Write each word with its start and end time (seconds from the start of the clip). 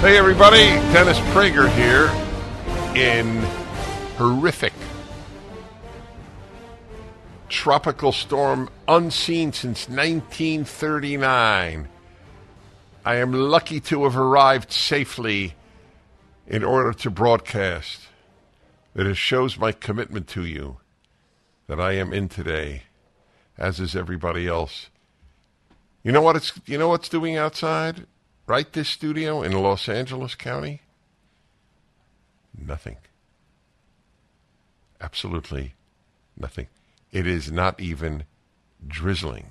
Hey 0.00 0.16
everybody, 0.16 0.68
Dennis 0.92 1.18
Prager 1.34 1.68
here 1.74 2.06
in 2.94 3.42
horrific 4.16 4.72
tropical 7.48 8.12
storm 8.12 8.70
unseen 8.86 9.52
since 9.52 9.88
1939. 9.88 11.88
I 13.04 13.16
am 13.16 13.32
lucky 13.32 13.80
to 13.80 14.04
have 14.04 14.16
arrived 14.16 14.70
safely 14.70 15.54
in 16.46 16.62
order 16.62 16.92
to 16.92 17.10
broadcast. 17.10 18.02
That 18.94 19.08
it 19.08 19.16
shows 19.16 19.58
my 19.58 19.72
commitment 19.72 20.28
to 20.28 20.44
you 20.44 20.76
that 21.66 21.80
I 21.80 21.94
am 21.94 22.12
in 22.12 22.28
today, 22.28 22.84
as 23.58 23.80
is 23.80 23.96
everybody 23.96 24.46
else. 24.46 24.90
You 26.04 26.12
know 26.12 26.22
what 26.22 26.36
it's 26.36 26.52
you 26.66 26.78
know 26.78 26.86
what's 26.86 27.08
doing 27.08 27.36
outside? 27.36 28.06
Right 28.48 28.72
this 28.72 28.88
studio 28.88 29.42
in 29.42 29.52
Los 29.52 29.90
Angeles 29.90 30.34
County? 30.34 30.80
Nothing. 32.58 32.96
Absolutely 35.02 35.74
nothing. 36.34 36.68
It 37.12 37.26
is 37.26 37.52
not 37.52 37.78
even 37.78 38.24
drizzling. 38.86 39.50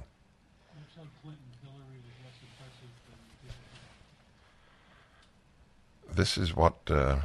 This 6.12 6.36
is 6.36 6.56
what 6.56 6.78
uh, 6.90 7.18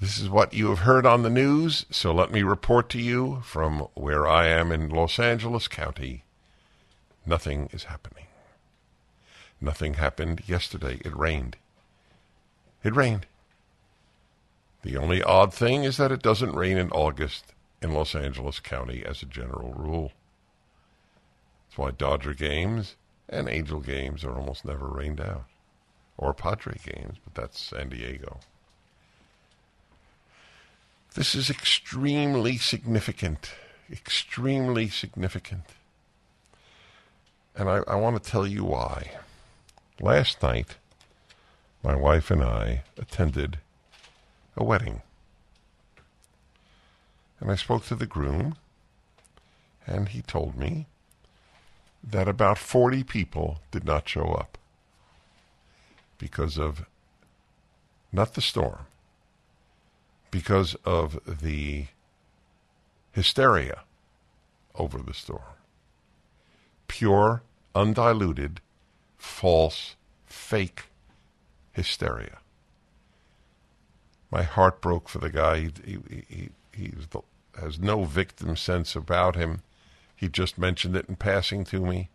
this 0.00 0.18
is 0.18 0.28
what 0.28 0.52
you 0.52 0.70
have 0.70 0.80
heard 0.80 1.06
on 1.06 1.22
the 1.22 1.30
news. 1.30 1.86
So 1.88 2.12
let 2.12 2.32
me 2.32 2.42
report 2.42 2.88
to 2.90 3.00
you 3.00 3.42
from 3.44 3.86
where 3.94 4.26
I 4.26 4.48
am 4.48 4.72
in 4.72 4.88
Los 4.88 5.20
Angeles 5.20 5.68
County. 5.68 6.24
Nothing 7.24 7.68
is 7.72 7.84
happening. 7.84 8.21
Nothing 9.62 9.94
happened 9.94 10.42
yesterday. 10.48 11.00
It 11.04 11.16
rained. 11.16 11.56
It 12.82 12.96
rained. 12.96 13.26
The 14.82 14.96
only 14.96 15.22
odd 15.22 15.54
thing 15.54 15.84
is 15.84 15.98
that 15.98 16.10
it 16.10 16.20
doesn't 16.20 16.56
rain 16.56 16.76
in 16.76 16.90
August 16.90 17.54
in 17.80 17.94
Los 17.94 18.16
Angeles 18.16 18.58
County 18.58 19.04
as 19.06 19.22
a 19.22 19.26
general 19.26 19.72
rule. 19.72 20.10
That's 21.68 21.78
why 21.78 21.92
Dodger 21.92 22.34
games 22.34 22.96
and 23.28 23.48
Angel 23.48 23.78
games 23.78 24.24
are 24.24 24.36
almost 24.36 24.64
never 24.64 24.88
rained 24.88 25.20
out. 25.20 25.44
Or 26.18 26.34
Padre 26.34 26.74
games, 26.84 27.18
but 27.24 27.40
that's 27.40 27.60
San 27.60 27.88
Diego. 27.88 28.40
This 31.14 31.36
is 31.36 31.50
extremely 31.50 32.58
significant. 32.58 33.52
Extremely 33.92 34.88
significant. 34.88 35.66
And 37.54 37.68
I, 37.68 37.82
I 37.86 37.94
want 37.94 38.20
to 38.20 38.30
tell 38.30 38.46
you 38.46 38.64
why. 38.64 39.12
Last 40.04 40.42
night, 40.42 40.78
my 41.84 41.94
wife 41.94 42.32
and 42.32 42.42
I 42.42 42.82
attended 42.98 43.60
a 44.56 44.64
wedding. 44.64 45.02
And 47.38 47.52
I 47.52 47.54
spoke 47.54 47.84
to 47.86 47.94
the 47.94 48.04
groom, 48.04 48.56
and 49.86 50.08
he 50.08 50.20
told 50.20 50.56
me 50.56 50.86
that 52.02 52.26
about 52.26 52.58
40 52.58 53.04
people 53.04 53.60
did 53.70 53.84
not 53.84 54.08
show 54.08 54.32
up 54.32 54.58
because 56.18 56.58
of 56.58 56.84
not 58.10 58.34
the 58.34 58.42
storm, 58.42 58.86
because 60.32 60.74
of 60.84 61.20
the 61.24 61.86
hysteria 63.12 63.82
over 64.74 64.98
the 64.98 65.14
storm. 65.14 65.54
Pure, 66.88 67.44
undiluted, 67.76 68.60
false, 69.22 69.94
fake 70.26 70.84
hysteria. 71.72 72.38
My 74.30 74.42
heart 74.42 74.80
broke 74.80 75.08
for 75.08 75.18
the 75.18 75.30
guy. 75.30 75.70
He, 75.84 75.98
he, 76.28 76.50
he, 76.74 76.92
the, 77.10 77.20
has 77.60 77.78
no 77.78 78.04
victim 78.04 78.56
sense 78.56 78.96
about 78.96 79.36
him. 79.36 79.62
He 80.16 80.28
just 80.28 80.58
mentioned 80.58 80.96
it 80.96 81.06
in 81.08 81.16
passing 81.16 81.64
to 81.66 81.80
me. 81.80 82.10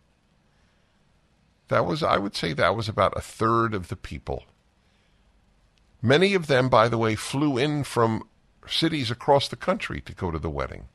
That 1.68 1.86
was, 1.86 2.02
I 2.02 2.18
would 2.18 2.36
say, 2.36 2.52
that 2.52 2.76
was 2.76 2.88
about 2.88 3.16
a 3.16 3.20
third 3.20 3.74
of 3.74 3.88
the 3.88 3.96
people. 3.96 4.44
Many 6.02 6.34
of 6.34 6.46
them, 6.46 6.68
by 6.68 6.88
the 6.88 6.98
way, 6.98 7.14
flew 7.14 7.56
in 7.58 7.84
from 7.84 8.28
cities 8.66 9.10
across 9.10 9.48
the 9.48 9.56
country 9.56 10.00
to 10.02 10.14
go 10.14 10.30
to 10.30 10.38
the 10.38 10.50
wedding. 10.50 10.88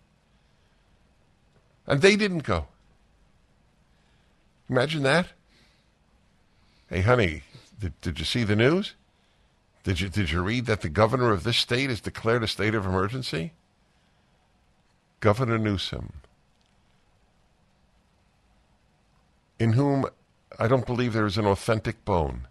And 1.88 2.02
they 2.02 2.16
didn't 2.16 2.44
go. 2.44 2.68
Imagine 4.70 5.04
that. 5.04 5.30
Hey, 6.94 7.02
honey, 7.02 7.42
did, 7.80 8.00
did 8.02 8.20
you 8.20 8.26
see 8.26 8.44
the 8.44 8.56
news? 8.56 8.94
Did 9.84 10.00
you, 10.00 10.10
did 10.10 10.30
you 10.30 10.44
read 10.44 10.68
that 10.68 10.82
the 10.82 10.90
governor 10.90 11.32
of 11.32 11.44
this 11.44 11.58
state 11.58 11.90
has 11.90 12.00
declared 12.00 12.44
a 12.44 12.48
state 12.48 12.76
of 12.76 12.86
emergency? 12.86 13.54
Governor 15.20 15.58
Newsom, 15.58 16.14
in 19.58 19.74
whom 19.74 20.06
I 20.60 20.68
don't 20.68 20.86
believe 20.86 21.14
there 21.14 21.26
is 21.26 21.40
an 21.40 21.48
authentic 21.48 22.06
bone, 22.06 22.48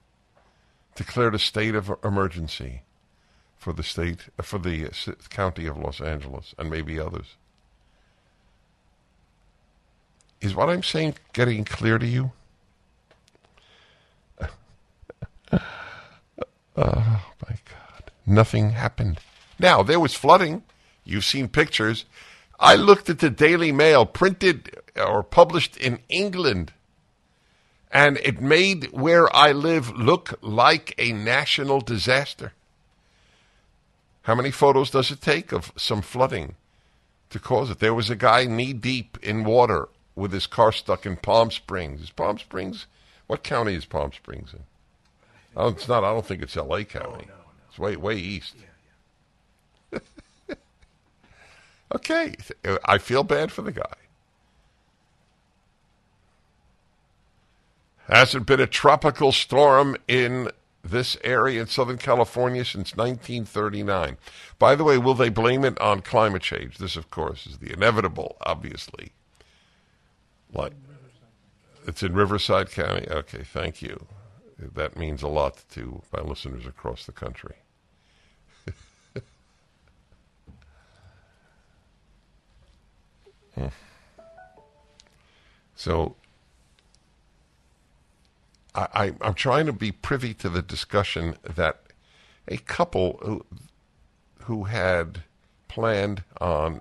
declared 0.96 1.36
a 1.36 1.38
state 1.38 1.76
of 1.76 1.92
emergency 2.02 2.82
for 3.56 3.72
the 3.72 3.84
state, 3.84 4.22
uh, 4.40 4.42
for 4.42 4.58
the 4.58 4.86
uh, 4.86 5.12
county 5.30 5.66
of 5.66 5.76
Los 5.76 6.00
Angeles 6.00 6.52
and 6.58 6.68
maybe 6.68 6.98
others. 6.98 7.36
Is 10.40 10.56
what 10.56 10.68
I'm 10.68 10.82
saying 10.82 11.14
getting 11.32 11.64
clear 11.64 11.96
to 11.96 12.06
you? 12.06 12.32
Oh, 16.76 17.22
my 17.48 17.56
God. 17.64 18.10
Nothing 18.26 18.70
happened. 18.70 19.18
Now, 19.58 19.82
there 19.82 20.00
was 20.00 20.14
flooding. 20.14 20.62
You've 21.04 21.24
seen 21.24 21.48
pictures. 21.48 22.04
I 22.58 22.76
looked 22.76 23.10
at 23.10 23.18
the 23.18 23.30
Daily 23.30 23.72
Mail, 23.72 24.06
printed 24.06 24.76
or 24.96 25.22
published 25.22 25.76
in 25.76 25.98
England, 26.08 26.72
and 27.90 28.18
it 28.18 28.40
made 28.40 28.92
where 28.92 29.34
I 29.34 29.52
live 29.52 29.90
look 29.96 30.38
like 30.40 30.94
a 30.96 31.12
national 31.12 31.80
disaster. 31.80 32.52
How 34.22 34.34
many 34.36 34.52
photos 34.52 34.90
does 34.90 35.10
it 35.10 35.20
take 35.20 35.52
of 35.52 35.72
some 35.76 36.00
flooding 36.00 36.54
to 37.30 37.40
cause 37.40 37.70
it? 37.70 37.80
There 37.80 37.94
was 37.94 38.08
a 38.08 38.16
guy 38.16 38.44
knee 38.44 38.72
deep 38.72 39.18
in 39.22 39.44
water 39.44 39.88
with 40.14 40.32
his 40.32 40.46
car 40.46 40.70
stuck 40.70 41.04
in 41.04 41.16
Palm 41.16 41.50
Springs. 41.50 42.00
Is 42.00 42.10
Palm 42.10 42.38
Springs? 42.38 42.86
What 43.26 43.42
county 43.42 43.74
is 43.74 43.84
Palm 43.84 44.12
Springs 44.12 44.52
in? 44.52 44.60
Oh, 45.56 45.68
it's 45.68 45.88
not. 45.88 46.04
I 46.04 46.12
don't 46.12 46.24
think 46.26 46.42
it's 46.42 46.56
L.A. 46.56 46.84
County. 46.84 47.06
Oh, 47.08 47.18
no, 47.28 47.34
no. 47.34 47.50
It's 47.68 47.78
way 47.78 47.96
way 47.96 48.16
east. 48.16 48.54
Yeah, 49.92 49.98
yeah. 50.50 50.54
okay, 51.94 52.34
I 52.84 52.98
feel 52.98 53.24
bad 53.24 53.52
for 53.52 53.62
the 53.62 53.72
guy. 53.72 53.94
Hasn't 58.08 58.46
been 58.46 58.60
a 58.60 58.66
tropical 58.66 59.32
storm 59.32 59.96
in 60.08 60.50
this 60.84 61.16
area 61.22 61.60
in 61.62 61.66
Southern 61.68 61.98
California 61.98 62.64
since 62.64 62.96
1939. 62.96 64.16
By 64.58 64.74
the 64.74 64.84
way, 64.84 64.98
will 64.98 65.14
they 65.14 65.28
blame 65.28 65.64
it 65.64 65.80
on 65.80 66.00
climate 66.02 66.42
change? 66.42 66.78
This, 66.78 66.96
of 66.96 67.10
course, 67.10 67.46
is 67.46 67.58
the 67.58 67.72
inevitable, 67.72 68.36
obviously. 68.44 69.12
Like, 70.52 70.72
It's 71.86 72.02
in 72.02 72.14
Riverside 72.14 72.70
County. 72.70 73.08
Okay, 73.08 73.42
thank 73.44 73.82
you. 73.82 74.06
That 74.74 74.96
means 74.96 75.22
a 75.22 75.28
lot 75.28 75.62
to 75.72 76.02
my 76.12 76.20
listeners 76.20 76.66
across 76.66 77.06
the 77.06 77.12
country. 77.12 77.56
Hmm. 83.54 83.66
So 85.74 86.14
I, 88.74 89.12
I'm 89.20 89.34
trying 89.34 89.66
to 89.66 89.72
be 89.72 89.92
privy 89.92 90.32
to 90.34 90.48
the 90.48 90.62
discussion 90.62 91.36
that 91.42 91.82
a 92.48 92.56
couple 92.56 93.18
who, 93.22 93.44
who 94.44 94.64
had 94.64 95.24
planned 95.68 96.24
on 96.40 96.80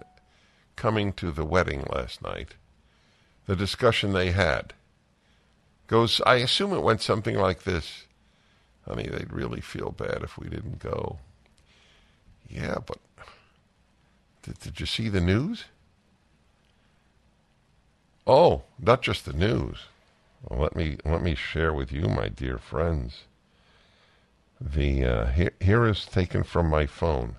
coming 0.75 1.13
to 1.13 1.31
the 1.31 1.45
wedding 1.45 1.85
last 1.89 2.21
night, 2.21 2.55
the 3.45 3.55
discussion 3.55 4.13
they 4.13 4.31
had 4.31 4.73
goes, 5.91 6.21
I 6.25 6.35
assume 6.35 6.71
it 6.73 6.81
went 6.81 7.01
something 7.01 7.35
like 7.35 7.63
this. 7.63 8.05
Honey, 8.87 9.07
they'd 9.07 9.31
really 9.31 9.59
feel 9.59 9.91
bad 9.91 10.21
if 10.23 10.37
we 10.37 10.47
didn't 10.47 10.79
go. 10.79 11.19
Yeah, 12.49 12.77
but 12.85 12.97
did, 14.41 14.57
did 14.59 14.79
you 14.79 14.85
see 14.85 15.09
the 15.09 15.21
news? 15.21 15.65
Oh, 18.25 18.63
not 18.79 19.01
just 19.01 19.25
the 19.25 19.33
news. 19.33 19.79
Well, 20.47 20.61
let 20.61 20.75
me 20.75 20.97
let 21.03 21.21
me 21.21 21.35
share 21.35 21.73
with 21.73 21.91
you, 21.91 22.07
my 22.07 22.29
dear 22.29 22.57
friends. 22.57 23.23
The 24.59 25.05
uh, 25.05 25.25
here, 25.27 25.51
here 25.59 25.85
is 25.85 26.05
taken 26.05 26.43
from 26.43 26.69
my 26.69 26.85
phone. 26.85 27.35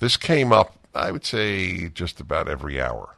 This 0.00 0.16
came 0.16 0.52
up, 0.52 0.76
I 0.94 1.12
would 1.12 1.26
say, 1.26 1.88
just 1.88 2.20
about 2.20 2.48
every 2.48 2.80
hour. 2.80 3.16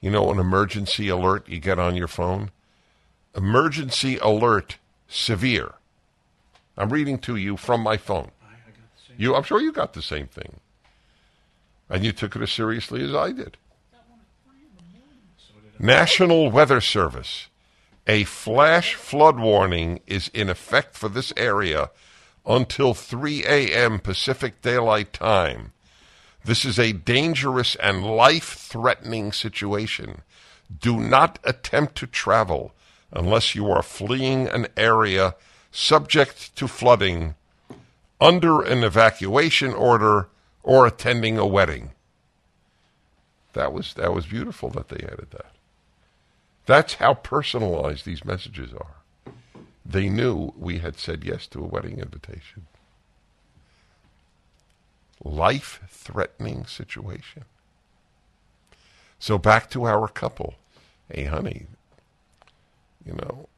You 0.00 0.10
know, 0.10 0.30
an 0.30 0.38
emergency 0.38 1.08
alert 1.08 1.48
you 1.48 1.58
get 1.58 1.78
on 1.78 1.96
your 1.96 2.08
phone. 2.08 2.50
Emergency 3.36 4.18
alert, 4.18 4.76
severe. 5.08 5.74
I'm 6.76 6.90
reading 6.90 7.18
to 7.20 7.36
you 7.36 7.56
from 7.56 7.80
my 7.80 7.96
phone. 7.96 8.30
You, 9.16 9.34
I'm 9.34 9.42
sure 9.42 9.60
you 9.60 9.72
got 9.72 9.92
the 9.92 10.02
same 10.02 10.26
thing, 10.26 10.60
and 11.88 12.04
you 12.04 12.12
took 12.12 12.36
it 12.36 12.42
as 12.42 12.50
seriously 12.50 13.04
as 13.04 13.14
I 13.14 13.32
did. 13.32 13.56
National 15.78 16.50
Weather 16.50 16.80
Service. 16.80 17.48
A 18.06 18.24
flash 18.24 18.94
flood 18.94 19.38
warning 19.38 20.00
is 20.06 20.28
in 20.34 20.48
effect 20.48 20.96
for 20.96 21.08
this 21.08 21.32
area 21.36 21.90
until 22.44 22.94
3 22.94 23.44
a.m. 23.44 23.98
Pacific 23.98 24.60
Daylight 24.60 25.12
Time. 25.12 25.72
This 26.44 26.64
is 26.64 26.78
a 26.78 26.92
dangerous 26.92 27.76
and 27.76 28.04
life 28.04 28.54
threatening 28.54 29.32
situation. 29.32 30.22
Do 30.80 30.98
not 30.98 31.38
attempt 31.44 31.94
to 31.96 32.06
travel 32.06 32.74
unless 33.12 33.54
you 33.54 33.70
are 33.70 33.82
fleeing 33.82 34.48
an 34.48 34.66
area 34.76 35.34
subject 35.70 36.54
to 36.56 36.68
flooding, 36.68 37.34
under 38.20 38.62
an 38.62 38.84
evacuation 38.84 39.72
order, 39.72 40.28
or 40.62 40.86
attending 40.86 41.38
a 41.38 41.46
wedding. 41.46 41.90
That 43.54 43.72
was 43.72 43.94
that 43.94 44.14
was 44.14 44.26
beautiful 44.26 44.70
that 44.70 44.88
they 44.88 45.04
added 45.04 45.28
that. 45.32 45.52
That's 46.66 46.94
how 46.94 47.14
personalized 47.14 48.04
these 48.04 48.24
messages 48.24 48.72
are. 48.72 49.32
They 49.84 50.08
knew 50.08 50.52
we 50.56 50.78
had 50.78 50.98
said 50.98 51.24
yes 51.24 51.46
to 51.48 51.60
a 51.60 51.66
wedding 51.66 51.98
invitation. 51.98 52.66
Life 55.24 55.80
threatening 55.88 56.66
situation. 56.66 57.44
So 59.18 59.38
back 59.38 59.70
to 59.70 59.84
our 59.84 60.08
couple. 60.08 60.54
Hey, 61.12 61.24
honey, 61.24 61.66
you 63.04 63.14
know, 63.14 63.48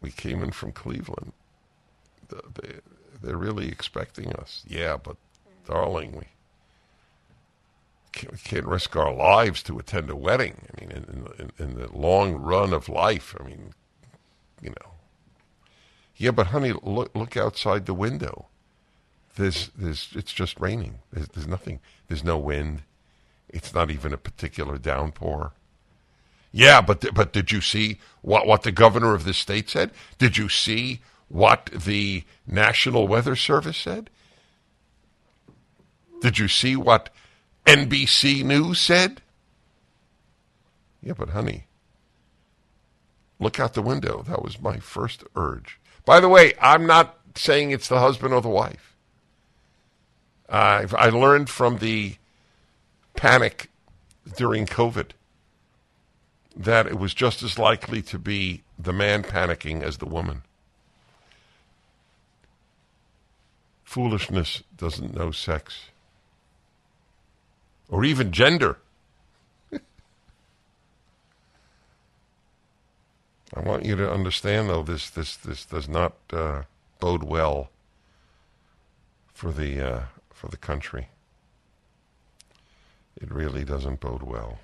we 0.00 0.10
came 0.10 0.42
in 0.42 0.52
from 0.52 0.72
Cleveland. 0.72 1.32
They, 2.28 2.74
they're 3.22 3.36
really 3.36 3.68
expecting 3.68 4.32
us. 4.32 4.64
Yeah, 4.66 4.96
but 4.96 5.16
darling, 5.66 6.12
we 6.12 6.26
can't, 8.12 8.32
we 8.32 8.38
can't 8.38 8.66
risk 8.66 8.96
our 8.96 9.12
lives 9.12 9.62
to 9.64 9.78
attend 9.78 10.10
a 10.10 10.16
wedding. 10.16 10.66
I 10.72 10.80
mean, 10.80 10.90
in, 10.90 11.26
in, 11.38 11.52
in 11.58 11.74
the 11.78 11.96
long 11.96 12.34
run 12.36 12.72
of 12.72 12.88
life, 12.88 13.34
I 13.38 13.44
mean, 13.44 13.74
you 14.62 14.70
know. 14.70 14.92
Yeah, 16.16 16.32
but 16.32 16.48
honey, 16.48 16.72
look 16.82 17.14
look 17.14 17.36
outside 17.36 17.86
the 17.86 17.94
window. 17.94 18.46
There's 19.36 19.70
there's 19.76 20.10
it's 20.14 20.32
just 20.32 20.60
raining. 20.60 20.98
There's, 21.12 21.28
there's 21.28 21.46
nothing. 21.46 21.80
There's 22.08 22.24
no 22.24 22.36
wind. 22.36 22.82
It's 23.48 23.74
not 23.74 23.90
even 23.90 24.12
a 24.12 24.18
particular 24.18 24.76
downpour. 24.76 25.52
Yeah, 26.52 26.80
but 26.80 27.14
but 27.14 27.32
did 27.32 27.52
you 27.52 27.60
see 27.60 27.98
what 28.22 28.46
what 28.46 28.62
the 28.62 28.72
governor 28.72 29.14
of 29.14 29.24
the 29.24 29.34
state 29.34 29.70
said? 29.70 29.92
Did 30.18 30.36
you 30.36 30.48
see 30.48 31.00
what 31.28 31.66
the 31.66 32.24
National 32.46 33.06
Weather 33.06 33.36
Service 33.36 33.76
said? 33.76 34.10
Did 36.20 36.38
you 36.38 36.48
see 36.48 36.76
what 36.76 37.10
NBC 37.66 38.44
News 38.44 38.80
said? 38.80 39.22
Yeah, 41.02 41.14
but 41.16 41.30
honey, 41.30 41.64
look 43.38 43.58
out 43.60 43.74
the 43.74 43.82
window. 43.82 44.24
That 44.28 44.42
was 44.42 44.60
my 44.60 44.78
first 44.78 45.24
urge. 45.34 45.78
By 46.04 46.20
the 46.20 46.28
way, 46.28 46.52
I'm 46.60 46.86
not 46.86 47.18
saying 47.36 47.70
it's 47.70 47.88
the 47.88 48.00
husband 48.00 48.34
or 48.34 48.42
the 48.42 48.48
wife. 48.48 48.96
Uh, 50.48 50.86
I 50.96 51.10
learned 51.10 51.48
from 51.48 51.78
the 51.78 52.16
panic 53.14 53.70
during 54.36 54.66
COVID 54.66 55.12
that 56.56 56.86
it 56.86 56.98
was 56.98 57.14
just 57.14 57.42
as 57.42 57.58
likely 57.58 58.02
to 58.02 58.18
be 58.18 58.62
the 58.78 58.92
man 58.92 59.22
panicking 59.22 59.82
as 59.82 59.98
the 59.98 60.06
woman. 60.06 60.42
Foolishness 63.84 64.62
doesn't 64.76 65.14
know 65.14 65.30
sex 65.30 65.90
or 67.88 68.04
even 68.04 68.30
gender. 68.30 68.78
I 69.72 69.80
want 73.60 73.84
you 73.84 73.96
to 73.96 74.10
understand, 74.10 74.68
though, 74.68 74.82
this 74.82 75.10
this 75.10 75.36
this 75.36 75.64
does 75.64 75.88
not 75.88 76.14
uh, 76.32 76.62
bode 77.00 77.24
well 77.24 77.70
for 79.32 79.50
the 79.52 79.80
uh, 79.80 80.02
for 80.30 80.48
the 80.48 80.56
country. 80.56 81.08
It 83.20 83.30
really 83.30 83.64
doesn't 83.64 84.00
bode 84.00 84.22
well. 84.22 84.58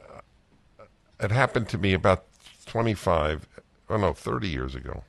it 1.20 1.32
happened 1.32 1.68
to 1.70 1.78
me 1.78 1.92
about 1.92 2.24
25, 2.66 3.46
oh 3.90 3.96
no, 3.96 4.12
30 4.12 4.48
years 4.48 4.74
ago. 4.74 5.04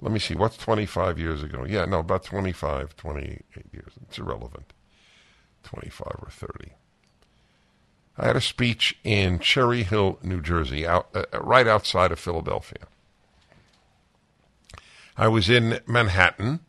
Let 0.00 0.12
me 0.12 0.18
see, 0.18 0.34
what's 0.34 0.56
25 0.56 1.18
years 1.18 1.42
ago? 1.42 1.64
Yeah, 1.66 1.84
no, 1.86 2.00
about 2.00 2.24
25, 2.24 2.96
28 2.96 3.44
years. 3.72 3.92
It's 4.02 4.18
irrelevant. 4.18 4.72
25 5.62 6.06
or 6.20 6.28
30. 6.30 6.72
I 8.18 8.26
had 8.26 8.36
a 8.36 8.40
speech 8.40 8.98
in 9.02 9.38
Cherry 9.38 9.82
Hill, 9.82 10.18
New 10.22 10.40
Jersey, 10.40 10.86
out, 10.86 11.08
uh, 11.14 11.24
right 11.40 11.66
outside 11.66 12.12
of 12.12 12.20
Philadelphia. 12.20 12.86
I 15.16 15.28
was 15.28 15.48
in 15.48 15.80
Manhattan 15.86 16.60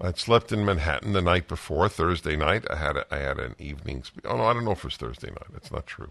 I'd 0.00 0.18
slept 0.18 0.52
in 0.52 0.64
Manhattan 0.64 1.12
the 1.12 1.22
night 1.22 1.48
before, 1.48 1.88
Thursday 1.88 2.36
night. 2.36 2.64
I 2.70 2.76
had 2.76 2.96
a, 2.96 3.06
I 3.12 3.18
had 3.18 3.38
an 3.38 3.56
evening. 3.58 4.04
Oh 4.24 4.36
no, 4.36 4.44
I 4.44 4.52
don't 4.52 4.64
know 4.64 4.72
if 4.72 4.78
it 4.78 4.84
was 4.84 4.96
Thursday 4.96 5.28
night. 5.28 5.52
That's 5.52 5.72
not 5.72 5.86
true. 5.86 6.10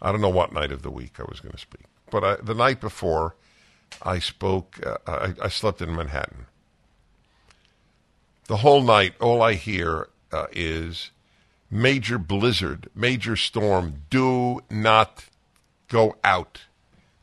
I 0.00 0.10
don't 0.10 0.22
know 0.22 0.30
what 0.30 0.52
night 0.52 0.72
of 0.72 0.82
the 0.82 0.90
week 0.90 1.20
I 1.20 1.24
was 1.28 1.40
going 1.40 1.52
to 1.52 1.58
speak, 1.58 1.84
but 2.12 2.22
I, 2.22 2.36
the 2.36 2.54
night 2.54 2.78
before, 2.78 3.34
I 4.02 4.18
spoke, 4.20 4.78
uh, 4.86 4.98
I, 5.06 5.34
I, 5.42 5.48
slept 5.48 5.80
in 5.80 5.96
Manhattan. 5.96 6.46
The 8.46 8.58
whole 8.58 8.82
night, 8.82 9.14
all 9.18 9.42
I 9.42 9.54
hear 9.54 10.08
uh, 10.30 10.46
is 10.52 11.10
major 11.70 12.18
blizzard, 12.18 12.90
major 12.94 13.34
storm. 13.34 14.02
Do 14.10 14.60
not 14.70 15.24
go 15.88 16.16
out. 16.22 16.64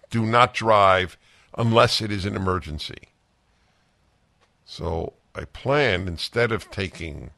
Do 0.10 0.26
not 0.26 0.56
drive 0.56 1.18
unless 1.56 2.02
it 2.02 2.12
is 2.12 2.26
an 2.26 2.36
emergency. 2.36 3.10
So 4.66 5.14
I 5.36 5.46
planned 5.46 6.08
instead 6.08 6.52
of 6.52 6.72
taking, 6.72 7.30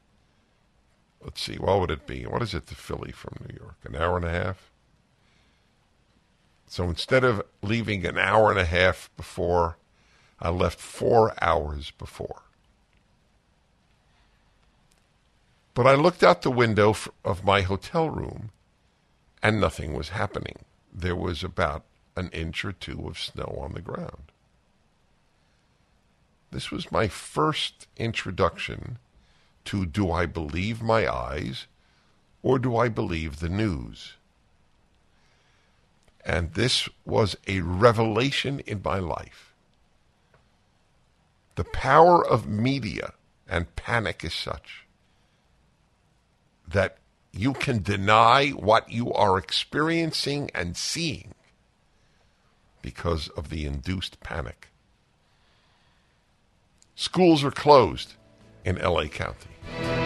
let's 1.22 1.42
see, 1.42 1.56
what 1.56 1.80
would 1.80 1.90
it 1.90 2.06
be? 2.06 2.24
What 2.24 2.40
is 2.40 2.54
it 2.54 2.66
to 2.68 2.74
Philly 2.74 3.12
from 3.12 3.36
New 3.46 3.58
York? 3.60 3.76
An 3.84 3.94
hour 3.94 4.16
and 4.16 4.24
a 4.24 4.30
half? 4.30 4.71
So 6.72 6.84
instead 6.84 7.22
of 7.22 7.42
leaving 7.60 8.06
an 8.06 8.16
hour 8.16 8.48
and 8.48 8.58
a 8.58 8.64
half 8.64 9.10
before, 9.14 9.76
I 10.40 10.48
left 10.48 10.80
four 10.80 11.34
hours 11.38 11.90
before. 11.90 12.44
But 15.74 15.86
I 15.86 15.96
looked 15.96 16.22
out 16.22 16.40
the 16.40 16.50
window 16.50 16.96
of 17.26 17.44
my 17.44 17.60
hotel 17.60 18.08
room 18.08 18.52
and 19.42 19.60
nothing 19.60 19.92
was 19.92 20.08
happening. 20.08 20.60
There 20.90 21.14
was 21.14 21.44
about 21.44 21.84
an 22.16 22.30
inch 22.30 22.64
or 22.64 22.72
two 22.72 23.06
of 23.06 23.18
snow 23.18 23.58
on 23.60 23.74
the 23.74 23.82
ground. 23.82 24.32
This 26.52 26.70
was 26.70 26.90
my 26.90 27.06
first 27.06 27.86
introduction 27.98 28.96
to 29.66 29.84
do 29.84 30.10
I 30.10 30.24
believe 30.24 30.80
my 30.80 31.06
eyes 31.06 31.66
or 32.42 32.58
do 32.58 32.78
I 32.78 32.88
believe 32.88 33.40
the 33.40 33.50
news? 33.50 34.14
And 36.24 36.54
this 36.54 36.88
was 37.04 37.36
a 37.46 37.60
revelation 37.60 38.60
in 38.60 38.80
my 38.84 38.98
life. 38.98 39.52
The 41.56 41.64
power 41.64 42.26
of 42.26 42.46
media 42.48 43.12
and 43.48 43.74
panic 43.76 44.24
is 44.24 44.32
such 44.32 44.86
that 46.66 46.98
you 47.32 47.52
can 47.52 47.82
deny 47.82 48.50
what 48.50 48.90
you 48.90 49.12
are 49.12 49.36
experiencing 49.36 50.50
and 50.54 50.76
seeing 50.76 51.34
because 52.82 53.28
of 53.28 53.48
the 53.48 53.64
induced 53.64 54.20
panic. 54.20 54.68
Schools 56.94 57.42
are 57.42 57.50
closed 57.50 58.14
in 58.64 58.76
LA 58.76 59.04
County. 59.06 60.01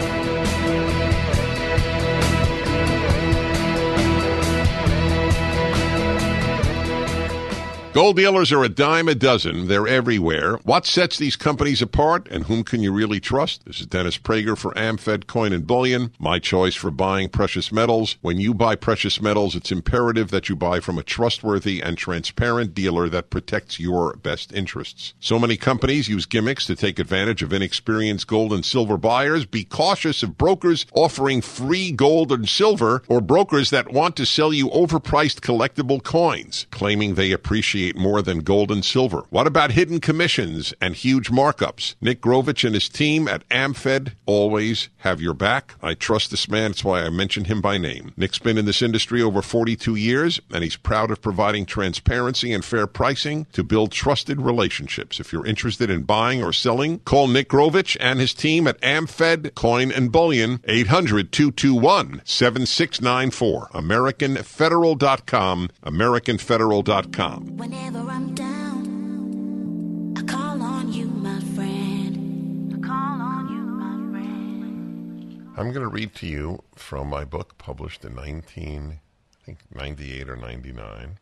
Gold 7.93 8.17
dealers 8.17 8.51
are 8.51 8.63
a 8.63 8.69
dime 8.69 9.07
a 9.07 9.15
dozen. 9.15 9.67
They're 9.67 9.87
everywhere. 9.87 10.57
What 10.57 10.85
sets 10.85 11.17
these 11.17 11.35
companies 11.35 11.81
apart 11.81 12.27
and 12.29 12.43
whom 12.43 12.63
can 12.63 12.83
you 12.83 12.91
really 12.91 13.19
trust? 13.19 13.65
This 13.65 13.79
is 13.79 13.87
Dennis 13.87 14.19
Prager 14.19 14.55
for 14.55 14.71
AmFed 14.73 15.25
Coin 15.25 15.51
and 15.51 15.65
Bullion, 15.65 16.11
my 16.19 16.37
choice 16.37 16.75
for 16.75 16.91
buying 16.91 17.29
precious 17.29 17.71
metals. 17.71 18.17
When 18.21 18.39
you 18.39 18.53
buy 18.53 18.75
precious 18.75 19.19
metals, 19.19 19.55
it's 19.55 19.71
imperative 19.71 20.29
that 20.29 20.47
you 20.47 20.55
buy 20.55 20.79
from 20.79 20.99
a 20.99 21.03
trustworthy 21.03 21.81
and 21.81 21.97
transparent 21.97 22.75
dealer 22.75 23.09
that 23.09 23.31
protects 23.31 23.79
your 23.79 24.15
best 24.17 24.53
interests. 24.53 25.15
So 25.19 25.39
many 25.39 25.57
companies 25.57 26.07
use 26.07 26.27
gimmicks 26.27 26.67
to 26.67 26.75
take 26.75 26.99
advantage 26.99 27.41
of 27.41 27.51
inexperienced 27.51 28.27
gold 28.27 28.53
and 28.53 28.63
silver 28.63 28.97
buyers. 28.97 29.47
Be 29.47 29.63
cautious 29.63 30.21
of 30.21 30.37
brokers 30.37 30.85
offering 30.93 31.41
free 31.41 31.91
gold 31.91 32.31
and 32.31 32.47
silver 32.47 33.01
or 33.07 33.21
brokers 33.21 33.71
that 33.71 33.91
want 33.91 34.15
to 34.17 34.25
sell 34.25 34.53
you 34.53 34.69
overpriced 34.69 35.39
collectible 35.39 36.03
coins, 36.03 36.67
claiming 36.69 37.15
they 37.15 37.31
appreciate 37.31 37.86
more 37.95 38.21
than 38.21 38.39
gold 38.39 38.71
and 38.71 38.83
silver? 38.83 39.23
What 39.29 39.47
about 39.47 39.71
hidden 39.71 39.99
commissions 39.99 40.73
and 40.81 40.95
huge 40.95 41.29
markups? 41.29 41.95
Nick 42.01 42.21
Grovich 42.21 42.63
and 42.63 42.73
his 42.73 42.89
team 42.89 43.27
at 43.27 43.47
AmFed 43.49 44.13
always 44.25 44.89
have 44.97 45.21
your 45.21 45.33
back. 45.33 45.75
I 45.81 45.93
trust 45.93 46.31
this 46.31 46.49
man. 46.49 46.71
That's 46.71 46.83
why 46.83 47.01
I 47.01 47.09
mention 47.09 47.45
him 47.45 47.61
by 47.61 47.77
name. 47.77 48.13
Nick's 48.17 48.39
been 48.39 48.57
in 48.57 48.65
this 48.65 48.81
industry 48.81 49.21
over 49.21 49.41
42 49.41 49.95
years, 49.95 50.39
and 50.51 50.63
he's 50.63 50.75
proud 50.75 51.11
of 51.11 51.21
providing 51.21 51.65
transparency 51.65 52.51
and 52.53 52.63
fair 52.65 52.87
pricing 52.87 53.45
to 53.53 53.63
build 53.63 53.91
trusted 53.91 54.41
relationships. 54.41 55.19
If 55.19 55.31
you're 55.31 55.45
interested 55.45 55.89
in 55.89 56.03
buying 56.03 56.43
or 56.43 56.51
selling, 56.53 56.99
call 56.99 57.27
Nick 57.27 57.49
Grovich 57.49 57.95
and 57.99 58.19
his 58.19 58.33
team 58.33 58.67
at 58.67 58.79
AmFed 58.81 59.55
Coin 59.55 59.91
and 59.91 60.11
Bullion, 60.11 60.59
800 60.65 61.31
221 61.31 62.21
7694. 62.25 63.69
AmericanFederal.com. 63.73 65.69
AmericanFederal.com. 65.85 67.57
Whenever 67.69 67.99
I'm 68.09 68.33
down, 68.33 70.13
I 70.17 70.21
call 70.21 70.61
on 70.63 70.93
you, 70.93 71.07
my 71.07 71.41
friend. 71.53 72.73
I 72.73 72.79
call 72.79 73.21
on 73.21 73.49
you, 73.49 73.57
my 73.57 73.97
friend. 74.09 75.51
I'm 75.57 75.73
going 75.73 75.83
to 75.83 75.89
read 75.89 76.15
to 76.15 76.27
you 76.27 76.63
from 76.75 77.09
my 77.09 77.25
book 77.25 77.57
published 77.57 78.05
in 78.05 78.15
19, 78.15 79.01
I 79.01 79.45
think 79.45 79.59
98 79.75 80.29
or 80.29 80.37
99. 80.37 81.17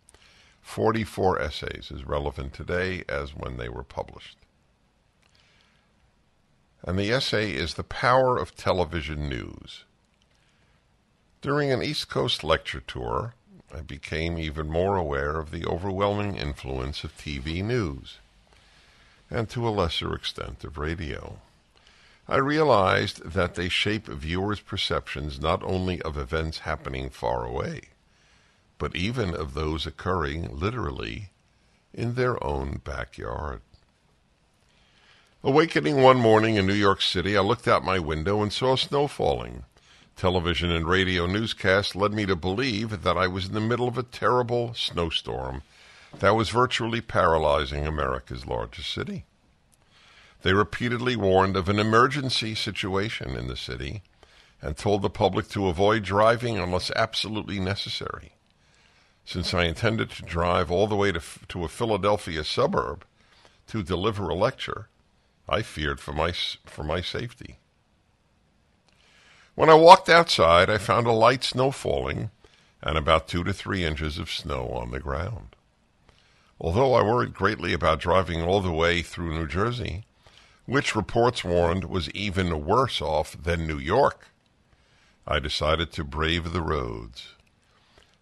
44 0.62 1.42
essays 1.42 1.92
as 1.92 2.06
relevant 2.06 2.54
today 2.54 3.04
as 3.10 3.32
when 3.32 3.58
they 3.58 3.68
were 3.68 3.82
published. 3.82 4.38
And 6.84 7.00
the 7.00 7.12
essay 7.12 7.54
is 7.54 7.74
The 7.74 7.84
Power 7.84 8.38
of 8.38 8.56
Television 8.56 9.28
News. 9.28 9.86
During 11.42 11.72
an 11.72 11.82
East 11.82 12.08
Coast 12.08 12.44
lecture 12.44 12.82
tour, 12.82 13.34
I 13.76 13.82
became 13.82 14.38
even 14.40 14.70
more 14.70 14.96
aware 14.96 15.38
of 15.38 15.52
the 15.52 15.66
overwhelming 15.66 16.38
influence 16.38 17.04
of 17.04 17.18
TV 17.18 17.62
news, 17.62 18.20
and 19.30 19.50
to 19.50 19.68
a 19.68 19.70
lesser 19.70 20.16
extent 20.16 20.64
of 20.64 20.78
radio. 20.78 21.40
I 22.26 22.38
realized 22.38 23.32
that 23.34 23.56
they 23.56 23.68
shape 23.68 24.08
viewers' 24.08 24.62
perceptions 24.62 25.42
not 25.42 25.62
only 25.62 26.02
of 26.04 26.18
events 26.18 26.60
happening 26.60 27.10
far 27.10 27.46
away, 27.46 27.90
but 28.78 28.96
even 28.96 29.36
of 29.36 29.56
those 29.56 29.86
occurring 29.86 30.58
literally 30.58 31.32
in 31.94 32.14
their 32.14 32.42
own 32.42 32.80
backyard. 32.84 33.60
Awakening 35.44 36.02
one 36.02 36.18
morning 36.18 36.56
in 36.56 36.66
New 36.66 36.74
York 36.74 37.02
City, 37.02 37.36
I 37.36 37.42
looked 37.42 37.68
out 37.68 37.84
my 37.84 38.00
window 38.00 38.42
and 38.42 38.54
saw 38.54 38.78
snow 38.78 39.08
falling. 39.10 39.66
Television 40.16 40.72
and 40.72 40.88
radio 40.88 41.26
newscasts 41.26 41.94
led 41.94 42.14
me 42.14 42.26
to 42.26 42.38
believe 42.38 43.04
that 43.04 43.18
I 43.18 43.28
was 43.28 43.48
in 43.48 43.54
the 43.54 43.60
middle 43.60 43.88
of 43.88 43.98
a 43.98 44.04
terrible 44.04 44.74
snowstorm 44.74 45.62
that 46.20 46.36
was 46.36 46.50
virtually 46.50 47.02
paralyzing 47.02 47.86
America's 47.86 48.46
largest 48.46 48.94
city. 48.94 49.26
They 50.42 50.54
repeatedly 50.54 51.16
warned 51.16 51.58
of 51.58 51.68
an 51.68 51.80
emergency 51.80 52.56
situation 52.56 53.36
in 53.36 53.48
the 53.48 53.58
city 53.58 54.04
and 54.62 54.78
told 54.78 55.02
the 55.02 55.10
public 55.10 55.50
to 55.50 55.68
avoid 55.68 56.04
driving 56.04 56.58
unless 56.58 56.92
absolutely 56.92 57.60
necessary. 57.60 58.34
Since 59.26 59.54
I 59.54 59.66
intended 59.66 60.12
to 60.12 60.24
drive 60.24 60.72
all 60.72 60.88
the 60.88 60.96
way 60.96 61.12
to, 61.12 61.22
to 61.50 61.66
a 61.66 61.68
Philadelphia 61.68 62.44
suburb 62.44 63.04
to 63.68 63.84
deliver 63.84 64.30
a 64.30 64.36
lecture, 64.36 64.88
I 65.50 65.62
feared 65.62 66.00
for 66.00 66.14
my, 66.14 66.32
for 66.66 66.84
my 66.84 67.02
safety. 67.02 67.58
When 69.56 69.70
I 69.70 69.74
walked 69.76 70.10
outside, 70.10 70.70
I 70.70 70.78
found 70.78 71.08
a 71.08 71.14
light 71.14 71.42
snow 71.46 71.72
falling 71.72 72.30
and 72.84 72.98
about 72.98 73.30
two 73.30 73.42
to 73.46 73.54
three 73.54 73.86
inches 73.86 74.20
of 74.20 74.30
snow 74.30 74.68
on 74.68 74.92
the 74.92 75.00
ground. 75.00 75.56
Although 76.60 76.94
I 76.94 77.02
worried 77.02 77.34
greatly 77.34 77.72
about 77.72 78.02
driving 78.02 78.42
all 78.42 78.60
the 78.60 78.72
way 78.72 79.02
through 79.02 79.34
New 79.34 79.48
Jersey, 79.48 80.04
which 80.66 80.94
reports 80.96 81.46
warned 81.46 81.86
was 81.86 82.10
even 82.12 82.66
worse 82.66 83.02
off 83.02 83.42
than 83.42 83.66
New 83.66 83.78
York, 83.78 84.28
I 85.26 85.40
decided 85.40 85.94
to 85.94 86.04
brave 86.04 86.52
the 86.52 86.62
roads. 86.62 87.30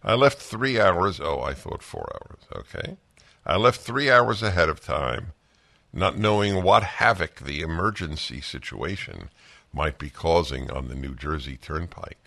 I 0.04 0.14
left 0.14 0.40
three 0.40 0.80
hours, 0.80 1.20
oh, 1.20 1.42
I 1.42 1.56
thought 1.56 1.82
four 1.82 2.08
hours, 2.14 2.44
okay. 2.56 2.98
I 3.44 3.58
left 3.58 3.82
three 3.82 4.12
hours 4.12 4.44
ahead 4.44 4.70
of 4.70 4.82
time, 4.82 5.34
not 5.92 6.18
knowing 6.18 6.62
what 6.62 6.84
havoc 6.84 7.40
the 7.40 7.62
emergency 7.62 8.40
situation 8.40 9.30
might 9.74 9.98
be 9.98 10.10
causing 10.10 10.70
on 10.72 10.88
the 10.88 10.96
New 10.96 11.16
Jersey 11.16 11.58
Turnpike. 11.58 12.20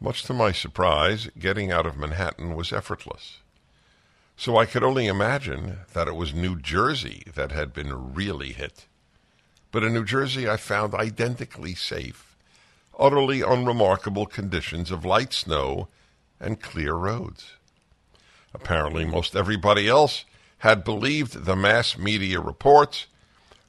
Much 0.00 0.24
to 0.24 0.34
my 0.34 0.50
surprise, 0.50 1.28
getting 1.38 1.70
out 1.70 1.86
of 1.86 1.96
Manhattan 1.96 2.56
was 2.56 2.72
effortless. 2.72 3.38
So 4.36 4.56
I 4.56 4.66
could 4.66 4.82
only 4.82 5.06
imagine 5.06 5.78
that 5.92 6.08
it 6.08 6.16
was 6.16 6.34
New 6.34 6.58
Jersey 6.58 7.22
that 7.36 7.52
had 7.52 7.72
been 7.72 8.12
really 8.12 8.52
hit. 8.52 8.86
But 9.70 9.84
in 9.84 9.94
New 9.94 10.04
Jersey, 10.04 10.48
I 10.48 10.56
found 10.56 10.94
identically 10.94 11.76
safe, 11.76 12.36
utterly 12.98 13.42
unremarkable 13.42 14.26
conditions 14.26 14.90
of 14.90 15.04
light 15.04 15.32
snow 15.32 15.86
and 16.40 16.60
clear 16.60 16.94
roads. 16.94 17.52
Apparently, 18.52 19.04
most 19.04 19.36
everybody 19.36 19.88
else 19.88 20.24
had 20.58 20.82
believed 20.82 21.44
the 21.44 21.56
mass 21.56 21.96
media 21.96 22.40
reports 22.40 23.06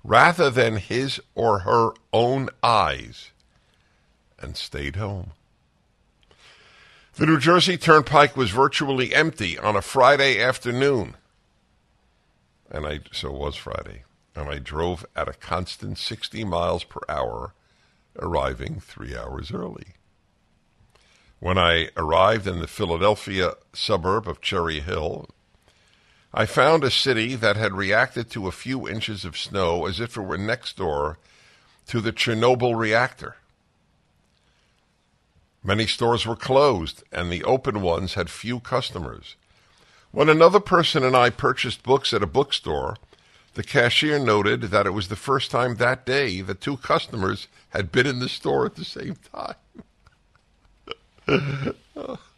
rather 0.04 0.50
than 0.50 0.78
his 0.78 1.20
or 1.34 1.60
her 1.60 1.92
own 2.12 2.50
eyes 2.62 3.32
and 4.40 4.58
stayed 4.58 4.98
home. 4.98 5.32
The 7.16 7.26
New 7.26 7.40
Jersey 7.40 7.78
Turnpike 7.78 8.36
was 8.36 8.52
virtually 8.52 9.14
empty 9.14 9.58
on 9.58 9.76
a 9.76 9.82
Friday 9.82 10.42
afternoon. 10.42 11.16
and 12.72 12.88
I 12.88 13.02
so 13.12 13.30
it 13.30 13.40
was 13.40 13.56
Friday, 13.56 14.04
and 14.36 14.50
I 14.50 14.58
drove 14.58 15.06
at 15.16 15.30
a 15.30 15.34
constant 15.34 16.00
60 16.00 16.44
miles 16.44 16.84
per 16.84 17.02
hour, 17.08 17.54
arriving 18.20 18.80
three 18.80 19.16
hours 19.16 19.52
early. 19.52 19.94
When 21.40 21.58
I 21.58 21.90
arrived 21.96 22.48
in 22.48 22.60
the 22.60 22.68
Philadelphia 22.68 23.54
suburb 23.74 24.28
of 24.28 24.42
Cherry 24.42 24.80
Hill, 24.80 25.30
I 26.34 26.48
found 26.48 26.84
a 26.84 26.90
city 26.90 27.36
that 27.36 27.58
had 27.58 27.74
reacted 27.74 28.32
to 28.32 28.48
a 28.48 28.52
few 28.52 28.90
inches 28.90 29.24
of 29.24 29.38
snow 29.38 29.86
as 29.86 30.00
if 30.00 30.18
it 30.18 30.22
were 30.22 30.38
next 30.38 30.78
door 30.78 31.20
to 31.88 32.02
the 32.02 32.12
Chernobyl 32.12 32.76
reactor. 32.76 33.36
Many 35.64 35.86
stores 35.86 36.26
were 36.26 36.36
closed, 36.36 37.04
and 37.12 37.32
the 37.32 37.44
open 37.44 37.82
ones 37.82 38.16
had 38.16 38.32
few 38.32 38.60
customers. 38.60 39.36
When 40.12 40.28
another 40.28 40.60
person 40.60 41.04
and 41.04 41.16
I 41.16 41.30
purchased 41.30 41.84
books 41.84 42.14
at 42.14 42.24
a 42.24 42.28
bookstore, 42.28 42.98
the 43.54 43.64
cashier 43.64 44.18
noted 44.18 44.62
that 44.64 44.88
it 44.88 44.92
was 44.92 45.10
the 45.10 45.16
first 45.16 45.52
time 45.52 45.76
that 45.76 46.06
day 46.06 46.42
that 46.42 46.62
two 46.62 46.78
customers 46.78 47.48
had 47.70 47.92
been 47.92 48.08
in 48.08 48.18
the 48.20 48.28
store 48.28 48.66
at 48.66 48.76
the 48.76 48.84
same 48.84 49.18
time. 49.32 49.56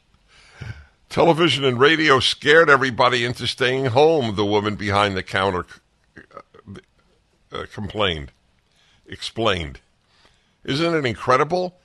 Television 1.16 1.64
and 1.64 1.80
radio 1.80 2.20
scared 2.20 2.70
everybody 2.70 3.24
into 3.24 3.48
staying 3.48 3.86
home, 3.86 4.36
the 4.36 4.46
woman 4.46 4.76
behind 4.76 5.16
the 5.16 5.24
counter 5.24 5.66
uh, 6.18 6.74
uh, 7.54 7.66
complained, 7.74 8.34
explained. 9.08 9.80
Isn't 10.66 10.94
it 10.94 11.06
incredible? 11.06 11.78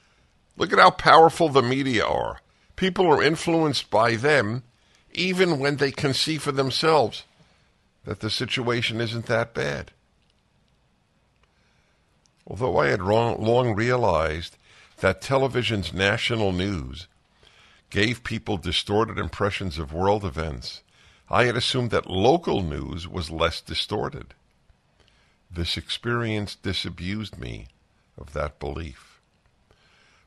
Look 0.56 0.72
at 0.72 0.80
how 0.80 0.90
powerful 0.90 1.48
the 1.48 1.62
media 1.62 2.04
are. 2.04 2.40
People 2.74 3.06
are 3.06 3.22
influenced 3.22 3.88
by 3.88 4.16
them 4.16 4.64
even 5.12 5.60
when 5.60 5.76
they 5.76 5.92
can 5.92 6.12
see 6.12 6.36
for 6.36 6.50
themselves 6.50 7.22
that 8.04 8.18
the 8.18 8.30
situation 8.30 9.00
isn't 9.00 9.26
that 9.26 9.54
bad. 9.54 9.92
Although 12.48 12.78
I 12.78 12.88
had 12.88 13.00
long 13.00 13.76
realized 13.76 14.56
that 14.98 15.22
television's 15.22 15.92
national 15.94 16.50
news 16.50 17.06
gave 17.90 18.24
people 18.24 18.56
distorted 18.56 19.18
impressions 19.18 19.78
of 19.78 19.92
world 19.92 20.24
events, 20.24 20.82
I 21.28 21.44
had 21.44 21.56
assumed 21.56 21.90
that 21.90 22.08
local 22.08 22.62
news 22.62 23.06
was 23.06 23.30
less 23.30 23.60
distorted. 23.60 24.34
This 25.50 25.76
experience 25.76 26.54
disabused 26.54 27.38
me 27.38 27.66
of 28.16 28.32
that 28.32 28.58
belief. 28.58 29.20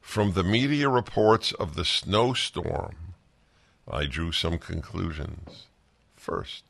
From 0.02 0.34
the 0.34 0.44
media 0.44 0.90
reports 0.90 1.54
of 1.54 1.76
the 1.76 1.86
snowstorm, 1.86 2.96
I 3.90 4.06
drew 4.06 4.32
some 4.32 4.58
conclusions. 4.58 5.68
First, 6.16 6.64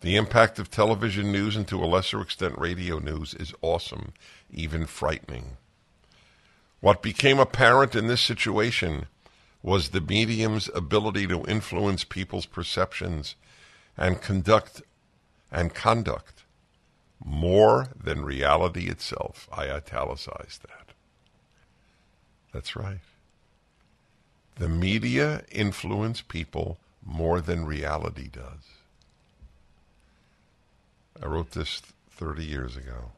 the 0.00 0.16
impact 0.16 0.58
of 0.58 0.70
television 0.70 1.32
news 1.32 1.56
and 1.56 1.66
to 1.68 1.82
a 1.82 1.86
lesser 1.86 2.20
extent 2.20 2.58
radio 2.58 2.98
news 2.98 3.34
is 3.34 3.54
awesome, 3.62 4.12
even 4.52 4.86
frightening. 4.86 5.56
What 6.80 7.02
became 7.02 7.38
apparent 7.38 7.94
in 7.94 8.06
this 8.06 8.20
situation 8.20 9.06
was 9.64 9.88
the 9.88 10.00
medium's 10.02 10.68
ability 10.74 11.26
to 11.26 11.42
influence 11.46 12.04
people's 12.04 12.44
perceptions 12.44 13.34
and 13.96 14.20
conduct 14.20 14.82
and 15.50 15.72
conduct 15.72 16.42
more 17.24 17.88
than 17.98 18.26
reality 18.26 18.90
itself. 18.90 19.48
I 19.50 19.70
italicized 19.70 20.62
that. 20.64 20.92
That's 22.52 22.76
right. 22.76 22.98
The 24.56 24.68
media 24.68 25.44
influence 25.50 26.20
people 26.20 26.76
more 27.02 27.40
than 27.40 27.64
reality 27.64 28.28
does. 28.28 28.68
I 31.22 31.26
wrote 31.26 31.52
this 31.52 31.80
30 32.10 32.44
years 32.44 32.76
ago. 32.76 33.12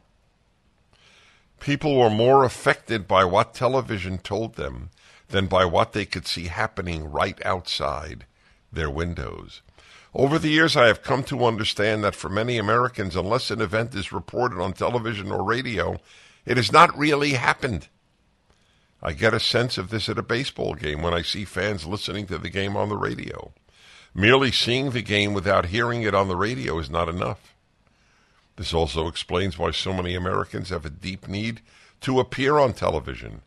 People 1.58 1.96
were 1.96 2.10
more 2.10 2.44
affected 2.44 3.08
by 3.08 3.24
what 3.24 3.52
television 3.52 4.18
told 4.18 4.54
them 4.54 4.90
than 5.28 5.46
by 5.46 5.64
what 5.64 5.92
they 5.92 6.04
could 6.04 6.26
see 6.26 6.44
happening 6.46 7.10
right 7.10 7.44
outside 7.44 8.26
their 8.72 8.90
windows. 8.90 9.62
Over 10.14 10.38
the 10.38 10.48
years, 10.48 10.76
I 10.76 10.86
have 10.86 11.02
come 11.02 11.24
to 11.24 11.44
understand 11.44 12.02
that 12.02 12.14
for 12.14 12.28
many 12.28 12.56
Americans, 12.56 13.16
unless 13.16 13.50
an 13.50 13.60
event 13.60 13.94
is 13.94 14.12
reported 14.12 14.60
on 14.60 14.72
television 14.72 15.30
or 15.30 15.44
radio, 15.44 16.00
it 16.46 16.56
has 16.56 16.72
not 16.72 16.96
really 16.96 17.32
happened. 17.32 17.88
I 19.02 19.12
get 19.12 19.34
a 19.34 19.40
sense 19.40 19.76
of 19.76 19.90
this 19.90 20.08
at 20.08 20.18
a 20.18 20.22
baseball 20.22 20.74
game 20.74 21.02
when 21.02 21.12
I 21.12 21.22
see 21.22 21.44
fans 21.44 21.84
listening 21.84 22.26
to 22.28 22.38
the 22.38 22.48
game 22.48 22.76
on 22.76 22.88
the 22.88 22.96
radio. 22.96 23.52
Merely 24.14 24.50
seeing 24.50 24.90
the 24.90 25.02
game 25.02 25.34
without 25.34 25.66
hearing 25.66 26.02
it 26.02 26.14
on 26.14 26.28
the 26.28 26.36
radio 26.36 26.78
is 26.78 26.88
not 26.88 27.08
enough. 27.08 27.54
This 28.56 28.72
also 28.72 29.06
explains 29.06 29.58
why 29.58 29.70
so 29.70 29.92
many 29.92 30.14
Americans 30.14 30.70
have 30.70 30.86
a 30.86 30.90
deep 30.90 31.28
need 31.28 31.60
to 32.00 32.18
appear 32.18 32.58
on 32.58 32.72
television, 32.72 33.42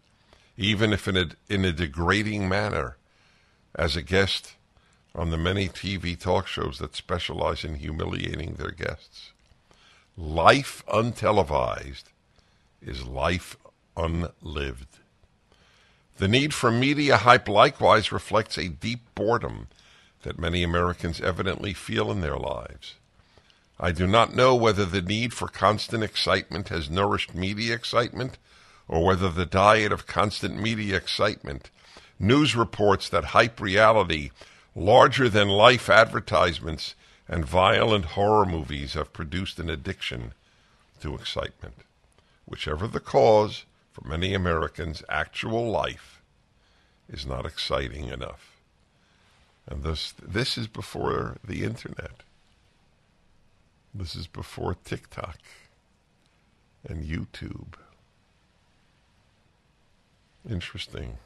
even 0.60 0.92
if 0.92 1.08
in 1.08 1.16
a, 1.16 1.30
in 1.48 1.64
a 1.64 1.72
degrading 1.72 2.50
manner, 2.50 2.98
as 3.74 3.96
a 3.96 4.02
guest 4.02 4.56
on 5.16 5.30
the 5.30 5.38
many 5.38 5.70
TV 5.70 6.20
talk 6.20 6.48
shows 6.48 6.80
that 6.80 6.98
specialize 6.98 7.64
in 7.64 7.76
humiliating 7.76 8.56
their 8.56 8.72
guests. 8.72 9.32
Life 10.18 10.84
untelevised 10.88 12.04
is 12.82 13.06
life 13.06 13.56
unlived. 13.96 15.00
The 16.18 16.28
need 16.28 16.54
for 16.54 16.72
media 16.72 17.16
hype 17.16 17.48
likewise 17.48 18.12
reflects 18.12 18.58
a 18.58 18.68
deep 18.68 19.00
boredom 19.16 19.68
that 20.24 20.38
many 20.38 20.62
Americans 20.62 21.22
evidently 21.22 21.74
feel 21.74 22.12
in 22.12 22.20
their 22.20 22.38
lives. 22.38 22.96
I 23.80 23.94
do 23.94 24.06
not 24.06 24.36
know 24.36 24.56
whether 24.56 24.86
the 24.86 25.02
need 25.02 25.34
for 25.34 25.48
constant 25.48 26.04
excitement 26.04 26.68
has 26.68 26.90
nourished 26.90 27.34
media 27.34 27.74
excitement 27.74 28.38
or 28.90 29.06
whether 29.06 29.30
the 29.30 29.46
diet 29.46 29.92
of 29.94 30.08
constant 30.08 30.60
media 30.60 30.98
excitement, 30.98 31.70
news 32.20 32.56
reports 32.56 33.08
that 33.08 33.26
hype 33.26 33.62
reality, 33.62 34.32
larger 34.76 35.30
than 35.30 35.48
life 35.48 35.90
advertisements, 35.90 36.96
and 37.28 37.46
violent 37.46 38.06
horror 38.06 38.46
movies 38.46 38.96
have 38.96 39.14
produced 39.14 39.60
an 39.60 39.70
addiction 39.70 40.34
to 41.00 41.14
excitement. 41.14 41.76
Whichever 42.46 42.88
the 42.88 43.00
cause, 43.00 43.66
for 43.92 44.08
many 44.08 44.34
Americans, 44.34 45.04
actual 45.08 45.70
life 45.70 46.22
is 47.08 47.28
not 47.28 47.46
exciting 47.46 48.08
enough. 48.08 48.58
And 49.68 49.84
this, 49.84 50.16
this 50.20 50.58
is 50.58 50.68
before 50.68 51.38
the 51.44 51.64
internet. 51.64 52.24
This 53.94 54.16
is 54.16 54.26
before 54.26 54.76
TikTok 54.84 55.38
and 56.88 57.04
YouTube. 57.06 57.76
Interesting. 60.50 61.20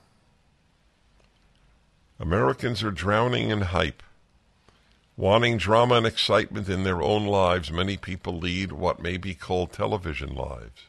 Americans 2.19 2.83
are 2.83 2.91
drowning 2.91 3.51
in 3.51 3.61
hype. 3.61 4.03
Wanting 5.15 5.57
drama 5.57 5.95
and 5.95 6.05
excitement 6.05 6.67
in 6.67 6.83
their 6.83 7.01
own 7.01 7.25
lives, 7.25 7.71
many 7.71 7.95
people 7.95 8.37
lead 8.37 8.73
what 8.73 9.01
may 9.01 9.15
be 9.15 9.33
called 9.33 9.71
television 9.71 10.35
lives. 10.35 10.87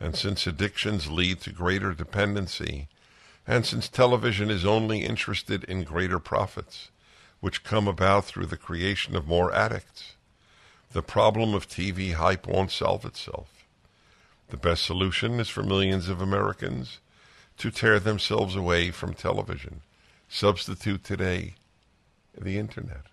And 0.00 0.16
since 0.16 0.46
addictions 0.46 1.10
lead 1.10 1.40
to 1.42 1.52
greater 1.52 1.92
dependency, 1.92 2.88
and 3.46 3.66
since 3.66 3.88
television 3.88 4.50
is 4.50 4.64
only 4.64 5.04
interested 5.04 5.62
in 5.64 5.84
greater 5.84 6.18
profits, 6.18 6.90
which 7.40 7.64
come 7.64 7.86
about 7.86 8.24
through 8.24 8.46
the 8.46 8.56
creation 8.56 9.14
of 9.14 9.26
more 9.26 9.52
addicts, 9.52 10.14
the 10.92 11.02
problem 11.02 11.52
of 11.52 11.68
TV 11.68 12.14
hype 12.14 12.46
won't 12.46 12.70
solve 12.70 13.04
itself. 13.04 13.66
The 14.48 14.56
best 14.56 14.84
solution 14.84 15.38
is 15.38 15.50
for 15.50 15.62
millions 15.62 16.08
of 16.08 16.22
Americans 16.22 17.00
to 17.58 17.70
tear 17.70 17.98
themselves 17.98 18.54
away 18.54 18.90
from 18.90 19.14
television. 19.14 19.80
Substitute 20.28 21.04
today 21.04 21.54
the 22.38 22.58
internet, 22.58 23.06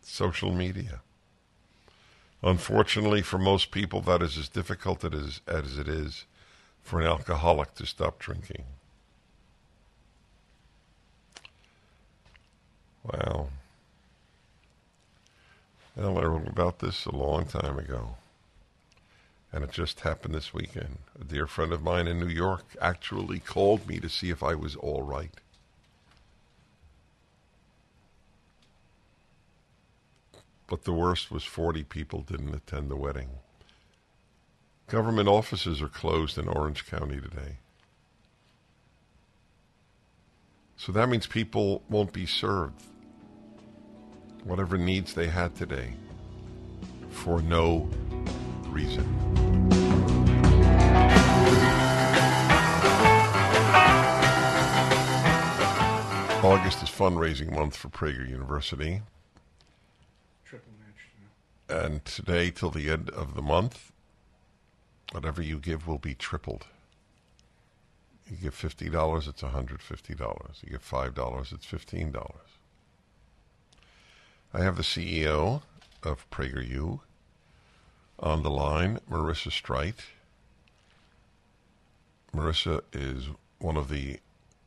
social 0.00 0.52
media. 0.52 1.00
Unfortunately, 2.42 3.22
for 3.22 3.38
most 3.38 3.70
people, 3.70 4.00
that 4.00 4.20
is 4.20 4.36
as 4.36 4.48
difficult 4.48 5.04
as, 5.04 5.40
as 5.46 5.78
it 5.78 5.86
is 5.86 6.24
for 6.82 7.00
an 7.00 7.06
alcoholic 7.06 7.74
to 7.76 7.86
stop 7.86 8.18
drinking. 8.18 8.64
Wow. 13.04 13.48
Well, 15.94 16.18
I 16.18 16.22
wrote 16.22 16.48
about 16.48 16.80
this 16.80 17.06
a 17.06 17.14
long 17.14 17.44
time 17.46 17.78
ago. 17.78 18.16
And 19.52 19.64
it 19.64 19.70
just 19.72 20.00
happened 20.00 20.34
this 20.34 20.54
weekend. 20.54 20.98
A 21.20 21.24
dear 21.24 21.46
friend 21.46 21.72
of 21.72 21.82
mine 21.82 22.06
in 22.08 22.18
New 22.20 22.28
York 22.28 22.64
actually 22.80 23.38
called 23.38 23.86
me 23.86 24.00
to 24.00 24.08
see 24.08 24.30
if 24.30 24.42
I 24.42 24.54
was 24.54 24.76
all 24.76 25.02
right. 25.02 25.34
But 30.68 30.84
the 30.84 30.92
worst 30.92 31.30
was 31.30 31.44
40 31.44 31.84
people 31.84 32.22
didn't 32.22 32.54
attend 32.54 32.90
the 32.90 32.96
wedding. 32.96 33.28
Government 34.88 35.28
offices 35.28 35.82
are 35.82 35.88
closed 35.88 36.38
in 36.38 36.48
Orange 36.48 36.86
County 36.86 37.20
today. 37.20 37.58
So 40.76 40.92
that 40.92 41.08
means 41.08 41.26
people 41.26 41.82
won't 41.88 42.12
be 42.12 42.26
served. 42.26 42.82
whatever 44.44 44.78
needs 44.78 45.14
they 45.14 45.28
had 45.28 45.54
today 45.54 45.94
for 47.10 47.42
no 47.42 47.88
reason. 48.72 49.06
August 56.42 56.82
is 56.82 56.88
fundraising 56.88 57.54
month 57.54 57.76
for 57.76 57.88
Prager 57.88 58.28
University. 58.28 59.02
And 61.68 62.04
today, 62.04 62.50
till 62.50 62.70
the 62.70 62.90
end 62.90 63.10
of 63.10 63.34
the 63.34 63.42
month, 63.42 63.92
whatever 65.12 65.40
you 65.40 65.58
give 65.58 65.86
will 65.86 65.98
be 65.98 66.14
tripled. 66.14 66.66
You 68.28 68.36
give 68.36 68.54
$50, 68.54 69.28
it's 69.28 69.42
$150. 69.42 70.62
You 70.62 70.70
give 70.70 70.90
$5, 70.90 71.52
it's 71.52 71.66
$15. 71.66 72.32
I 74.52 74.62
have 74.62 74.76
the 74.76 74.82
CEO 74.82 75.62
of 76.02 76.28
PragerU 76.30 77.00
on 78.22 78.42
the 78.42 78.50
line, 78.50 79.00
Marissa 79.10 79.50
Streit. 79.50 80.00
Marissa 82.34 82.80
is 82.92 83.26
one 83.58 83.76
of 83.76 83.88
the 83.88 84.18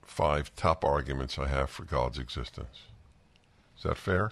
five 0.04 0.54
top 0.56 0.84
arguments 0.84 1.40
I 1.40 1.48
have 1.48 1.70
for 1.70 1.84
God's 1.84 2.20
existence. 2.20 2.84
Is 3.78 3.84
that 3.84 3.98
fair? 3.98 4.32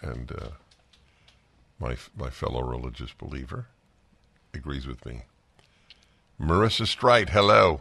And 0.00 0.30
uh, 0.32 0.48
my 1.78 1.96
my 2.16 2.30
fellow 2.30 2.62
religious 2.62 3.12
believer 3.12 3.66
agrees 4.52 4.86
with 4.86 5.04
me. 5.04 5.22
Marissa 6.40 6.86
Streit, 6.86 7.30
hello. 7.30 7.80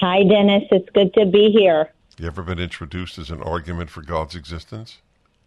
Hi, 0.00 0.22
Dennis. 0.24 0.64
It's 0.70 0.88
good 0.90 1.14
to 1.14 1.24
be 1.24 1.50
here. 1.50 1.90
You 2.18 2.26
ever 2.26 2.42
been 2.42 2.58
introduced 2.58 3.18
as 3.18 3.30
an 3.30 3.42
argument 3.42 3.90
for 3.90 4.02
God's 4.02 4.34
existence? 4.34 4.98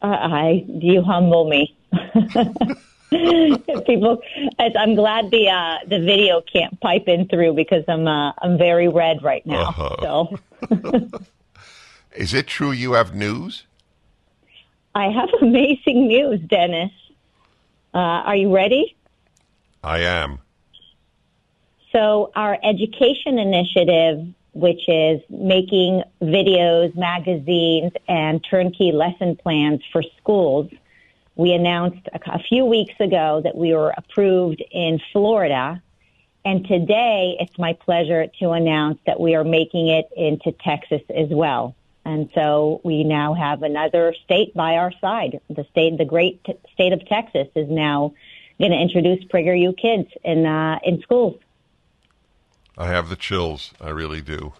Uh, 0.01 0.07
I 0.07 0.65
you 0.67 1.01
humble 1.01 1.49
me. 1.49 1.75
People, 3.87 4.21
I'm 4.59 4.93
glad 4.93 5.31
the 5.31 5.49
uh, 5.49 5.77
the 5.87 5.99
video 5.99 6.41
can't 6.41 6.79
pipe 6.79 7.07
in 7.07 7.27
through 7.27 7.53
because 7.53 7.83
I'm 7.87 8.07
uh, 8.07 8.33
I'm 8.39 8.57
very 8.57 8.87
red 8.87 9.23
right 9.23 9.45
now. 9.47 9.69
Uh-huh. 9.69 10.37
So, 10.69 11.09
is 12.15 12.35
it 12.35 12.45
true 12.45 12.71
you 12.71 12.93
have 12.93 13.15
news? 13.15 13.65
I 14.93 15.05
have 15.05 15.29
amazing 15.41 16.07
news, 16.07 16.39
Dennis. 16.41 16.91
Uh, 17.93 17.97
are 17.97 18.35
you 18.35 18.53
ready? 18.53 18.95
I 19.83 19.99
am. 19.99 20.39
So, 21.91 22.31
our 22.35 22.59
education 22.63 23.39
initiative, 23.39 24.27
which 24.53 24.87
is 24.87 25.21
making 25.29 26.03
videos, 26.21 26.95
magazines, 26.95 27.91
and 28.07 28.43
turnkey 28.43 28.91
lesson 28.91 29.35
plans 29.35 29.81
for 29.91 30.03
schools, 30.19 30.69
we 31.39 31.54
announced 31.54 32.06
a, 32.12 32.19
a 32.34 32.39
few 32.39 32.65
weeks 32.65 32.95
ago 32.99 33.39
that 33.41 33.56
we 33.56 33.73
were 33.73 33.93
approved 33.95 34.62
in 34.71 34.99
Florida. 35.13 35.82
And 36.43 36.67
today, 36.67 37.38
it's 37.39 37.58
my 37.58 37.73
pleasure 37.73 38.28
to 38.41 38.49
announce 38.52 38.99
that 39.06 39.21
we 39.21 39.36
are 39.36 39.45
making 39.45 39.88
it 39.88 40.10
into 40.17 40.52
Texas 40.52 41.02
as 41.10 41.30
well. 41.30 41.75
And 42.04 42.30
so 42.36 42.82
we 42.84 43.06
now 43.06 43.36
have 43.36 43.63
another 43.63 44.13
state 44.25 44.54
by 44.54 44.75
our 44.75 44.91
side. 44.99 45.39
The 45.49 45.65
state, 45.71 45.97
the 45.97 46.04
great 46.04 46.43
t- 46.43 46.60
state 46.73 46.91
of 46.91 47.08
Texas, 47.08 47.47
is 47.56 47.69
now 47.69 48.13
going 48.60 48.71
to 48.71 48.78
introduce 48.78 49.23
PragerU 49.23 49.78
kids 49.78 50.10
in 50.25 50.45
uh, 50.45 50.80
in 50.84 51.02
schools. 51.02 51.39
I 52.78 52.88
have 52.88 53.08
the 53.08 53.15
chills. 53.15 53.73
I 53.80 53.91
really 53.91 54.21
do. 54.21 54.54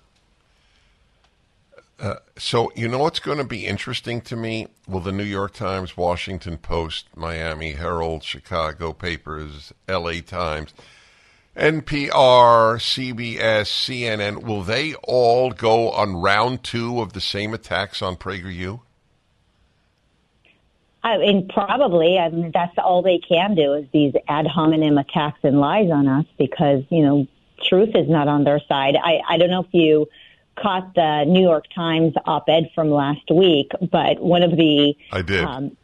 Uh, 2.00 2.16
so 2.38 2.72
you 2.76 2.88
know 2.88 3.00
what's 3.00 3.20
going 3.20 3.40
to 3.40 3.44
be 3.44 3.66
interesting 3.66 4.22
to 4.22 4.36
me? 4.36 4.68
Will 4.88 5.02
the 5.02 5.12
New 5.12 5.24
York 5.24 5.54
Times, 5.54 5.98
Washington 5.98 6.58
Post, 6.58 7.08
Miami 7.16 7.74
Herald, 7.74 8.24
Chicago 8.24 8.94
papers, 8.94 9.74
L.A. 9.88 10.22
Times 10.22 10.74
NPR, 11.60 12.78
CBS, 12.80 13.68
CNN, 13.68 14.44
will 14.44 14.64
they 14.64 14.94
all 15.04 15.52
go 15.52 15.92
on 15.92 16.16
round 16.16 16.64
two 16.64 17.02
of 17.02 17.12
the 17.12 17.20
same 17.20 17.54
attacks 17.54 18.02
on 18.02 18.16
PragerU? 18.16 18.80
I 21.04 21.18
mean, 21.18 21.50
probably. 21.50 22.18
I 22.18 22.30
mean, 22.30 22.52
that's 22.54 22.78
all 22.78 23.02
they 23.02 23.20
can 23.20 23.56
do 23.56 23.74
is 23.74 23.86
these 23.92 24.14
ad 24.28 24.48
hominem 24.48 24.98
attacks 24.98 25.40
and 25.44 25.60
lies 25.60 25.90
on 25.92 26.08
us 26.08 26.26
because, 26.38 26.84
you 26.90 27.02
know, 27.02 27.28
truth 27.62 27.94
is 27.94 28.10
not 28.10 28.30
on 28.30 28.46
their 28.46 28.62
side. 28.68 28.96
I, 28.96 29.20
I 29.28 29.38
don't 29.38 29.50
know 29.50 29.64
if 29.64 29.74
you 29.74 30.08
caught 30.62 30.94
the 30.96 31.26
New 31.26 31.42
York 31.42 31.66
Times 31.74 32.14
op-ed 32.26 32.70
from 32.76 32.90
last 32.90 33.30
week, 33.32 33.72
but 33.92 34.20
one 34.20 34.44
of 34.44 34.52
the 34.52 34.96
I 35.12 35.22
did. 35.22 35.44
Um, 35.44 35.78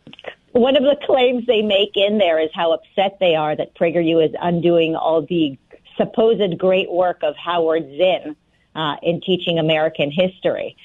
one 0.51 0.77
of 0.77 0.83
the 0.83 0.97
claims 1.05 1.45
they 1.47 1.61
make 1.61 1.91
in 1.95 2.17
there 2.17 2.39
is 2.39 2.49
how 2.53 2.71
upset 2.71 3.17
they 3.19 3.35
are 3.35 3.55
that 3.55 3.75
PragerU 3.75 4.25
is 4.25 4.33
undoing 4.41 4.95
all 4.95 5.21
the 5.21 5.57
supposed 5.97 6.57
great 6.57 6.89
work 6.89 7.23
of 7.23 7.35
Howard 7.35 7.83
Zinn 7.97 8.35
uh, 8.73 8.95
in 9.01 9.21
teaching 9.21 9.59
American 9.59 10.11
history. 10.11 10.77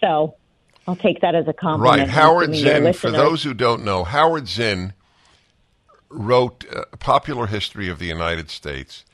So 0.00 0.34
I'll 0.86 0.96
take 0.96 1.20
that 1.20 1.34
as 1.34 1.46
a 1.46 1.52
compliment. 1.52 2.00
Right. 2.00 2.08
Howard 2.08 2.54
Zinn, 2.54 2.92
for 2.94 3.10
those 3.10 3.42
who 3.42 3.54
don't 3.54 3.84
know, 3.84 4.04
Howard 4.04 4.48
Zinn 4.48 4.92
wrote 6.08 6.64
a 6.72 6.96
popular 6.96 7.46
history 7.46 7.88
of 7.88 7.98
the 7.98 8.06
United 8.06 8.50
States. 8.50 9.04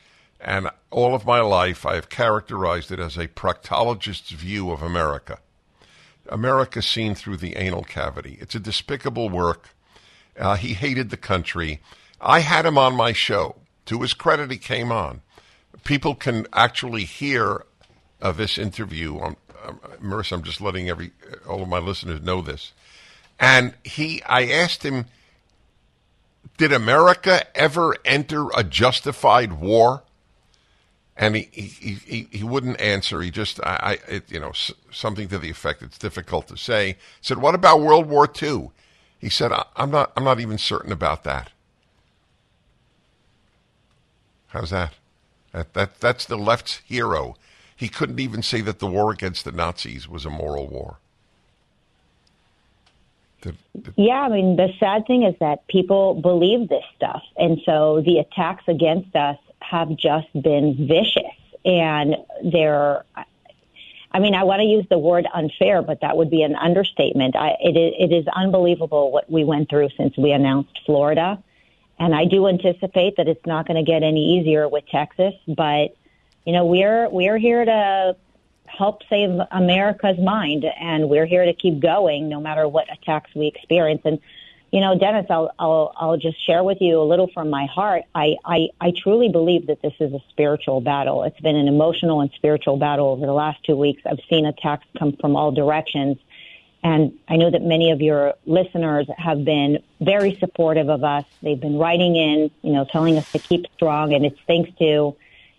And 0.44 0.68
all 0.90 1.14
of 1.14 1.24
my 1.24 1.40
life, 1.40 1.87
I 1.87 1.94
have 1.94 2.11
characterized 2.11 2.92
it 2.92 3.00
as 3.00 3.16
a 3.16 3.28
proctologist's 3.28 4.30
view 4.30 4.70
of 4.70 4.83
America. 4.83 5.38
America 6.28 6.83
seen 6.83 7.14
through 7.14 7.38
the 7.38 7.57
anal 7.57 7.83
cavity. 7.83 8.37
It's 8.40 8.54
a 8.54 8.61
despicable 8.61 9.30
work. 9.30 9.70
Uh, 10.38 10.57
he 10.57 10.74
hated 10.74 11.09
the 11.09 11.16
country. 11.16 11.80
I 12.20 12.40
had 12.40 12.66
him 12.66 12.76
on 12.76 12.94
my 12.94 13.12
show. 13.12 13.57
To 13.87 14.02
his 14.02 14.14
credit, 14.14 14.50
he 14.50 14.59
came 14.59 14.92
on. 14.92 15.22
People 15.83 16.14
can 16.14 16.46
actually 16.52 17.04
hear 17.04 17.64
uh, 18.20 18.33
this 18.33 18.59
interview. 18.59 19.18
On, 19.18 19.37
um, 19.64 19.80
Marissa, 20.02 20.33
I'm 20.33 20.42
just 20.42 20.61
letting 20.61 20.88
every 20.88 21.12
all 21.48 21.62
of 21.62 21.68
my 21.68 21.78
listeners 21.78 22.22
know 22.22 22.40
this. 22.42 22.72
And 23.40 23.74
he, 23.83 24.22
I 24.24 24.46
asked 24.46 24.83
him, 24.83 25.07
did 26.57 26.72
America 26.72 27.44
ever 27.57 27.96
enter 28.04 28.48
a 28.57 28.62
justified 28.62 29.54
war? 29.54 30.03
And 31.16 31.37
he, 31.37 31.48
he, 31.53 31.92
he, 31.92 32.29
he 32.31 32.44
wouldn't 32.44 32.81
answer. 32.81 33.20
He 33.20 33.31
just, 33.31 33.61
I, 33.61 33.98
I 34.09 34.12
it, 34.12 34.33
you 34.33 34.40
know, 34.40 34.53
something 34.90 35.29
to 35.29 35.38
the 35.38 35.48
effect, 35.48 35.83
it's 35.83 35.98
difficult 35.98 36.48
to 36.48 36.57
say. 36.57 36.88
He 36.88 36.96
said, 37.20 37.38
what 37.38 37.55
about 37.55 37.81
World 37.81 38.07
War 38.07 38.29
II? 38.42 38.70
He 39.18 39.29
said, 39.29 39.53
I'm 39.77 39.90
not, 39.90 40.12
I'm 40.16 40.24
not 40.24 40.40
even 40.40 40.59
certain 40.59 40.92
about 40.92 41.24
that. 41.24 41.50
How's 44.48 44.70
that? 44.70 44.94
That, 45.53 45.72
that? 45.74 46.00
That's 46.00 46.27
the 46.27 46.37
left's 46.37 46.81
hero. 46.85 47.37
He 47.77 47.88
couldn't 47.88 48.20
even 48.20 48.42
say 48.42 48.61
that 48.61 48.81
the 48.81 48.87
war 48.87 49.11
against 49.11 49.44
the 49.44 49.53
Nazis 49.53 50.09
was 50.09 50.24
a 50.24 50.31
moral 50.31 50.66
war. 50.66 50.98
yeah, 53.96 54.22
I 54.22 54.29
mean, 54.29 54.57
the 54.57 54.68
sad 54.79 55.07
thing 55.07 55.24
is 55.24 55.35
that 55.40 55.66
people 55.68 56.14
believe 56.14 56.68
this 56.68 56.85
stuff. 56.96 57.22
And 57.37 57.61
so 57.64 58.03
the 58.05 58.18
attacks 58.18 58.64
against 58.68 59.14
us 59.16 59.38
have 59.60 59.96
just 59.96 60.32
been 60.32 60.86
vicious. 60.86 61.22
And 61.64 62.16
they're, 62.44 63.04
I 64.12 64.18
mean, 64.20 64.34
I 64.34 64.44
want 64.44 64.60
to 64.60 64.66
use 64.66 64.86
the 64.90 64.98
word 64.98 65.26
unfair, 65.32 65.82
but 65.82 66.00
that 66.02 66.16
would 66.16 66.30
be 66.30 66.42
an 66.42 66.54
understatement. 66.54 67.36
I, 67.36 67.56
it, 67.60 67.76
is, 67.76 67.94
it 67.98 68.14
is 68.14 68.26
unbelievable 68.28 69.10
what 69.10 69.30
we 69.30 69.44
went 69.44 69.70
through 69.70 69.88
since 69.96 70.16
we 70.16 70.32
announced 70.32 70.78
Florida. 70.84 71.42
And 71.98 72.14
I 72.14 72.24
do 72.24 72.48
anticipate 72.48 73.16
that 73.16 73.28
it's 73.28 73.46
not 73.46 73.66
going 73.66 73.82
to 73.82 73.90
get 73.90 74.02
any 74.02 74.38
easier 74.38 74.68
with 74.68 74.86
Texas, 74.88 75.34
but 75.46 75.96
you 76.44 76.52
know, 76.52 76.66
we're 76.66 77.08
we're 77.08 77.38
here 77.38 77.64
to 77.64 78.16
help 78.66 79.02
save 79.08 79.30
America's 79.50 80.18
mind 80.18 80.64
and 80.64 81.08
we're 81.08 81.26
here 81.26 81.44
to 81.44 81.54
keep 81.54 81.80
going 81.80 82.28
no 82.28 82.40
matter 82.40 82.66
what 82.66 82.92
attacks 82.92 83.30
we 83.34 83.46
experience 83.46 84.02
and 84.04 84.18
you 84.74 84.80
know, 84.80 84.98
Dennis, 84.98 85.26
I'll, 85.30 85.52
I'll, 85.56 85.92
I'll 85.96 86.16
just 86.16 86.44
share 86.44 86.64
with 86.64 86.78
you 86.80 87.00
a 87.00 87.06
little 87.06 87.28
from 87.32 87.48
my 87.48 87.66
heart. 87.66 88.02
I, 88.12 88.34
I, 88.44 88.70
I 88.80 88.92
truly 89.00 89.28
believe 89.28 89.68
that 89.68 89.80
this 89.82 89.92
is 90.00 90.12
a 90.12 90.18
spiritual 90.30 90.80
battle. 90.80 91.22
It's 91.22 91.38
been 91.38 91.54
an 91.54 91.68
emotional 91.68 92.20
and 92.20 92.28
spiritual 92.34 92.76
battle 92.76 93.06
over 93.06 93.24
the 93.24 93.32
last 93.32 93.62
two 93.62 93.76
weeks. 93.76 94.02
I've 94.04 94.18
seen 94.28 94.46
attacks 94.46 94.84
come 94.98 95.12
from 95.12 95.37
all 95.37 95.52
directions. 95.52 96.16
And 96.82 97.16
I 97.28 97.37
know 97.37 97.52
that 97.52 97.62
many 97.62 97.92
of 97.92 98.00
your 98.00 98.34
listeners 98.46 99.06
have 99.16 99.44
been 99.44 99.80
very 100.00 100.34
supportive 100.40 100.88
of 100.88 101.04
us. 101.04 101.24
They've 101.40 101.60
been 101.60 101.78
writing 101.78 102.16
in, 102.16 102.50
you 102.62 102.72
know, 102.72 102.84
telling 102.84 103.16
us 103.16 103.30
to 103.30 103.38
keep 103.38 103.66
strong. 103.76 104.12
And 104.12 104.26
it's 104.26 104.40
thanks 104.48 104.76
to, 104.80 104.84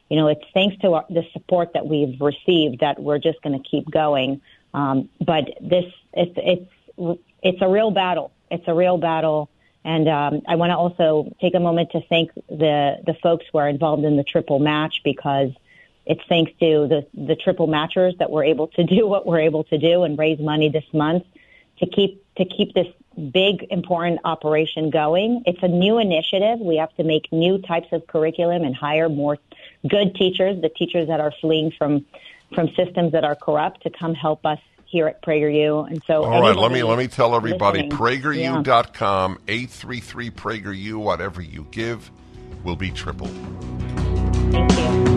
you 0.10 0.18
know, 0.18 0.28
it's 0.28 0.44
thanks 0.54 0.76
to 0.82 0.92
our, 0.92 1.06
the 1.10 1.24
support 1.32 1.72
that 1.72 1.88
we've 1.88 2.20
received 2.20 2.82
that 2.82 3.02
we're 3.02 3.20
just 3.20 3.42
going 3.44 3.58
to 3.58 3.66
keep 3.66 3.90
going. 3.90 4.42
Um, 4.74 5.08
but 5.26 5.46
this, 5.62 5.86
it's, 6.12 6.34
it's, 6.36 7.22
it's 7.42 7.62
a 7.62 7.70
real 7.70 7.92
battle. 7.92 8.34
It's 8.52 8.64
a 8.68 8.74
real 8.74 8.98
battle. 8.98 9.50
And 9.84 10.08
um, 10.08 10.42
I 10.48 10.56
want 10.56 10.72
to 10.72 10.78
also 10.78 11.36
take 11.40 11.54
a 11.54 11.60
moment 11.60 11.92
to 11.92 12.02
thank 12.10 12.34
the 12.50 12.98
the 13.06 13.16
folks 13.22 13.46
who 13.52 13.60
are 13.60 13.70
involved 13.70 14.04
in 14.04 14.18
the 14.18 14.24
triple 14.24 14.60
match 14.60 15.02
because 15.04 15.52
it's 16.06 16.22
thanks 16.28 16.52
to 16.60 16.88
the, 16.88 17.08
the 17.14 17.36
triple 17.36 17.68
matchers 17.68 18.18
that 18.20 18.30
we're 18.30 18.46
able 18.46 18.68
to 18.70 18.84
do 18.84 19.08
what 19.14 19.26
we're 19.26 19.42
able 19.42 19.64
to 19.66 19.78
do 19.78 20.04
and 20.04 20.18
raise 20.18 20.40
money 20.40 20.70
this 20.70 20.86
month 20.94 21.24
to 21.80 21.86
keep 21.86 22.24
to 22.38 22.46
keep 22.46 22.74
this 22.74 22.88
big 23.32 23.68
important 23.70 24.20
operation 24.26 24.90
going. 24.90 25.44
It's 25.46 25.62
a 25.64 25.68
new 25.68 26.00
initiative. 26.00 26.60
We 26.60 26.78
have 26.78 26.94
to 26.96 27.04
make 27.04 27.32
new 27.32 27.60
types 27.60 27.88
of 27.92 28.08
curriculum 28.08 28.64
and 28.64 28.76
hire 28.76 29.08
more 29.08 29.38
good 29.88 30.16
teachers, 30.16 30.62
the 30.62 30.70
teachers 30.70 31.08
that 31.08 31.20
are 31.20 31.34
fleeing 31.42 31.72
from 31.72 32.06
from 32.54 32.70
systems 32.76 33.12
that 33.12 33.24
are 33.24 33.36
corrupt 33.36 33.84
to 33.84 33.90
come 33.90 34.14
help 34.14 34.46
us 34.46 34.60
here 34.86 35.08
at 35.08 35.22
PragerU. 35.22 35.88
And 35.90 36.02
so, 36.06 36.24
all 36.24 36.42
right, 36.42 36.56
let 36.56 36.72
me 36.72 36.84
let 36.84 36.98
me 36.98 37.08
tell 37.08 37.36
everybody: 37.36 37.84
listening, 37.84 37.98
PragerU.com, 37.98 39.40
eight 39.48 39.70
three 39.70 40.00
three 40.00 40.32
PragerU. 40.32 40.98
Whatever 40.98 41.42
you 41.42 41.68
give 41.72 42.12
will 42.64 42.76
be 42.76 42.92
tripled. 42.92 43.34
Thank 44.52 44.78
you. 44.78 45.16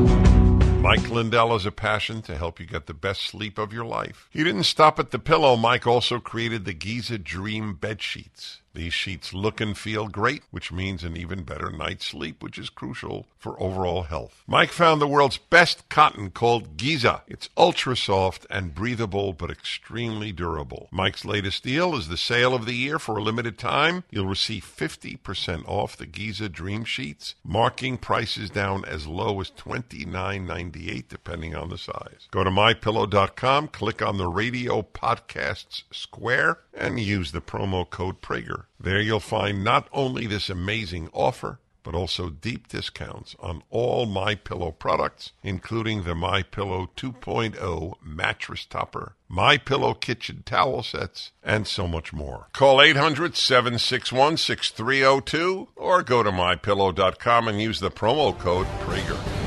Mike 0.78 1.11
Lindell 1.11 1.52
has 1.52 1.66
a 1.66 1.72
passion 1.72 2.22
to 2.22 2.37
help 2.37 2.61
you 2.61 2.66
get 2.66 2.87
the 2.87 2.94
best 2.94 3.22
sleep 3.22 3.59
of 3.59 3.72
your 3.72 3.85
life. 3.85 4.28
He 4.31 4.44
didn't 4.44 4.62
stop 4.62 5.00
at 5.00 5.11
the 5.11 5.18
pillow. 5.18 5.57
Mike 5.57 5.88
also 5.88 6.20
created 6.20 6.64
the 6.64 6.72
Giza 6.72 7.18
Dream 7.18 7.74
bed 7.74 8.00
sheets. 8.00 8.62
These 8.74 8.94
sheets 8.94 9.35
look 9.35 9.61
and 9.61 9.76
feel 9.76 10.09
great, 10.09 10.42
which 10.50 10.70
means 10.70 11.02
an 11.02 11.16
even 11.16 11.42
better 11.42 11.70
night's 11.70 12.07
sleep, 12.07 12.42
which 12.42 12.59
is 12.59 12.70
crucial 12.70 13.26
for 13.38 13.61
overall 13.61 14.04
health. 14.04 14.42
Mike 14.46 14.70
found 14.70 15.00
the 15.00 15.09
world's 15.09 15.38
best 15.38 15.88
cotton 15.88 16.31
called 16.31 16.76
Giza. 16.76 17.22
It's 17.26 17.48
ultra 17.57 17.96
soft 17.96 18.46
and 18.50 18.74
breathable, 18.74 19.33
but 19.33 19.50
extremely 19.50 20.33
durable. 20.33 20.88
Mike's 20.90 21.24
latest 21.24 21.64
deal 21.64 21.94
is 21.96 22.09
the 22.09 22.16
sale 22.16 22.54
of 22.54 22.66
the 22.66 22.74
year 22.74 22.98
for 22.98 23.16
a 23.16 23.22
limited 23.22 23.59
time. 23.59 24.04
You'll 24.11 24.26
receive 24.26 24.64
50% 24.64 25.66
off 25.68 25.96
the 25.96 26.07
Giza 26.07 26.48
Dream 26.48 26.85
Sheets, 26.85 27.35
marking 27.42 27.98
prices 27.98 28.50
down 28.50 28.85
as 28.85 29.07
low 29.07 29.40
as 29.40 29.50
$29.98 29.50 31.09
depending 31.09 31.54
on 31.54 31.68
the 31.68 31.78
size. 31.78 32.28
Go 32.31 32.44
to 32.44 32.50
mypillow.com, 32.50 33.68
click 33.68 34.02
on 34.02 34.18
the 34.18 34.28
radio 34.28 34.83
podcasts 34.83 35.83
square, 35.90 36.59
and 36.74 37.00
use 37.00 37.33
the 37.33 37.40
promo 37.40 37.88
code 37.88 38.20
Prager. 38.20 38.64
There 38.81 39.00
you'll 39.00 39.20
find 39.20 39.64
not 39.64 39.88
only 39.92 40.26
this 40.26 40.48
amazing 40.48 41.11
offer, 41.12 41.59
but 41.83 41.94
also 41.94 42.28
deep 42.28 42.68
discounts 42.68 43.35
on 43.40 43.62
all 43.70 44.04
My 44.04 44.35
Pillow 44.35 44.72
products, 44.72 45.33
including 45.42 46.02
the 46.02 46.14
My 46.14 46.42
Pillow 46.42 46.90
2.0 46.96 47.94
mattress 48.02 48.66
topper, 48.66 49.14
My 49.26 49.57
Pillow 49.57 49.94
kitchen 49.94 50.42
towel 50.44 50.83
sets, 50.83 51.33
and 51.42 51.66
so 51.66 51.88
much 51.88 52.12
more. 52.12 52.48
Call 52.52 52.76
800-761-6302 52.78 55.68
or 55.76 56.02
go 56.02 56.22
to 56.22 56.31
mypillow.com 56.31 57.48
and 57.48 57.62
use 57.62 57.81
the 57.81 57.90
promo 57.90 58.38
code 58.38 58.66
Prager. 58.81 59.38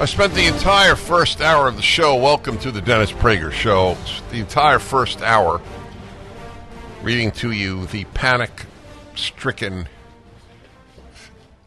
I 0.00 0.06
spent 0.06 0.32
the 0.32 0.46
entire 0.46 0.96
first 0.96 1.42
hour 1.42 1.68
of 1.68 1.76
the 1.76 1.82
show. 1.82 2.16
Welcome 2.16 2.56
to 2.60 2.70
the 2.70 2.80
Dennis 2.80 3.12
Prager 3.12 3.52
Show. 3.52 3.98
The 4.30 4.38
entire 4.38 4.78
first 4.78 5.20
hour 5.20 5.60
reading 7.02 7.30
to 7.32 7.50
you 7.50 7.84
the 7.84 8.04
panic 8.14 8.64
stricken 9.14 9.90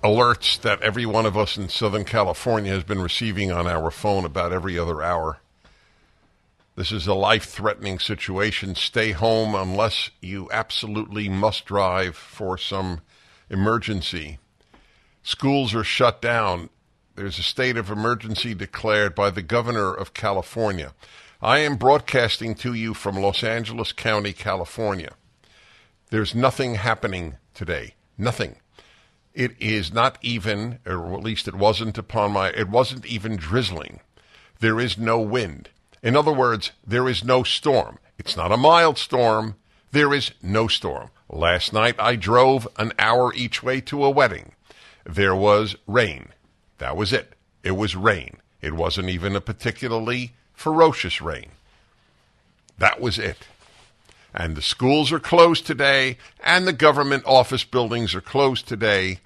alerts 0.04 0.60
that 0.62 0.82
every 0.82 1.06
one 1.06 1.28
of 1.28 1.38
us 1.38 1.58
in 1.58 1.70
Southern 1.70 2.06
California 2.06 2.72
has 2.72 2.84
been 2.84 3.04
receiving 3.04 3.52
on 3.52 3.68
our 3.68 3.92
phone 3.92 4.26
about 4.26 4.52
every 4.52 4.80
other 4.80 5.04
hour. 5.04 5.38
This 6.76 6.92
is 6.92 7.06
a 7.06 7.14
life 7.14 7.46
threatening 7.46 8.00
situation. 8.00 8.74
Stay 8.74 9.12
home 9.12 9.54
unless 9.54 10.10
you 10.22 10.50
absolutely 10.52 11.30
must 11.30 11.66
drive 11.66 12.16
for 12.16 12.58
some 12.58 13.02
emergency. 13.52 14.40
Schools 15.22 15.76
are 15.76 15.84
shut 15.84 16.20
down 16.20 16.72
there's 17.16 17.38
a 17.38 17.44
state 17.44 17.78
of 17.78 17.90
emergency 17.90 18.54
declared 18.54 19.14
by 19.14 19.30
the 19.30 19.42
governor 19.42 19.94
of 19.94 20.14
California. 20.14 20.94
I 21.42 21.60
am 21.60 21.76
broadcasting 21.76 22.56
to 22.56 22.74
you 22.74 22.94
from 22.94 23.18
Los 23.18 23.44
Angeles 23.44 23.92
County, 23.92 24.34
California. 24.34 25.12
There's 26.10 26.34
nothing 26.34 26.76
happening 26.76 27.36
today. 27.54 27.96
Nothing. 28.18 28.56
It 29.34 29.56
is 29.60 29.94
not 29.94 30.18
even, 30.22 30.80
or 30.86 31.14
at 31.14 31.24
least 31.24 31.48
it 31.48 31.56
wasn't 31.56 31.98
upon 31.98 32.32
my, 32.32 32.50
it 32.50 32.70
wasn't 32.70 33.06
even 33.06 33.36
drizzling. 33.36 34.00
There 34.60 34.80
is 34.80 34.98
no 34.98 35.20
wind. 35.20 35.70
In 36.02 36.16
other 36.16 36.34
words, 36.34 36.72
there 36.86 37.08
is 37.08 37.24
no 37.24 37.44
storm. 37.44 38.00
It's 38.18 38.38
not 38.38 38.52
a 38.52 38.58
mild 38.58 38.98
storm. 38.98 39.56
There 39.92 40.14
is 40.14 40.32
no 40.42 40.68
storm. 40.68 41.10
Last 41.30 41.74
night 41.74 41.96
I 42.00 42.16
drove 42.16 42.68
an 42.78 42.94
hour 42.98 43.34
each 43.34 43.62
way 43.64 43.82
to 43.82 44.04
a 44.04 44.10
wedding. 44.10 44.54
There 45.06 45.36
was 45.36 45.76
rain. 45.88 46.33
That 46.84 46.98
was 46.98 47.14
it. 47.14 47.32
It 47.64 47.78
was 47.78 47.96
rain. 47.96 48.40
It 48.62 48.74
wasn't 48.74 49.08
even 49.08 49.38
a 49.38 49.42
particularly 49.42 50.34
ferocious 50.54 51.22
rain. 51.22 51.52
That 52.78 53.00
was 53.00 53.18
it. 53.18 53.48
And 54.34 54.58
the 54.58 54.62
schools 54.62 55.10
are 55.14 55.20
closed 55.20 55.66
today, 55.66 56.18
and 56.44 56.68
the 56.68 56.74
government 56.74 57.24
office 57.26 57.64
buildings 57.64 58.14
are 58.14 58.20
closed 58.20 58.68
today, 58.68 59.22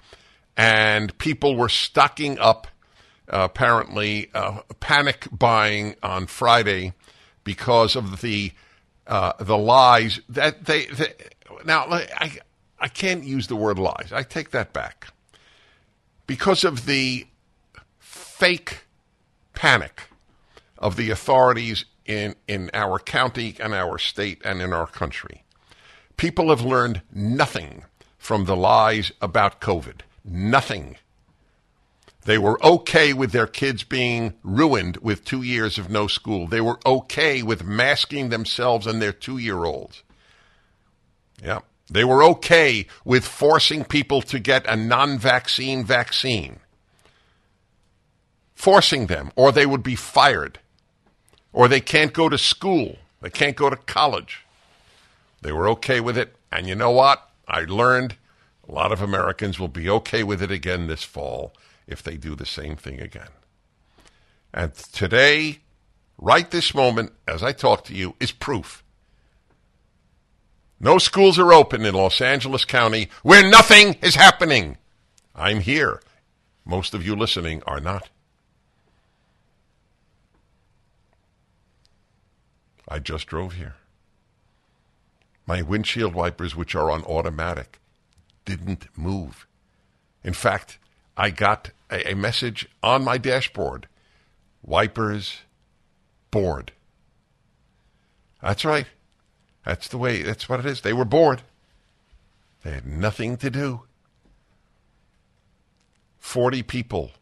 and 0.56 1.18
people 1.18 1.56
were 1.56 1.68
stocking 1.68 2.38
up, 2.38 2.68
uh, 3.28 3.48
apparently, 3.50 4.30
uh, 4.34 4.60
panic 4.78 5.26
buying 5.32 5.96
on 6.00 6.28
Friday 6.28 6.92
because 7.42 7.96
of 7.96 8.20
the 8.20 8.52
uh, 9.08 9.32
the 9.40 9.58
lies 9.58 10.20
that 10.28 10.66
they, 10.66 10.86
they. 10.86 11.12
Now, 11.64 11.86
I 11.90 12.38
I 12.78 12.86
can't 12.86 13.24
use 13.24 13.48
the 13.48 13.56
word 13.56 13.80
lies. 13.80 14.12
I 14.12 14.22
take 14.22 14.52
that 14.52 14.72
back 14.72 15.08
because 16.28 16.62
of 16.62 16.86
the 16.86 17.26
fake 18.38 18.84
panic 19.52 20.02
of 20.78 20.94
the 20.94 21.10
authorities 21.10 21.84
in, 22.06 22.36
in 22.46 22.70
our 22.72 23.00
county 23.00 23.56
and 23.58 23.74
our 23.74 23.98
state 23.98 24.40
and 24.44 24.62
in 24.62 24.72
our 24.72 24.86
country. 24.86 25.42
People 26.16 26.50
have 26.50 26.60
learned 26.60 27.02
nothing 27.12 27.82
from 28.16 28.44
the 28.44 28.54
lies 28.54 29.10
about 29.20 29.60
COVID. 29.60 30.02
Nothing. 30.24 30.98
They 32.26 32.38
were 32.38 32.64
okay 32.64 33.12
with 33.12 33.32
their 33.32 33.48
kids 33.48 33.82
being 33.82 34.34
ruined 34.44 34.98
with 34.98 35.24
two 35.24 35.42
years 35.42 35.76
of 35.76 35.90
no 35.90 36.06
school. 36.06 36.46
They 36.46 36.60
were 36.60 36.78
okay 36.86 37.42
with 37.42 37.64
masking 37.64 38.28
themselves 38.28 38.86
and 38.86 39.02
their 39.02 39.12
two 39.12 39.38
year 39.38 39.64
olds. 39.64 40.04
Yeah. 41.42 41.62
They 41.90 42.04
were 42.04 42.22
okay 42.22 42.86
with 43.04 43.26
forcing 43.26 43.82
people 43.82 44.22
to 44.22 44.38
get 44.38 44.64
a 44.68 44.76
non 44.76 45.18
vaccine 45.18 45.84
vaccine 45.84 46.60
forcing 48.58 49.06
them, 49.06 49.30
or 49.36 49.52
they 49.52 49.64
would 49.64 49.84
be 49.84 49.94
fired, 49.94 50.58
or 51.52 51.68
they 51.68 51.80
can't 51.80 52.12
go 52.12 52.28
to 52.28 52.36
school, 52.36 52.96
they 53.20 53.30
can't 53.30 53.56
go 53.56 53.70
to 53.70 53.76
college. 53.76 54.44
They 55.42 55.52
were 55.52 55.68
okay 55.68 56.00
with 56.00 56.18
it, 56.18 56.34
and 56.50 56.66
you 56.66 56.74
know 56.74 56.90
what? 56.90 57.30
I 57.46 57.60
learned 57.60 58.16
a 58.68 58.72
lot 58.72 58.90
of 58.90 59.00
Americans 59.00 59.60
will 59.60 59.68
be 59.68 59.88
okay 59.88 60.24
with 60.24 60.42
it 60.42 60.50
again 60.50 60.88
this 60.88 61.04
fall 61.04 61.54
if 61.86 62.02
they 62.02 62.16
do 62.16 62.34
the 62.34 62.44
same 62.44 62.74
thing 62.74 63.00
again. 63.00 63.28
And 64.52 64.74
today, 64.74 65.60
right 66.18 66.50
this 66.50 66.74
moment, 66.74 67.12
as 67.28 67.44
I 67.44 67.52
talk 67.52 67.84
to 67.84 67.94
you, 67.94 68.16
is 68.18 68.32
proof. 68.32 68.82
No 70.80 70.98
schools 70.98 71.38
are 71.38 71.52
open 71.52 71.84
in 71.84 71.94
Los 71.94 72.20
Angeles 72.20 72.64
County 72.64 73.08
where 73.22 73.48
nothing 73.48 73.94
is 74.02 74.16
happening. 74.16 74.78
I'm 75.34 75.60
here. 75.60 76.02
Most 76.64 76.92
of 76.92 77.06
you 77.06 77.14
listening 77.14 77.62
are 77.64 77.80
not. 77.80 78.08
I 82.88 82.98
just 82.98 83.26
drove 83.26 83.54
here. 83.54 83.74
My 85.46 85.62
windshield 85.62 86.14
wipers, 86.14 86.56
which 86.56 86.74
are 86.74 86.90
on 86.90 87.04
automatic, 87.04 87.80
didn't 88.44 88.86
move. 88.96 89.46
In 90.24 90.32
fact, 90.32 90.78
I 91.16 91.30
got 91.30 91.70
a, 91.90 92.12
a 92.12 92.14
message 92.14 92.68
on 92.82 93.04
my 93.04 93.18
dashboard 93.18 93.88
wipers 94.62 95.40
bored. 96.30 96.72
That's 98.42 98.64
right. 98.64 98.86
That's 99.64 99.88
the 99.88 99.98
way, 99.98 100.22
that's 100.22 100.48
what 100.48 100.60
it 100.60 100.66
is. 100.66 100.80
They 100.80 100.92
were 100.92 101.04
bored. 101.04 101.42
They 102.64 102.70
had 102.70 102.86
nothing 102.86 103.36
to 103.38 103.50
do. 103.50 103.82
40 106.18 106.62
people 106.62 107.12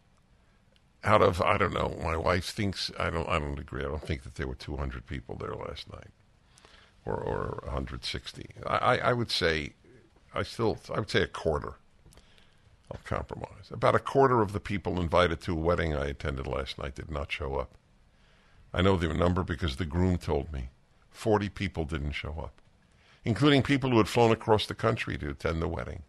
out 1.06 1.22
of 1.22 1.40
I 1.40 1.56
don't 1.56 1.72
know. 1.72 1.96
My 2.02 2.16
wife 2.16 2.46
thinks 2.46 2.90
I 2.98 3.10
don't. 3.10 3.28
I 3.28 3.38
don't 3.38 3.58
agree. 3.58 3.82
I 3.82 3.88
don't 3.88 4.02
think 4.02 4.24
that 4.24 4.34
there 4.34 4.48
were 4.48 4.54
200 4.56 5.06
people 5.06 5.36
there 5.36 5.54
last 5.54 5.90
night, 5.92 6.10
or 7.06 7.14
or 7.14 7.60
160. 7.64 8.46
I, 8.66 8.98
I 8.98 9.12
would 9.12 9.30
say, 9.30 9.72
I 10.34 10.42
still 10.42 10.78
I 10.92 10.98
would 10.98 11.10
say 11.10 11.22
a 11.22 11.28
quarter. 11.28 11.74
I'll 12.90 13.00
compromise. 13.04 13.70
About 13.70 13.94
a 13.96 14.00
quarter 14.00 14.42
of 14.42 14.52
the 14.52 14.60
people 14.60 15.00
invited 15.00 15.40
to 15.42 15.52
a 15.52 15.56
wedding 15.56 15.94
I 15.94 16.06
attended 16.06 16.46
last 16.46 16.78
night 16.78 16.94
did 16.94 17.10
not 17.10 17.32
show 17.32 17.56
up. 17.56 17.76
I 18.72 18.82
know 18.82 18.96
the 18.96 19.12
number 19.12 19.42
because 19.42 19.76
the 19.76 19.86
groom 19.86 20.18
told 20.18 20.52
me. 20.52 20.68
40 21.10 21.48
people 21.48 21.84
didn't 21.84 22.12
show 22.12 22.34
up, 22.38 22.60
including 23.24 23.62
people 23.62 23.90
who 23.90 23.96
had 23.96 24.08
flown 24.08 24.30
across 24.30 24.66
the 24.66 24.74
country 24.74 25.16
to 25.18 25.30
attend 25.30 25.62
the 25.62 25.68
wedding. 25.68 26.02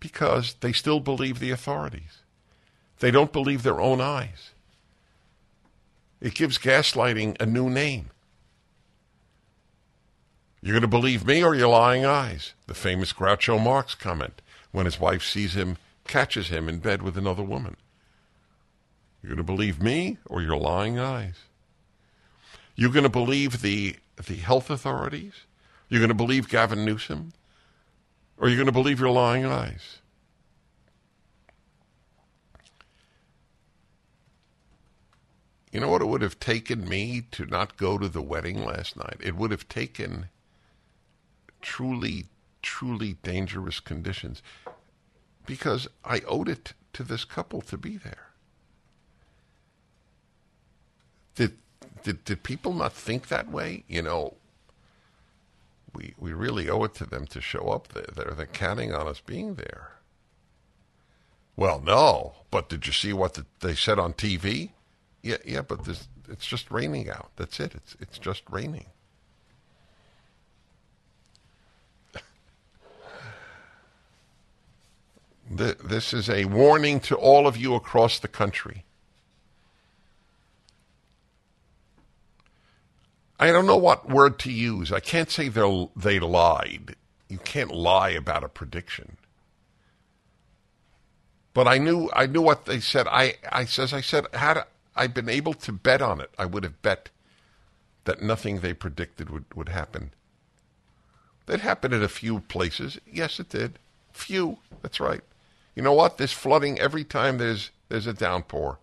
Because 0.00 0.54
they 0.60 0.72
still 0.72 0.98
believe 0.98 1.38
the 1.38 1.52
authorities. 1.52 2.21
They 3.02 3.10
don't 3.10 3.32
believe 3.32 3.64
their 3.64 3.80
own 3.80 4.00
eyes. 4.00 4.52
It 6.20 6.34
gives 6.34 6.56
gaslighting 6.56 7.36
a 7.40 7.46
new 7.46 7.68
name. 7.68 8.10
You're 10.62 10.74
going 10.74 10.82
to 10.82 10.86
believe 10.88 11.26
me 11.26 11.42
or 11.42 11.52
your 11.52 11.66
lying 11.66 12.04
eyes? 12.04 12.54
The 12.68 12.74
famous 12.74 13.12
Groucho 13.12 13.60
Marx 13.60 13.96
comment 13.96 14.40
when 14.70 14.86
his 14.86 15.00
wife 15.00 15.24
sees 15.24 15.54
him, 15.54 15.78
catches 16.06 16.46
him 16.46 16.68
in 16.68 16.78
bed 16.78 17.02
with 17.02 17.18
another 17.18 17.42
woman. 17.42 17.76
You're 19.20 19.30
going 19.30 19.44
to 19.44 19.52
believe 19.52 19.82
me 19.82 20.18
or 20.26 20.40
your 20.40 20.56
lying 20.56 21.00
eyes? 21.00 21.34
You're 22.76 22.92
going 22.92 23.02
to 23.02 23.08
believe 23.08 23.62
the, 23.62 23.96
the 24.14 24.36
health 24.36 24.70
authorities? 24.70 25.32
You're 25.88 25.98
going 25.98 26.08
to 26.08 26.14
believe 26.14 26.48
Gavin 26.48 26.84
Newsom? 26.84 27.32
Or 28.38 28.46
you're 28.46 28.58
going 28.58 28.66
to 28.66 28.72
believe 28.72 29.00
your 29.00 29.10
lying 29.10 29.44
eyes? 29.44 29.98
You 35.72 35.80
know 35.80 35.88
what 35.88 36.02
it 36.02 36.08
would 36.08 36.20
have 36.20 36.38
taken 36.38 36.86
me 36.86 37.22
to 37.30 37.46
not 37.46 37.78
go 37.78 37.96
to 37.96 38.08
the 38.08 38.20
wedding 38.20 38.62
last 38.62 38.94
night? 38.94 39.16
It 39.20 39.34
would 39.34 39.50
have 39.50 39.68
taken 39.70 40.28
truly, 41.62 42.26
truly 42.60 43.14
dangerous 43.22 43.80
conditions 43.80 44.42
because 45.46 45.88
I 46.04 46.20
owed 46.28 46.50
it 46.50 46.74
to 46.92 47.02
this 47.02 47.24
couple 47.24 47.62
to 47.62 47.78
be 47.78 47.96
there. 47.96 48.28
Did 51.34 51.56
did 52.02 52.22
did 52.24 52.42
people 52.42 52.74
not 52.74 52.92
think 52.92 53.28
that 53.28 53.50
way? 53.50 53.84
You 53.88 54.02
know, 54.02 54.34
we 55.94 56.12
we 56.18 56.34
really 56.34 56.68
owe 56.68 56.84
it 56.84 56.94
to 56.96 57.06
them 57.06 57.26
to 57.28 57.40
show 57.40 57.68
up 57.68 57.88
there. 57.88 58.08
They're, 58.14 58.34
they're 58.34 58.46
counting 58.46 58.92
on 58.92 59.08
us 59.08 59.20
being 59.20 59.54
there. 59.54 59.92
Well, 61.56 61.80
no, 61.80 62.34
but 62.50 62.68
did 62.68 62.86
you 62.86 62.92
see 62.92 63.14
what 63.14 63.34
the, 63.34 63.46
they 63.60 63.74
said 63.74 63.98
on 63.98 64.12
TV? 64.12 64.72
Yeah, 65.22 65.36
yeah, 65.44 65.62
but 65.62 65.84
this, 65.84 66.08
it's 66.28 66.46
just 66.46 66.70
raining 66.70 67.08
out. 67.08 67.30
That's 67.36 67.60
it. 67.60 67.74
It's 67.74 67.96
it's 68.00 68.18
just 68.18 68.42
raining. 68.50 68.86
This 75.50 76.14
is 76.14 76.30
a 76.30 76.46
warning 76.46 76.98
to 77.00 77.14
all 77.14 77.46
of 77.46 77.58
you 77.58 77.74
across 77.74 78.18
the 78.18 78.28
country. 78.28 78.84
I 83.38 83.52
don't 83.52 83.66
know 83.66 83.76
what 83.76 84.08
word 84.08 84.38
to 84.40 84.52
use. 84.52 84.92
I 84.92 85.00
can't 85.00 85.30
say 85.30 85.48
they 85.48 85.88
they 85.94 86.20
lied. 86.20 86.96
You 87.28 87.38
can't 87.38 87.72
lie 87.74 88.10
about 88.10 88.44
a 88.44 88.48
prediction. 88.48 89.16
But 91.52 91.68
I 91.68 91.78
knew 91.78 92.08
I 92.14 92.26
knew 92.26 92.40
what 92.40 92.64
they 92.66 92.80
said. 92.80 93.06
I 93.08 93.34
I 93.50 93.64
says 93.66 93.92
I 93.92 94.00
said 94.00 94.26
had 94.32 94.64
I 94.94 95.06
been 95.06 95.28
able 95.28 95.54
to 95.54 95.72
bet 95.72 96.02
on 96.02 96.20
it, 96.20 96.30
I 96.38 96.44
would 96.44 96.64
have 96.64 96.82
bet 96.82 97.10
that 98.04 98.22
nothing 98.22 98.60
they 98.60 98.74
predicted 98.74 99.30
would, 99.30 99.44
would 99.54 99.68
happen. 99.68 100.12
It 101.48 101.60
happened 101.60 101.94
in 101.94 102.02
a 102.02 102.08
few 102.08 102.40
places. 102.40 102.98
Yes, 103.10 103.40
it 103.40 103.48
did. 103.48 103.78
Few. 104.12 104.58
That's 104.82 105.00
right. 105.00 105.22
You 105.74 105.82
know 105.82 105.92
what? 105.92 106.18
There's 106.18 106.32
flooding 106.32 106.78
every 106.78 107.04
time 107.04 107.38
there's 107.38 107.70
there's 107.88 108.06
a 108.06 108.12
downpour. 108.12 108.78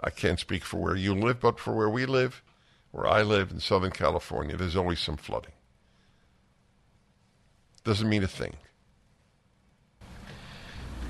I 0.00 0.10
can't 0.10 0.40
speak 0.40 0.64
for 0.64 0.76
where 0.78 0.96
you 0.96 1.14
live, 1.14 1.40
but 1.40 1.58
for 1.58 1.74
where 1.74 1.88
we 1.88 2.04
live, 2.04 2.42
where 2.90 3.06
I 3.06 3.22
live 3.22 3.50
in 3.50 3.60
Southern 3.60 3.92
California, 3.92 4.56
there's 4.56 4.76
always 4.76 5.00
some 5.00 5.16
flooding. 5.16 5.52
Doesn't 7.84 8.08
mean 8.08 8.22
a 8.22 8.28
thing. 8.28 8.54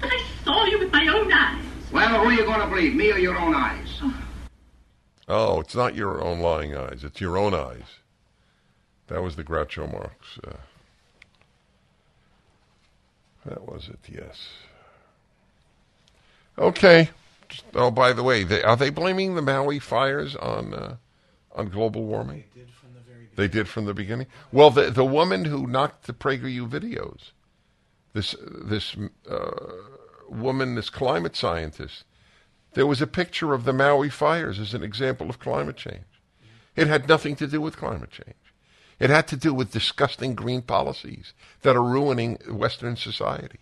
But 0.01 0.13
I 0.13 0.23
saw 0.45 0.65
you 0.67 0.79
with 0.79 0.93
my 0.93 1.09
own 1.09 1.33
eyes. 2.07 2.13
Well, 2.13 2.23
who 2.23 2.31
are 2.31 2.33
you 2.33 2.45
going 2.45 2.61
to 2.61 2.67
believe, 2.67 2.95
me 2.95 3.13
or 3.13 3.19
your 3.19 3.39
own 3.39 3.55
eyes? 3.55 4.03
Oh, 5.29 5.61
it's 5.61 5.75
not 5.75 5.95
your 5.95 6.23
own 6.23 6.41
lying 6.41 6.77
eyes. 6.77 7.03
It's 7.03 7.21
your 7.21 7.37
own 7.37 7.55
eyes. 7.55 7.99
That 9.09 9.23
was 9.23 9.37
the 9.37 9.45
Groucho 9.45 9.91
Marx. 9.93 10.39
Uh, 10.47 10.57
that 13.45 13.67
was 13.67 13.89
it, 13.89 13.99
yes. 14.13 14.49
Okay. 16.59 17.11
Just, 17.49 17.65
oh, 17.75 17.91
by 17.91 18.13
the 18.13 18.23
way, 18.23 18.43
they, 18.43 18.63
are 18.63 18.77
they 18.77 18.91
blaming 18.91 19.35
the 19.35 19.43
Maui 19.43 19.79
fires 19.79 20.35
on 20.37 20.75
uh, 20.75 20.97
on 21.55 21.69
global 21.69 22.05
warming? 22.05 22.43
They 22.55 22.61
did 22.61 22.71
from 22.73 22.95
the 22.95 23.01
very 23.01 23.27
beginning. 23.27 23.37
They 23.37 23.49
did 23.49 23.69
from 23.69 23.85
the 23.85 23.95
beginning. 23.95 24.27
Well, 24.51 24.71
the 24.71 24.91
the 24.91 25.05
woman 25.05 25.45
who 25.45 25.67
knocked 25.69 26.07
the 26.07 26.13
PragerU 26.13 26.69
videos, 26.69 27.31
this 28.15 28.35
this 28.41 28.97
uh, 29.31 29.51
woman, 30.29 30.75
this 30.75 30.91
climate 30.91 31.37
scientist, 31.37 32.05
there 32.75 32.87
was 32.87 33.01
a 33.01 33.07
picture 33.07 33.55
of 33.55 33.65
the 33.65 33.73
Maui 33.73 34.11
fires 34.11 34.59
as 34.59 34.75
an 34.75 34.83
example 34.83 35.31
of 35.31 35.39
climate 35.39 35.77
change. 35.77 36.05
It 36.75 36.89
had 36.89 37.09
nothing 37.09 37.37
to 37.37 37.47
do 37.47 37.61
with 37.61 37.77
climate 37.77 38.11
change. 38.11 38.37
It 38.99 39.11
had 39.11 39.29
to 39.29 39.37
do 39.37 39.53
with 39.53 39.73
disgusting 39.73 40.35
green 40.35 40.63
policies 40.63 41.33
that 41.63 41.77
are 41.77 41.83
ruining 41.83 42.39
Western 42.49 42.97
society. 42.97 43.61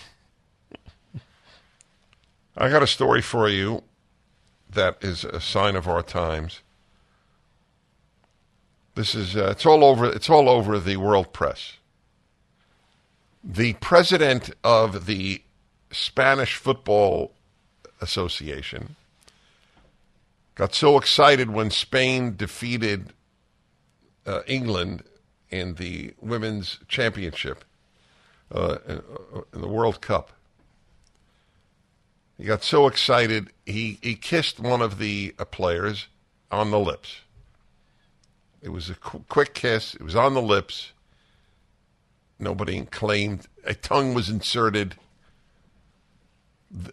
I 2.56 2.70
got 2.70 2.82
a 2.82 2.86
story 2.86 3.22
for 3.22 3.48
you 3.48 3.82
that 4.70 4.96
is 5.02 5.24
a 5.24 5.40
sign 5.40 5.76
of 5.76 5.88
our 5.88 6.02
times. 6.02 6.60
This 8.94 9.14
is 9.14 9.36
uh, 9.36 9.48
it's 9.50 9.66
all 9.66 9.82
over 9.82 10.06
it's 10.06 10.30
all 10.30 10.48
over 10.48 10.78
the 10.78 10.96
world 10.96 11.32
press. 11.32 11.78
The 13.44 13.74
president 13.74 14.50
of 14.64 15.06
the 15.06 15.42
Spanish 15.90 16.56
Football 16.56 17.32
Association 18.00 18.96
got 20.54 20.74
so 20.74 20.96
excited 20.96 21.50
when 21.50 21.70
Spain 21.70 22.36
defeated 22.36 23.12
uh, 24.26 24.40
England 24.46 25.02
in 25.50 25.74
the 25.74 26.14
women's 26.20 26.78
championship 26.88 27.64
uh, 28.52 28.78
in 29.52 29.60
the 29.60 29.68
World 29.68 30.00
Cup 30.00 30.32
he 32.36 32.44
got 32.44 32.64
so 32.64 32.86
excited, 32.86 33.50
he, 33.64 33.98
he 34.02 34.14
kissed 34.16 34.58
one 34.58 34.82
of 34.82 34.98
the 34.98 35.34
uh, 35.38 35.44
players 35.44 36.08
on 36.50 36.70
the 36.70 36.78
lips. 36.78 37.20
It 38.60 38.70
was 38.70 38.90
a 38.90 38.94
qu- 38.94 39.24
quick 39.28 39.54
kiss. 39.54 39.94
It 39.94 40.02
was 40.02 40.16
on 40.16 40.34
the 40.34 40.42
lips. 40.42 40.92
Nobody 42.38 42.84
claimed 42.86 43.46
a 43.64 43.74
tongue 43.74 44.14
was 44.14 44.28
inserted. 44.28 44.96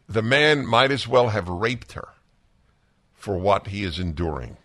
The 0.07 0.21
man 0.21 0.65
might 0.65 0.91
as 0.91 1.07
well 1.07 1.29
have 1.29 1.47
raped 1.47 1.93
her 1.93 2.09
for 3.13 3.37
what 3.37 3.67
he 3.67 3.83
is 3.83 3.99
enduring. 3.99 4.57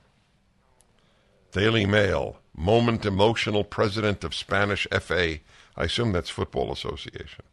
Daily 1.53 1.87
Mail, 1.87 2.39
moment 2.55 3.07
emotional 3.07 3.65
president 3.65 4.25
of 4.25 4.35
Spanish 4.35 4.87
FA. 5.01 5.39
I 5.77 5.85
assume 5.85 6.13
that's 6.13 6.31
Football 6.31 6.71
Association 6.73 7.45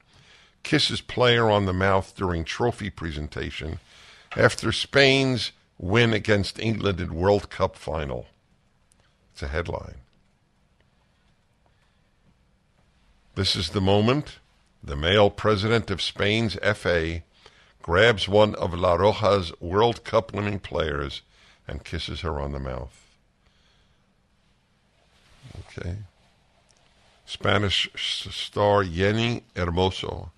kisses 0.63 1.01
player 1.01 1.49
on 1.51 1.65
the 1.65 1.73
mouth 1.73 2.15
during 2.15 2.43
trophy 2.43 2.89
presentation 2.89 3.79
after 4.35 4.71
Spain's 4.71 5.51
win 5.77 6.13
against 6.13 6.59
England 6.59 6.99
in 6.99 7.13
World 7.13 7.49
Cup 7.49 7.75
final. 7.75 8.27
It's 9.33 9.43
a 9.43 9.47
headline. 9.47 9.97
This 13.35 13.55
is 13.55 13.69
the 13.69 13.81
moment 13.81 14.37
the 14.83 14.95
male 14.95 15.31
president 15.31 15.89
of 15.89 16.03
Spain's 16.03 16.55
FA 16.75 17.23
grabs 17.81 18.27
one 18.27 18.53
of 18.55 18.75
La 18.75 18.95
Roja's 18.95 19.51
World 19.59 20.03
Cup 20.03 20.33
winning 20.33 20.59
players 20.59 21.23
and 21.67 21.83
kisses 21.83 22.21
her 22.21 22.39
on 22.39 22.51
the 22.51 22.59
mouth. 22.59 22.95
Okay. 25.59 25.97
Spanish 27.25 27.89
star 27.95 28.83
Jenni 28.83 29.41
Hermoso 29.55 30.29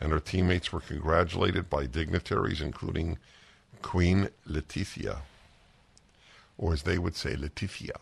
and 0.00 0.10
her 0.10 0.20
teammates 0.20 0.72
were 0.72 0.80
congratulated 0.80 1.68
by 1.68 1.84
dignitaries, 1.84 2.62
including 2.62 3.18
Queen 3.82 4.30
Letizia, 4.48 5.18
or 6.56 6.72
as 6.72 6.84
they 6.84 6.96
would 6.96 7.16
say, 7.16 7.34
Leticia. 7.34 7.98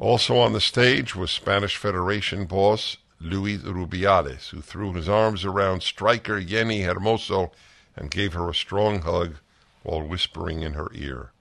Also 0.00 0.38
on 0.38 0.54
the 0.54 0.62
stage 0.62 1.14
was 1.14 1.30
Spanish 1.30 1.76
Federation 1.76 2.46
boss 2.46 2.96
Luis 3.20 3.60
Rubiales, 3.60 4.48
who 4.48 4.62
threw 4.62 4.94
his 4.94 5.10
arms 5.10 5.44
around 5.44 5.82
striker 5.82 6.40
Jenni 6.40 6.86
Hermoso 6.86 7.50
and 7.94 8.10
gave 8.10 8.32
her 8.32 8.48
a 8.48 8.54
strong 8.54 9.02
hug 9.02 9.34
while 9.82 10.00
whispering 10.00 10.62
in 10.62 10.72
her 10.72 10.88
ear. 10.94 11.32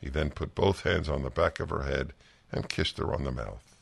He 0.00 0.08
then 0.08 0.30
put 0.30 0.54
both 0.54 0.82
hands 0.82 1.08
on 1.08 1.24
the 1.24 1.30
back 1.30 1.58
of 1.58 1.70
her 1.70 1.82
head 1.82 2.12
and 2.52 2.68
kissed 2.68 2.98
her 2.98 3.12
on 3.12 3.24
the 3.24 3.32
mouth. 3.32 3.76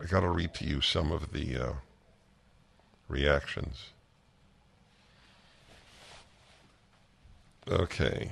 I 0.00 0.04
got 0.04 0.20
to 0.20 0.28
read 0.28 0.54
to 0.54 0.64
you 0.64 0.80
some 0.80 1.10
of 1.10 1.32
the 1.32 1.56
uh, 1.56 1.72
reactions. 3.08 3.86
Okay. 7.68 8.30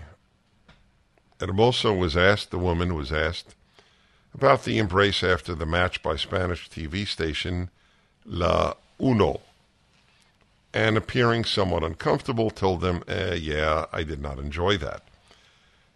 Hermoso 1.48 1.96
was 1.96 2.16
asked, 2.16 2.50
the 2.50 2.58
woman 2.58 2.94
was 2.94 3.12
asked 3.12 3.54
about 4.34 4.64
the 4.64 4.78
embrace 4.78 5.22
after 5.22 5.54
the 5.54 5.66
match 5.66 6.02
by 6.02 6.16
Spanish 6.16 6.68
TV 6.68 7.06
station 7.06 7.70
La 8.24 8.74
Uno. 9.00 9.40
And 10.72 10.96
appearing 10.96 11.44
somewhat 11.44 11.84
uncomfortable, 11.84 12.50
told 12.50 12.80
them, 12.80 13.04
eh, 13.06 13.34
yeah, 13.34 13.86
I 13.92 14.02
did 14.02 14.20
not 14.20 14.38
enjoy 14.38 14.76
that. 14.78 15.02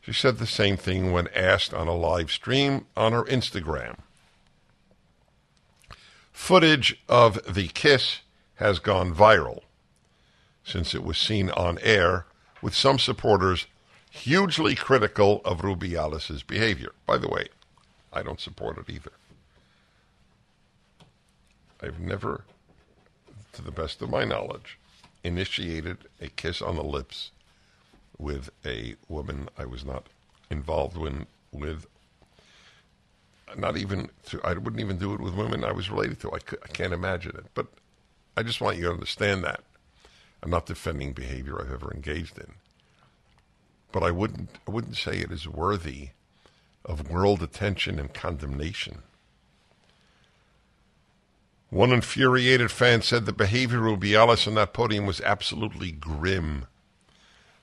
She 0.01 0.12
said 0.12 0.38
the 0.38 0.46
same 0.46 0.76
thing 0.76 1.11
when 1.12 1.28
asked 1.34 1.74
on 1.74 1.88
a 1.88 1.96
live 1.96 2.30
stream 2.30 2.86
on 2.96 3.12
her 3.12 3.24
Instagram. 3.24 3.96
Footage 6.32 7.03
of 7.09 7.53
the 7.53 7.68
kiss 7.68 8.20
has 8.57 8.78
gone 8.78 9.12
viral 9.12 9.62
since 10.68 10.94
it 10.94 11.03
was 11.03 11.16
seen 11.18 11.51
on 11.51 11.78
air, 11.82 12.26
with 12.61 12.74
some 12.74 12.99
supporters 12.99 13.66
hugely 14.18 14.74
critical 14.74 15.40
of 15.44 15.62
Rubiales' 15.62 16.46
behavior. 16.46 16.92
By 17.06 17.18
the 17.18 17.28
way, 17.28 17.48
I 18.12 18.22
don't 18.22 18.40
support 18.40 18.78
it 18.78 18.90
either. 18.90 19.12
I've 21.80 22.00
never, 22.00 22.44
to 23.52 23.62
the 23.62 23.70
best 23.70 24.02
of 24.02 24.10
my 24.10 24.24
knowledge, 24.24 24.78
initiated 25.22 25.98
a 26.20 26.28
kiss 26.28 26.60
on 26.60 26.76
the 26.76 26.82
lips 26.82 27.30
with 28.18 28.50
a 28.64 28.96
woman 29.08 29.48
I 29.56 29.64
was 29.64 29.84
not 29.84 30.08
involved 30.50 30.96
in, 30.96 31.26
with. 31.52 31.86
Not 33.56 33.76
even, 33.78 34.10
to, 34.26 34.40
I 34.44 34.52
wouldn't 34.54 34.80
even 34.80 34.98
do 34.98 35.14
it 35.14 35.20
with 35.20 35.34
women 35.34 35.64
I 35.64 35.72
was 35.72 35.90
related 35.90 36.20
to. 36.20 36.32
I 36.32 36.68
can't 36.68 36.92
imagine 36.92 37.34
it. 37.36 37.46
But 37.54 37.68
I 38.36 38.42
just 38.42 38.60
want 38.60 38.76
you 38.76 38.84
to 38.84 38.92
understand 38.92 39.42
that. 39.44 39.62
I'm 40.42 40.50
not 40.50 40.66
defending 40.66 41.12
behavior 41.12 41.60
I've 41.60 41.72
ever 41.72 41.92
engaged 41.92 42.36
in. 42.38 42.52
But 43.93 44.03
I 44.03 44.11
wouldn't, 44.11 44.51
I 44.66 44.70
wouldn't 44.70 44.97
say 44.97 45.18
it 45.18 45.32
is 45.32 45.49
worthy 45.49 46.11
of 46.84 47.11
world 47.11 47.43
attention 47.43 47.99
and 47.99 48.12
condemnation. 48.12 49.03
One 51.70 51.93
infuriated 51.93 52.70
fan 52.70 53.03
said 53.03 53.26
the 53.26 53.32
behavior 53.32 53.86
of 53.86 53.99
Rubiales 53.99 54.47
on 54.47 54.55
that 54.55 54.72
podium 54.72 55.05
was 55.05 55.20
absolutely 55.20 55.91
grim. 55.93 56.66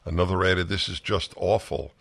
Another 0.04 0.44
added, 0.44 0.70
This 0.70 0.88
is 0.88 1.00
just 1.00 1.34
awful. 1.38 1.92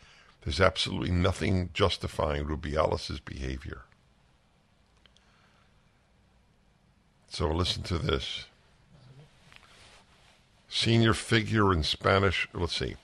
There's 0.43 0.61
absolutely 0.61 1.11
nothing 1.11 1.71
justifying 1.73 2.45
Rubiales' 2.45 3.25
behavior. 3.25 3.83
So 7.31 7.49
listen 7.49 7.83
to 7.85 7.99
this. 7.99 8.45
Senior 10.69 11.15
figure 11.15 11.73
in 11.73 11.83
Spanish, 11.83 12.47
let's 12.53 12.77
see. 12.77 12.97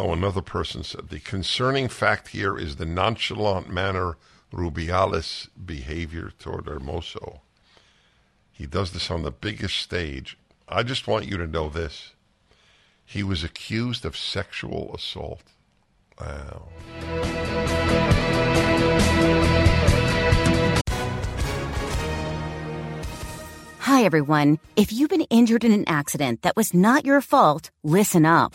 Oh, 0.00 0.12
another 0.12 0.42
person 0.42 0.84
said 0.84 1.08
the 1.08 1.18
concerning 1.18 1.88
fact 1.88 2.28
here 2.28 2.56
is 2.56 2.76
the 2.76 2.86
nonchalant 2.86 3.68
manner 3.68 4.16
Rubiales' 4.52 5.48
behavior 5.66 6.30
toward 6.38 6.66
Hermoso. 6.66 7.40
He 8.52 8.64
does 8.64 8.92
this 8.92 9.10
on 9.10 9.22
the 9.22 9.32
biggest 9.32 9.76
stage. 9.76 10.38
I 10.68 10.84
just 10.84 11.08
want 11.08 11.26
you 11.26 11.36
to 11.38 11.48
know 11.48 11.68
this. 11.68 12.12
He 13.04 13.24
was 13.24 13.42
accused 13.42 14.04
of 14.04 14.16
sexual 14.16 14.94
assault. 14.94 15.42
Wow. 16.20 16.68
Hi, 23.80 24.04
everyone. 24.04 24.60
If 24.76 24.92
you've 24.92 25.10
been 25.10 25.22
injured 25.22 25.64
in 25.64 25.72
an 25.72 25.88
accident 25.88 26.42
that 26.42 26.54
was 26.54 26.72
not 26.72 27.04
your 27.04 27.20
fault, 27.20 27.72
listen 27.82 28.24
up. 28.24 28.54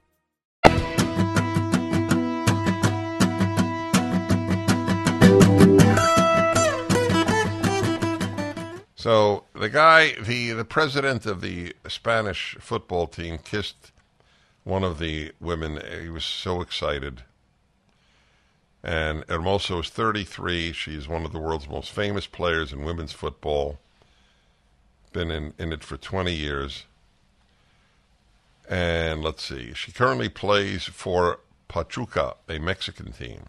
So 9.01 9.45
the 9.53 9.67
guy, 9.67 10.11
the 10.21 10.51
the 10.51 10.63
president 10.63 11.25
of 11.25 11.41
the 11.41 11.73
Spanish 11.87 12.55
football 12.59 13.07
team, 13.07 13.39
kissed 13.39 13.91
one 14.63 14.83
of 14.83 14.99
the 14.99 15.31
women. 15.39 15.81
He 16.03 16.09
was 16.09 16.23
so 16.23 16.61
excited. 16.61 17.23
And 18.83 19.25
Hermoso 19.25 19.79
is 19.79 19.89
33. 19.89 20.71
She's 20.73 21.07
one 21.07 21.25
of 21.25 21.31
the 21.31 21.39
world's 21.39 21.67
most 21.67 21.89
famous 21.89 22.27
players 22.27 22.71
in 22.71 22.83
women's 22.83 23.11
football. 23.11 23.79
Been 25.13 25.31
in, 25.31 25.55
in 25.57 25.73
it 25.73 25.83
for 25.83 25.97
20 25.97 26.31
years. 26.31 26.85
And 28.69 29.23
let's 29.23 29.43
see, 29.43 29.73
she 29.73 29.91
currently 29.91 30.29
plays 30.29 30.83
for 30.83 31.39
Pachuca, 31.67 32.35
a 32.47 32.59
Mexican 32.59 33.13
team. 33.13 33.45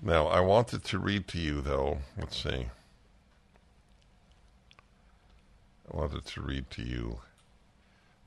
Now, 0.00 0.28
I 0.28 0.38
wanted 0.38 0.84
to 0.84 1.00
read 1.00 1.26
to 1.28 1.38
you, 1.38 1.60
though. 1.60 1.98
Let's 2.16 2.40
see. 2.40 2.68
I 5.92 5.96
wanted 5.96 6.24
to 6.24 6.40
read 6.40 6.70
to 6.70 6.82
you 6.82 7.18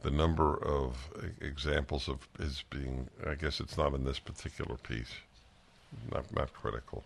the 0.01 0.11
number 0.11 0.55
of 0.55 1.09
examples 1.41 2.09
of 2.09 2.27
his 2.37 2.63
being. 2.69 3.09
I 3.25 3.35
guess 3.35 3.59
it's 3.59 3.77
not 3.77 3.93
in 3.93 4.03
this 4.03 4.19
particular 4.19 4.75
piece. 4.75 5.13
Not 6.11 6.33
not 6.35 6.53
critical. 6.53 7.03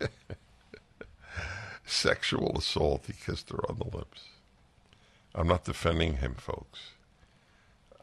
Sexual 1.86 2.56
assault. 2.58 3.04
He 3.06 3.12
kissed 3.12 3.50
her 3.50 3.60
on 3.68 3.78
the 3.78 3.96
lips. 3.96 4.22
I'm 5.34 5.48
not 5.48 5.64
defending 5.64 6.16
him, 6.16 6.34
folks. 6.34 6.92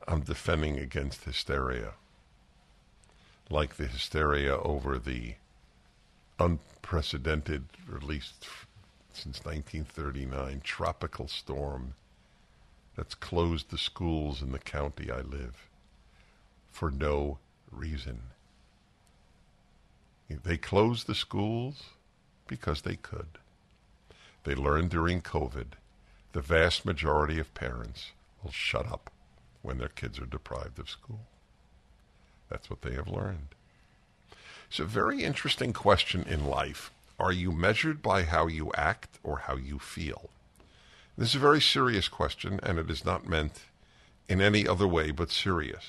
I'm 0.08 0.22
defending 0.22 0.78
against 0.78 1.24
hysteria. 1.24 1.94
Like 3.50 3.78
the 3.78 3.88
hysteria 3.88 4.58
over 4.58 5.00
the 5.00 5.36
unprecedented, 6.39 7.66
at 7.94 8.04
least 8.04 8.46
since 9.16 9.45
1939, 9.45 10.61
tropical 10.64 11.28
storm 11.28 11.93
that's 12.95 13.16
closed 13.16 13.70
the 13.70 13.78
schools 13.78 14.41
in 14.41 14.51
the 14.51 14.59
county 14.59 15.09
I 15.11 15.22
live 15.22 15.68
for 16.72 16.91
no 16.91 17.39
reason. 17.72 18.22
They 20.43 20.57
closed 20.57 21.07
the 21.07 21.16
schools 21.16 21.84
because 22.47 22.82
they 22.82 22.95
could. 22.95 23.38
They 24.43 24.55
learned 24.55 24.89
during 24.89 25.22
COVID 25.22 25.74
the 26.34 26.41
vast 26.41 26.84
majority 26.84 27.39
of 27.39 27.53
parents 27.53 28.11
will 28.43 28.51
shut 28.51 28.91
up 28.91 29.11
when 29.61 29.78
their 29.78 29.88
kids 29.88 30.20
are 30.20 30.26
deprived 30.26 30.80
of 30.80 30.89
school. 30.89 31.22
That's 32.49 32.70
what 32.70 32.82
they 32.82 32.93
have 32.95 33.07
learned. 33.07 33.49
It's 34.68 34.80
a 34.80 34.86
very 34.86 35.24
interesting 35.24 35.72
question 35.72 36.26
in 36.28 36.45
life. 36.45 36.91
Are 37.24 37.32
you 37.32 37.53
measured 37.53 38.01
by 38.01 38.24
how 38.24 38.47
you 38.47 38.69
act 38.76 39.17
or 39.24 39.38
how 39.47 39.55
you 39.55 39.80
feel? 39.80 40.30
This 41.17 41.30
is 41.30 41.36
a 41.36 41.39
very 41.39 41.61
serious 41.61 42.09
question, 42.09 42.59
and 42.61 42.78
it 42.78 42.89
is 42.89 43.05
not 43.05 43.26
meant 43.26 43.61
in 44.28 44.41
any 44.41 44.67
other 44.67 44.89
way 44.89 45.09
but 45.11 45.32
serious. 45.32 45.86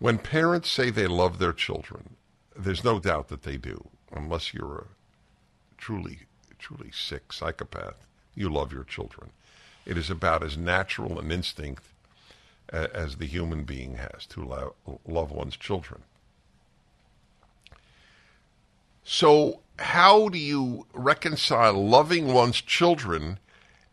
When 0.00 0.18
parents 0.18 0.68
say 0.68 0.90
they 0.90 1.06
love 1.06 1.38
their 1.38 1.52
children, 1.52 2.16
there's 2.56 2.82
no 2.82 2.98
doubt 2.98 3.28
that 3.28 3.44
they 3.44 3.56
do, 3.56 3.90
unless 4.10 4.52
you're 4.52 4.78
a 4.78 5.78
truly, 5.78 6.22
truly 6.58 6.90
sick 6.90 7.32
psychopath. 7.32 8.04
You 8.34 8.48
love 8.48 8.72
your 8.72 8.82
children. 8.82 9.30
It 9.86 9.96
is 9.96 10.10
about 10.10 10.42
as 10.42 10.56
natural 10.58 11.20
an 11.20 11.30
instinct 11.30 11.84
as 12.72 13.18
the 13.18 13.26
human 13.26 13.62
being 13.62 13.98
has 13.98 14.26
to 14.30 14.42
love 15.06 15.30
one's 15.30 15.56
children. 15.56 16.02
So, 19.04 19.60
how 19.78 20.28
do 20.28 20.38
you 20.38 20.86
reconcile 20.92 21.86
loving 21.86 22.32
one's 22.32 22.60
children 22.60 23.38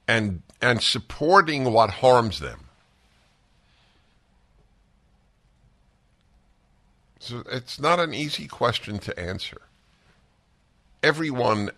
and 0.08 0.42
and 0.62 0.82
supporting 0.82 1.72
what 1.72 1.90
harms 1.90 2.40
them? 2.40 2.66
So 7.20 7.44
it's 7.52 7.80
not 7.80 8.00
an 8.00 8.14
easy 8.14 8.48
question 8.48 9.00
to 9.00 9.20
answer. 9.20 9.62
Everyone 11.04 11.72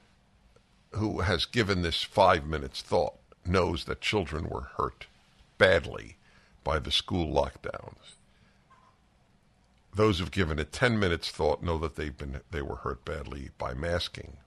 who 0.92 1.22
has 1.22 1.46
given 1.46 1.82
this 1.82 2.04
five 2.04 2.46
minutes 2.46 2.82
thought 2.82 3.16
knows 3.46 3.86
that 3.86 4.02
children 4.02 4.48
were 4.50 4.70
hurt 4.78 5.08
badly 5.58 6.16
by 6.64 6.80
the 6.80 6.92
school 6.92 7.34
lockdowns. 7.34 8.16
Those 9.96 10.20
who've 10.20 10.32
given 10.32 10.58
it 10.58 10.72
10 10.72 11.00
minutes 11.00 11.30
thought 11.30 11.62
know 11.62 11.78
that 11.78 11.96
they've 11.96 12.18
been 12.18 12.42
they 12.50 12.62
were 12.62 12.78
hurt 12.78 13.06
badly 13.06 13.50
by 13.58 13.74
masking. 13.74 14.38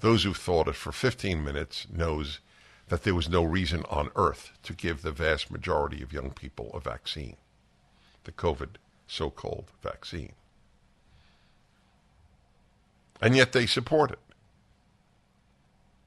Those 0.00 0.22
who've 0.22 0.36
thought 0.36 0.68
it 0.68 0.74
for 0.74 0.92
15 0.92 1.44
minutes 1.44 1.86
knows 1.92 2.38
that 2.88 3.02
there 3.02 3.14
was 3.14 3.28
no 3.28 3.42
reason 3.42 3.84
on 3.90 4.10
earth 4.16 4.52
to 4.62 4.72
give 4.72 5.02
the 5.02 5.12
vast 5.12 5.50
majority 5.50 6.02
of 6.02 6.12
young 6.12 6.30
people 6.30 6.70
a 6.72 6.80
vaccine, 6.80 7.36
the 8.24 8.32
COVID 8.32 8.76
so-called 9.06 9.70
vaccine. 9.82 10.32
And 13.20 13.36
yet 13.36 13.52
they 13.52 13.66
support 13.66 14.12
it. 14.12 14.20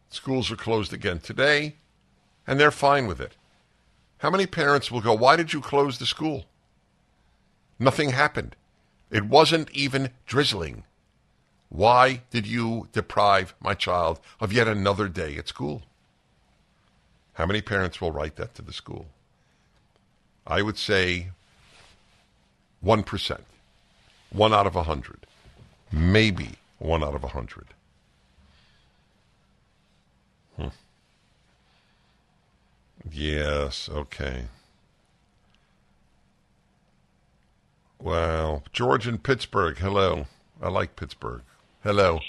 Schools 0.10 0.52
are 0.52 0.56
closed 0.56 0.94
again 0.94 1.20
today, 1.20 1.76
and 2.48 2.60
they're 2.60 2.72
fine 2.72 3.06
with 3.06 3.22
it. 3.22 3.34
How 4.20 4.30
many 4.30 4.46
parents 4.46 4.90
will 4.90 5.02
go, 5.02 5.14
Why 5.14 5.36
did 5.36 5.54
you 5.54 5.62
close 5.62 6.00
the 6.00 6.06
school? 6.06 6.46
Nothing 7.82 8.12
happened. 8.12 8.56
It 9.10 9.26
wasn't 9.26 9.72
even 9.72 10.12
drizzling. 10.28 10.84
Why 11.70 12.22
did 12.30 12.46
you 12.46 12.88
deprive 12.92 13.56
my 13.60 13.74
child 13.74 14.20
of 14.40 14.54
yet 14.54 14.68
another 14.68 15.08
day 15.08 15.36
at 15.38 15.48
school? 15.48 15.82
How 17.34 17.48
many 17.48 17.60
parents 17.60 18.00
will 18.00 18.12
write 18.12 18.36
that 18.36 18.54
to 18.54 18.62
the 18.62 18.72
school? 18.72 19.08
I 20.46 20.62
would 20.62 20.78
say 20.78 21.30
1%. 22.86 23.40
One 24.30 24.54
out 24.54 24.68
of 24.68 24.76
a 24.76 24.84
100. 24.84 25.26
Maybe 25.92 26.50
one 26.78 27.04
out 27.04 27.16
of 27.16 27.24
a 27.24 27.34
100. 27.34 27.66
Hmm. 30.56 30.68
Yes, 33.12 33.90
okay. 33.90 34.44
Wow. 38.02 38.64
George 38.74 39.08
in 39.08 39.18
Pittsburgh, 39.18 39.78
hello. 39.78 40.26
I 40.62 40.70
like 40.70 40.96
Pittsburgh. 40.96 41.42
Hello. 41.84 42.20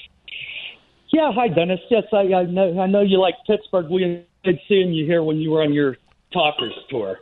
Yeah, 1.12 1.30
hi 1.34 1.48
Dennis. 1.48 1.80
Yes, 1.90 2.04
I, 2.12 2.32
I 2.32 2.44
know 2.44 2.80
I 2.80 2.86
know 2.86 3.02
you 3.02 3.20
like 3.20 3.34
Pittsburgh. 3.46 3.90
We 3.90 4.26
enjoyed 4.44 4.60
seeing 4.66 4.92
you 4.92 5.04
here 5.04 5.22
when 5.22 5.36
you 5.36 5.50
were 5.50 5.62
on 5.62 5.72
your 5.72 5.98
talkers 6.32 6.72
tour. 6.88 7.18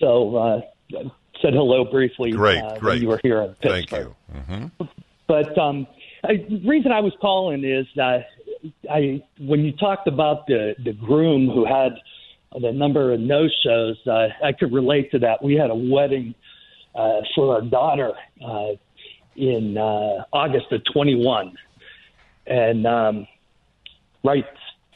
So 0.00 0.36
uh, 0.36 0.60
said 1.40 1.54
hello 1.54 1.84
briefly. 1.84 2.32
Great, 2.32 2.62
uh, 2.62 2.78
great. 2.78 2.94
When 2.94 3.02
you 3.02 3.08
were 3.08 3.20
here 3.22 3.42
in 3.42 3.54
Pittsburgh. 3.54 3.88
Thank 3.88 3.90
you. 3.92 4.16
Mm-hmm. 4.34 4.84
But 5.28 5.56
um, 5.56 5.86
I, 6.24 6.44
the 6.48 6.62
reason 6.66 6.90
I 6.90 7.00
was 7.00 7.12
calling 7.20 7.64
is 7.64 7.86
uh, 7.96 8.18
I 8.90 9.22
when 9.38 9.60
you 9.60 9.72
talked 9.72 10.08
about 10.08 10.46
the 10.48 10.74
the 10.84 10.92
groom 10.92 11.48
who 11.48 11.64
had 11.64 11.92
the 12.60 12.72
number 12.72 13.12
of 13.12 13.20
no 13.20 13.46
shows, 13.62 13.96
uh, 14.06 14.28
I 14.42 14.52
could 14.52 14.72
relate 14.72 15.12
to 15.12 15.18
that. 15.20 15.44
We 15.44 15.54
had 15.54 15.70
a 15.70 15.76
wedding 15.76 16.34
uh, 16.98 17.20
for 17.34 17.54
our 17.54 17.62
daughter 17.62 18.12
uh, 18.44 18.72
in 19.36 19.78
uh, 19.78 20.24
August 20.32 20.66
of 20.72 20.80
21, 20.92 21.54
and 22.46 22.86
um, 22.86 23.26
right, 24.24 24.44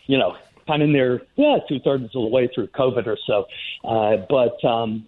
you 0.06 0.18
know, 0.18 0.34
kind 0.66 0.82
of 0.82 0.88
in 0.88 0.92
there, 0.92 1.22
yeah, 1.36 1.58
two 1.68 1.78
thirds 1.84 2.04
of 2.04 2.12
the 2.12 2.20
way 2.20 2.48
through 2.54 2.66
COVID 2.68 3.06
or 3.06 3.16
so. 3.26 3.44
Uh, 3.88 4.26
but 4.28 4.66
um, 4.66 5.06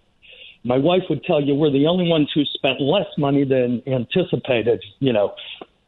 my 0.64 0.78
wife 0.78 1.02
would 1.10 1.24
tell 1.24 1.42
you 1.42 1.54
we're 1.54 1.70
the 1.70 1.86
only 1.86 2.08
ones 2.08 2.30
who 2.34 2.42
spent 2.54 2.80
less 2.80 3.06
money 3.18 3.44
than 3.44 3.82
anticipated, 3.86 4.82
you 5.00 5.12
know, 5.12 5.34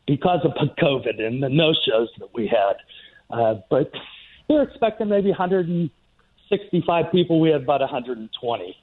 because 0.06 0.40
of 0.44 0.52
COVID 0.82 1.20
and 1.20 1.42
the 1.42 1.48
no 1.48 1.72
shows 1.88 2.08
that 2.18 2.28
we 2.34 2.46
had. 2.46 2.76
Uh, 3.30 3.54
but 3.70 3.90
we 4.48 4.56
are 4.56 4.62
expecting 4.62 5.08
maybe 5.08 5.28
165 5.28 7.04
people. 7.12 7.40
We 7.40 7.50
had 7.50 7.62
about 7.62 7.80
120. 7.80 8.76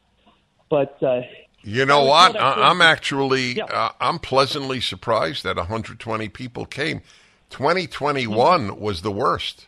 But 0.69 1.01
uh, 1.03 1.21
You 1.63 1.85
know 1.85 2.03
what? 2.03 2.35
I 2.39 2.69
I'm 2.69 2.81
actually 2.81 3.53
Yeah. 3.53 3.65
uh, 3.65 3.91
I'm 4.01 4.19
pleasantly 4.19 4.81
surprised 4.81 5.43
that 5.43 5.55
120 5.55 6.29
people 6.29 6.65
came. 6.65 7.01
2021 7.49 8.79
was 8.79 9.01
the 9.01 9.11
worst. 9.11 9.67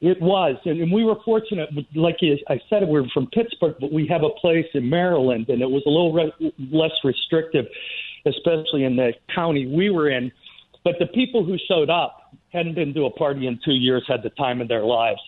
It 0.00 0.20
was, 0.20 0.56
and, 0.66 0.80
and 0.80 0.92
we 0.92 1.04
were 1.04 1.16
fortunate. 1.24 1.70
Like 1.94 2.18
I 2.48 2.60
said, 2.68 2.86
we're 2.86 3.08
from 3.14 3.28
Pittsburgh, 3.28 3.76
but 3.80 3.92
we 3.92 4.06
have 4.08 4.22
a 4.22 4.30
place 4.30 4.66
in 4.74 4.90
Maryland, 4.90 5.48
and 5.48 5.62
it 5.62 5.70
was 5.70 5.82
a 5.86 5.88
little 5.88 6.12
re- 6.12 6.52
less 6.70 6.92
restrictive, 7.02 7.64
especially 8.26 8.84
in 8.84 8.96
the 8.96 9.14
county 9.34 9.66
we 9.66 9.88
were 9.88 10.10
in. 10.10 10.30
But 10.84 10.96
the 10.98 11.06
people 11.06 11.44
who 11.44 11.56
showed 11.66 11.88
up 11.88 12.34
hadn't 12.52 12.74
been 12.74 12.92
to 12.94 13.06
a 13.06 13.10
party 13.10 13.46
in 13.46 13.58
two 13.64 13.72
years, 13.72 14.04
had 14.06 14.22
the 14.22 14.30
time 14.30 14.60
of 14.60 14.68
their 14.68 14.84
lives, 14.84 15.20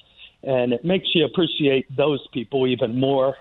and 0.43 0.73
it 0.73 0.85
makes 0.85 1.07
you 1.15 1.25
appreciate 1.25 1.87
those 1.97 2.27
people 2.35 2.67
even 2.67 3.01
more. 3.01 3.37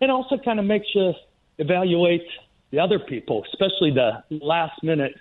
It 0.00 0.10
also 0.10 0.36
kind 0.38 0.58
of 0.58 0.66
makes 0.66 0.86
you 0.94 1.12
evaluate 1.58 2.26
the 2.70 2.80
other 2.80 2.98
people, 2.98 3.44
especially 3.52 3.90
the 3.90 4.22
last 4.30 4.82
minute. 4.82 5.14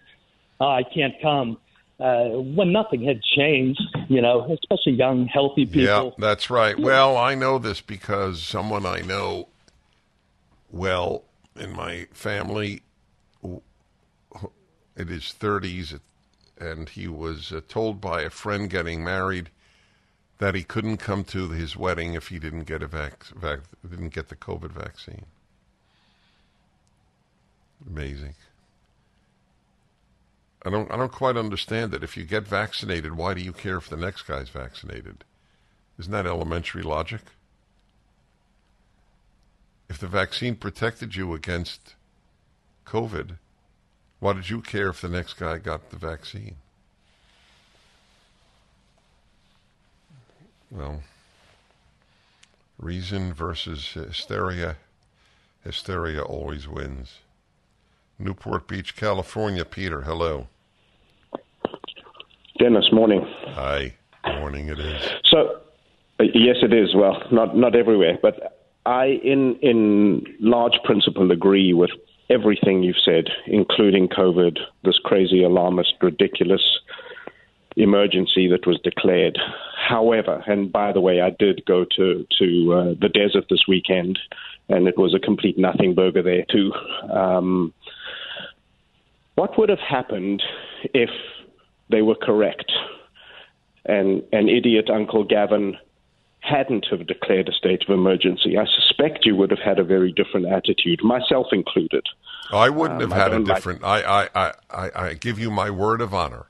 Oh, 0.59 0.67
I 0.67 0.83
can't 0.83 1.13
come. 1.21 1.57
Uh, 1.99 2.29
when 2.55 2.71
nothing 2.71 3.03
had 3.03 3.21
changed, 3.21 3.81
you 4.09 4.21
know, 4.21 4.51
especially 4.51 4.93
young, 4.93 5.27
healthy 5.27 5.65
people. 5.65 6.05
Yeah, 6.05 6.09
that's 6.17 6.49
right. 6.49 6.77
Well, 6.77 7.15
I 7.15 7.35
know 7.35 7.59
this 7.59 7.81
because 7.81 8.41
someone 8.41 8.85
I 8.85 9.01
know 9.01 9.49
well 10.71 11.23
in 11.55 11.71
my 11.73 12.07
family, 12.11 12.81
in 13.43 15.07
his 15.07 15.33
30s, 15.39 15.99
and 16.59 16.89
he 16.89 17.07
was 17.07 17.51
uh, 17.51 17.61
told 17.67 18.01
by 18.01 18.21
a 18.21 18.29
friend 18.29 18.69
getting 18.69 19.03
married 19.03 19.49
that 20.39 20.55
he 20.55 20.63
couldn't 20.63 20.97
come 20.97 21.23
to 21.25 21.49
his 21.49 21.77
wedding 21.77 22.13
if 22.13 22.27
he 22.27 22.39
didn't 22.39 22.63
get 22.63 22.83
a 22.83 22.87
vac- 22.87 23.25
vac- 23.35 23.61
didn't 23.87 24.13
get 24.13 24.29
the 24.29 24.35
COVID 24.35 24.71
vaccine. 24.71 25.25
Amazing. 27.87 28.35
I 30.65 30.69
don't 30.69 30.89
I 30.91 30.95
don't 30.95 31.11
quite 31.11 31.35
understand 31.35 31.93
it. 31.93 32.03
If 32.03 32.15
you 32.15 32.23
get 32.23 32.47
vaccinated, 32.47 33.15
why 33.17 33.33
do 33.33 33.41
you 33.41 33.51
care 33.51 33.77
if 33.77 33.89
the 33.89 33.97
next 33.97 34.23
guy's 34.23 34.49
vaccinated? 34.49 35.23
Isn't 35.99 36.11
that 36.11 36.25
elementary 36.25 36.83
logic? 36.83 37.21
If 39.89 39.99
the 39.99 40.07
vaccine 40.07 40.55
protected 40.55 41.15
you 41.15 41.33
against 41.33 41.95
COVID, 42.85 43.37
why 44.19 44.33
did 44.33 44.49
you 44.49 44.61
care 44.61 44.89
if 44.89 45.01
the 45.01 45.09
next 45.09 45.33
guy 45.33 45.57
got 45.57 45.89
the 45.89 45.97
vaccine? 45.97 46.55
Well, 50.73 51.03
reason 52.79 53.31
versus 53.31 53.93
hysteria. 53.93 54.77
Hysteria 55.63 56.23
always 56.23 56.67
wins. 56.67 57.19
Newport 58.17 58.67
Beach, 58.67 58.95
California. 58.95 59.65
Peter, 59.65 60.01
hello. 60.01 60.47
Dennis, 62.57 62.89
morning. 62.91 63.25
Hi. 63.49 63.93
Morning 64.25 64.69
it 64.69 64.79
is. 64.79 65.09
So, 65.25 65.59
uh, 66.19 66.23
yes, 66.33 66.57
it 66.63 66.73
is. 66.73 66.95
Well, 66.95 67.21
not 67.31 67.55
not 67.55 67.75
everywhere, 67.75 68.17
but 68.21 68.59
I, 68.85 69.19
in 69.23 69.57
in 69.61 70.25
large 70.39 70.79
principle, 70.83 71.31
agree 71.31 71.73
with 71.73 71.91
everything 72.29 72.81
you've 72.81 72.95
said, 73.03 73.25
including 73.45 74.07
COVID, 74.07 74.57
this 74.83 74.97
crazy, 75.03 75.43
alarmist, 75.43 75.93
ridiculous 76.01 76.79
emergency 77.75 78.47
that 78.49 78.65
was 78.67 78.79
declared. 78.83 79.37
However, 79.87 80.43
and 80.47 80.71
by 80.71 80.91
the 80.93 81.01
way, 81.01 81.21
I 81.21 81.29
did 81.31 81.65
go 81.65 81.85
to 81.97 82.25
to 82.39 82.73
uh, 82.73 82.93
the 82.99 83.09
desert 83.09 83.45
this 83.49 83.63
weekend, 83.67 84.19
and 84.69 84.87
it 84.87 84.97
was 84.97 85.13
a 85.13 85.19
complete 85.19 85.57
nothing 85.57 85.93
burger 85.95 86.21
there 86.23 86.45
too. 86.49 86.71
Um, 87.11 87.73
what 89.35 89.57
would 89.57 89.69
have 89.69 89.79
happened 89.79 90.43
if 90.93 91.09
they 91.89 92.01
were 92.01 92.15
correct 92.15 92.71
and 93.85 94.23
an 94.31 94.47
idiot 94.47 94.89
Uncle 94.89 95.23
Gavin 95.23 95.75
hadn't 96.39 96.85
have 96.91 97.07
declared 97.07 97.49
a 97.49 97.51
state 97.51 97.83
of 97.87 97.93
emergency? 97.93 98.57
I 98.57 98.65
suspect 98.65 99.25
you 99.25 99.35
would 99.35 99.49
have 99.49 99.59
had 99.59 99.79
a 99.79 99.83
very 99.83 100.11
different 100.11 100.45
attitude, 100.47 101.03
myself 101.03 101.47
included. 101.51 102.05
I 102.51 102.69
wouldn't 102.69 103.01
Um, 103.01 103.09
have 103.11 103.19
had 103.19 103.33
a 103.33 103.39
like- 103.39 103.55
different. 103.55 103.83
I, 103.83 104.01
I, 104.01 104.29
I, 104.35 104.51
I, 104.69 104.89
I 105.07 105.13
give 105.15 105.39
you 105.39 105.49
my 105.49 105.69
word 105.69 105.99
of 106.01 106.13
honor. 106.13 106.45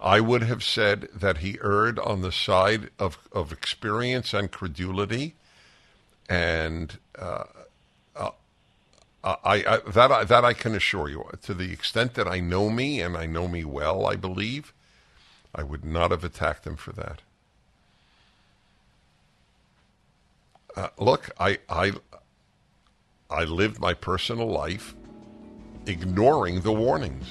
I 0.00 0.20
would 0.20 0.42
have 0.42 0.64
said 0.64 1.08
that 1.14 1.38
he 1.38 1.58
erred 1.62 1.98
on 1.98 2.22
the 2.22 2.32
side 2.32 2.90
of, 2.98 3.18
of 3.32 3.52
experience 3.52 4.32
and 4.32 4.50
credulity, 4.50 5.34
and 6.28 6.98
uh, 7.18 7.44
uh, 8.16 8.30
I, 9.22 9.36
I 9.44 9.78
that 9.90 10.10
I, 10.10 10.24
that 10.24 10.44
I 10.44 10.54
can 10.54 10.74
assure 10.74 11.08
you. 11.08 11.28
To 11.42 11.52
the 11.52 11.72
extent 11.72 12.14
that 12.14 12.26
I 12.26 12.40
know 12.40 12.70
me 12.70 13.00
and 13.00 13.16
I 13.16 13.26
know 13.26 13.46
me 13.46 13.64
well, 13.64 14.06
I 14.06 14.16
believe 14.16 14.72
I 15.54 15.62
would 15.62 15.84
not 15.84 16.10
have 16.10 16.24
attacked 16.24 16.66
him 16.66 16.76
for 16.76 16.92
that. 16.92 17.20
Uh, 20.74 20.88
look, 20.98 21.30
I, 21.38 21.58
I 21.68 21.92
I 23.28 23.44
lived 23.44 23.80
my 23.80 23.92
personal 23.92 24.46
life 24.46 24.94
ignoring 25.86 26.60
the 26.62 26.72
warnings. 26.72 27.26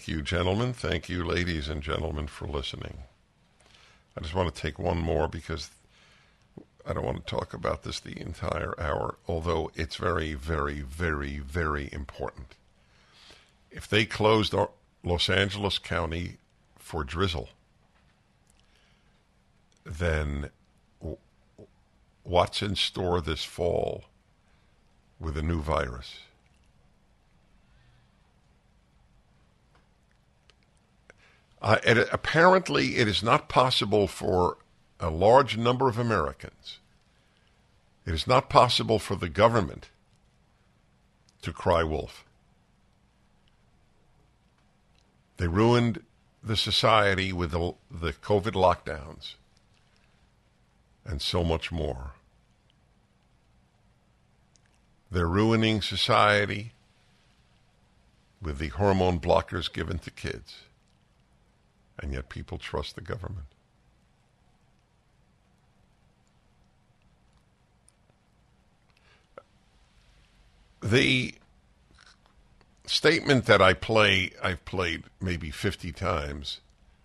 Thank 0.00 0.08
you, 0.08 0.22
gentlemen. 0.22 0.72
Thank 0.72 1.10
you, 1.10 1.22
ladies 1.22 1.68
and 1.68 1.82
gentlemen, 1.82 2.26
for 2.26 2.48
listening. 2.48 3.02
I 4.16 4.22
just 4.22 4.34
want 4.34 4.52
to 4.52 4.58
take 4.58 4.78
one 4.78 4.96
more 4.96 5.28
because 5.28 5.68
I 6.86 6.94
don't 6.94 7.04
want 7.04 7.18
to 7.18 7.30
talk 7.30 7.52
about 7.52 7.82
this 7.82 8.00
the 8.00 8.18
entire 8.18 8.74
hour, 8.80 9.16
although 9.28 9.70
it's 9.74 9.96
very, 9.96 10.32
very, 10.32 10.80
very, 10.80 11.40
very 11.40 11.90
important. 11.92 12.54
If 13.70 13.86
they 13.86 14.06
closed 14.06 14.54
Los 15.04 15.28
Angeles 15.28 15.76
County 15.76 16.38
for 16.78 17.04
drizzle, 17.04 17.50
then 19.84 20.48
what's 22.22 22.62
in 22.62 22.74
store 22.74 23.20
this 23.20 23.44
fall 23.44 24.04
with 25.20 25.36
a 25.36 25.42
new 25.42 25.60
virus? 25.60 26.20
Uh, 31.62 31.78
apparently, 32.10 32.96
it 32.96 33.06
is 33.06 33.22
not 33.22 33.48
possible 33.48 34.06
for 34.06 34.56
a 34.98 35.10
large 35.10 35.56
number 35.56 35.88
of 35.88 35.98
Americans. 35.98 36.78
It 38.06 38.14
is 38.14 38.26
not 38.26 38.48
possible 38.48 38.98
for 38.98 39.14
the 39.14 39.28
government 39.28 39.88
to 41.42 41.52
cry 41.52 41.82
wolf. 41.82 42.24
They 45.36 45.48
ruined 45.48 46.02
the 46.42 46.56
society 46.56 47.32
with 47.32 47.50
the, 47.50 47.74
the 47.90 48.12
COVID 48.12 48.52
lockdowns 48.52 49.34
and 51.04 51.20
so 51.20 51.44
much 51.44 51.70
more. 51.70 52.12
They're 55.10 55.26
ruining 55.26 55.82
society 55.82 56.72
with 58.40 58.58
the 58.58 58.68
hormone 58.68 59.18
blockers 59.18 59.70
given 59.72 59.98
to 60.00 60.10
kids. 60.10 60.62
And 62.00 62.12
yet 62.12 62.28
people 62.28 62.58
trust 62.58 62.94
the 62.94 63.00
government. 63.00 63.46
The 70.82 71.34
statement 72.86 73.44
that 73.44 73.60
I 73.60 73.74
play, 73.74 74.32
I've 74.42 74.64
played 74.64 75.04
maybe 75.20 75.50
50 75.50 75.92
times, 75.92 76.60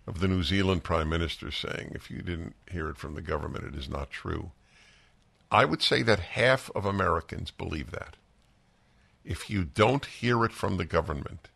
of 0.06 0.20
the 0.20 0.28
New 0.28 0.42
Zealand 0.42 0.84
Prime 0.84 1.08
Minister 1.08 1.50
saying, 1.50 1.92
if 1.94 2.10
you 2.10 2.22
didn't 2.22 2.54
hear 2.70 2.88
it 2.88 2.96
from 2.96 3.14
the 3.14 3.20
government, 3.20 3.64
it 3.64 3.74
is 3.74 3.88
not 3.88 4.10
true. 4.10 4.52
I 5.50 5.64
would 5.64 5.82
say 5.82 6.02
that 6.02 6.20
half 6.20 6.70
of 6.74 6.84
Americans 6.84 7.50
believe 7.50 7.90
that. 7.90 8.16
If 9.24 9.50
you 9.50 9.64
don't 9.64 10.06
hear 10.06 10.44
it 10.44 10.52
from 10.52 10.76
the 10.76 10.84
government, 10.84 11.48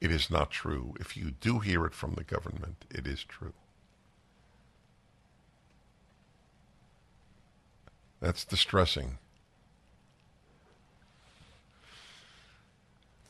it 0.00 0.10
is 0.10 0.30
not 0.30 0.50
true. 0.50 0.94
If 1.00 1.16
you 1.16 1.32
do 1.40 1.58
hear 1.58 1.86
it 1.86 1.94
from 1.94 2.14
the 2.14 2.24
government, 2.24 2.84
it 2.90 3.06
is 3.06 3.24
true. 3.24 3.54
That's 8.20 8.44
distressing. 8.44 9.18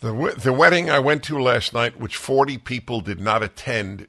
The, 0.00 0.34
the 0.38 0.52
wedding 0.52 0.90
I 0.90 0.98
went 0.98 1.22
to 1.24 1.40
last 1.40 1.72
night, 1.72 1.98
which 1.98 2.16
40 2.16 2.58
people 2.58 3.00
did 3.00 3.18
not 3.18 3.42
attend, 3.42 4.08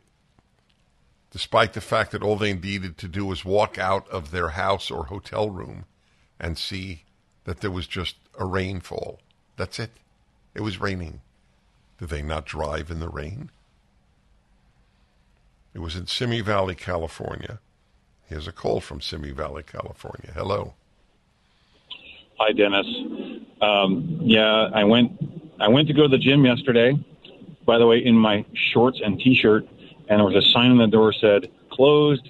despite 1.31 1.73
the 1.73 1.81
fact 1.81 2.11
that 2.11 2.23
all 2.23 2.35
they 2.35 2.53
needed 2.53 2.97
to 2.97 3.07
do 3.07 3.25
was 3.25 3.45
walk 3.45 3.77
out 3.77 4.07
of 4.09 4.31
their 4.31 4.49
house 4.49 4.91
or 4.91 5.05
hotel 5.05 5.49
room 5.49 5.85
and 6.39 6.57
see 6.57 7.03
that 7.45 7.61
there 7.61 7.71
was 7.71 7.87
just 7.87 8.15
a 8.37 8.45
rainfall. 8.45 9.19
That's 9.55 9.79
it. 9.79 9.91
It 10.53 10.61
was 10.61 10.81
raining. 10.81 11.21
Did 11.99 12.09
they 12.09 12.21
not 12.21 12.45
drive 12.45 12.91
in 12.91 12.99
the 12.99 13.09
rain? 13.09 13.49
It 15.73 15.79
was 15.79 15.95
in 15.95 16.07
Simi 16.07 16.41
Valley, 16.41 16.75
California. 16.75 17.59
Here's 18.25 18.47
a 18.47 18.51
call 18.51 18.81
from 18.81 18.99
Simi 19.01 19.31
Valley, 19.31 19.63
California. 19.63 20.31
Hello. 20.33 20.73
Hi, 22.39 22.51
Dennis. 22.51 22.85
Um, 23.61 24.19
yeah, 24.21 24.69
I 24.73 24.83
went. 24.83 25.11
I 25.59 25.67
went 25.67 25.87
to 25.87 25.93
go 25.93 26.03
to 26.03 26.07
the 26.07 26.17
gym 26.17 26.45
yesterday. 26.45 26.93
By 27.65 27.77
the 27.77 27.87
way, 27.87 27.97
in 27.97 28.15
my 28.15 28.45
shorts 28.53 29.01
and 29.03 29.19
T-shirt, 29.19 29.65
and 30.07 30.19
there 30.19 30.25
was 30.25 30.35
a 30.35 30.47
sign 30.51 30.71
on 30.71 30.77
the 30.77 30.87
door 30.87 31.13
said 31.13 31.49
"closed 31.71 32.29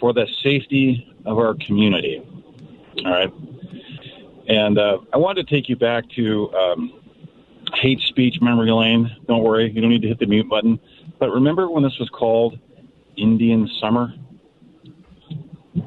for 0.00 0.12
the 0.12 0.26
safety 0.42 1.14
of 1.24 1.38
our 1.38 1.54
community." 1.54 2.22
All 3.04 3.10
right. 3.10 3.32
And 4.48 4.78
uh, 4.78 4.98
I 5.12 5.16
wanted 5.16 5.46
to 5.46 5.54
take 5.54 5.68
you 5.68 5.76
back 5.76 6.08
to 6.10 6.52
um, 6.54 7.03
hate 7.76 8.00
speech 8.00 8.40
memory 8.40 8.70
lane. 8.70 9.14
Don't 9.26 9.42
worry, 9.42 9.70
you 9.70 9.80
don't 9.80 9.90
need 9.90 10.02
to 10.02 10.08
hit 10.08 10.18
the 10.18 10.26
mute 10.26 10.48
button. 10.48 10.78
But 11.18 11.30
remember 11.30 11.70
when 11.70 11.82
this 11.82 11.98
was 11.98 12.08
called 12.08 12.58
Indian 13.16 13.68
Summer? 13.80 14.12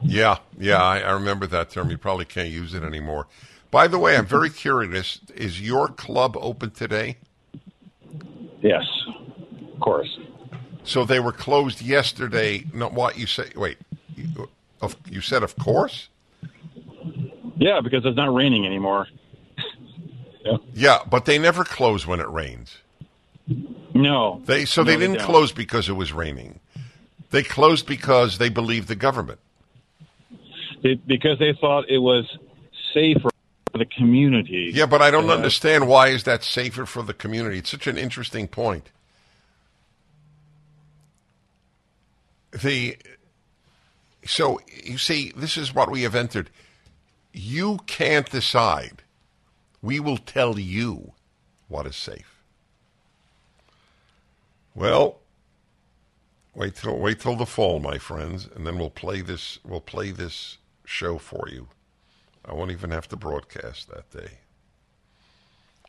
Yeah, 0.03 0.37
yeah, 0.57 0.81
I, 0.81 0.99
I 0.99 1.11
remember 1.11 1.47
that 1.47 1.69
term. 1.69 1.89
You 1.89 1.97
probably 1.97 2.25
can't 2.25 2.49
use 2.49 2.73
it 2.73 2.83
anymore. 2.83 3.27
By 3.71 3.87
the 3.87 3.97
way, 3.97 4.17
I'm 4.17 4.25
very 4.25 4.49
curious. 4.49 5.19
Is 5.35 5.61
your 5.61 5.87
club 5.87 6.37
open 6.39 6.71
today? 6.71 7.17
Yes, 8.61 8.85
of 9.73 9.79
course. 9.79 10.17
So 10.83 11.05
they 11.05 11.19
were 11.19 11.31
closed 11.31 11.81
yesterday. 11.81 12.65
No, 12.73 12.89
what 12.89 13.17
you 13.17 13.27
say? 13.27 13.49
Wait, 13.55 13.77
you, 14.15 14.49
you 15.09 15.21
said 15.21 15.43
of 15.43 15.55
course. 15.57 16.09
Yeah, 17.57 17.81
because 17.81 18.05
it's 18.05 18.15
not 18.15 18.33
raining 18.33 18.65
anymore. 18.65 19.07
Yeah. 20.51 20.57
yeah, 20.73 20.99
but 21.09 21.25
they 21.25 21.37
never 21.37 21.63
close 21.63 22.05
when 22.05 22.19
it 22.19 22.29
rains. 22.29 22.77
No, 23.93 24.41
they 24.45 24.65
so 24.65 24.81
no, 24.83 24.91
they 24.91 24.97
didn't 24.97 25.19
they 25.19 25.23
close 25.23 25.51
because 25.51 25.89
it 25.89 25.93
was 25.93 26.11
raining. 26.11 26.59
They 27.31 27.43
closed 27.43 27.85
because 27.87 28.37
they 28.37 28.49
believed 28.49 28.87
the 28.87 28.95
government. 28.95 29.39
They, 30.83 30.95
because 30.95 31.39
they 31.39 31.53
thought 31.59 31.89
it 31.89 31.97
was 31.99 32.25
safer 32.93 33.29
for 33.71 33.77
the 33.77 33.85
community. 33.85 34.71
Yeah, 34.73 34.85
but 34.85 35.01
I 35.01 35.11
don't 35.11 35.29
uh, 35.29 35.33
understand 35.33 35.87
why 35.87 36.09
is 36.09 36.23
that 36.23 36.43
safer 36.43 36.85
for 36.85 37.03
the 37.03 37.13
community. 37.13 37.59
It's 37.59 37.71
such 37.71 37.87
an 37.87 37.97
interesting 37.97 38.47
point. 38.47 38.89
The 42.51 42.97
so 44.25 44.59
you 44.83 44.97
see, 44.97 45.31
this 45.35 45.57
is 45.57 45.73
what 45.73 45.89
we 45.89 46.03
have 46.03 46.15
entered. 46.15 46.49
You 47.33 47.79
can't 47.87 48.29
decide. 48.29 49.03
We 49.81 49.99
will 49.99 50.17
tell 50.17 50.57
you 50.59 51.13
what 51.67 51.85
is 51.85 51.95
safe. 51.95 52.43
Well, 54.75 55.19
wait 56.53 56.75
till 56.75 56.97
wait 56.97 57.19
till 57.19 57.35
the 57.35 57.45
fall, 57.45 57.79
my 57.79 57.97
friends, 57.97 58.47
and 58.55 58.65
then 58.65 58.77
we'll 58.77 58.89
play 58.89 59.21
this. 59.21 59.59
We'll 59.65 59.81
play 59.81 60.11
this 60.11 60.57
show 60.85 61.17
for 61.17 61.47
you. 61.49 61.67
I 62.45 62.53
won't 62.53 62.71
even 62.71 62.91
have 62.91 63.07
to 63.09 63.15
broadcast 63.15 63.89
that 63.89 64.09
day. 64.11 64.39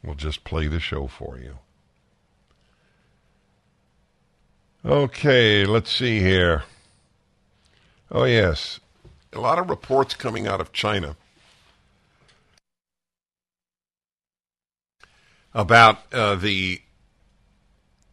We'll 0.03 0.15
just 0.15 0.45
play 0.45 0.67
the 0.67 0.81
show 0.81 1.07
for 1.07 1.39
you. 1.39 1.59
Okay, 4.85 5.65
let's 5.65 5.93
see 5.93 6.21
here. 6.21 6.65
Oh, 8.11 8.25
yes. 8.25 8.81
A 9.33 9.41
lot 9.41 9.59
of 9.59 9.69
reports 9.69 10.15
coming 10.15 10.47
out 10.47 10.61
of 10.61 10.73
China 10.73 11.17
about 15.55 16.13
uh, 16.13 16.35
the 16.35 16.81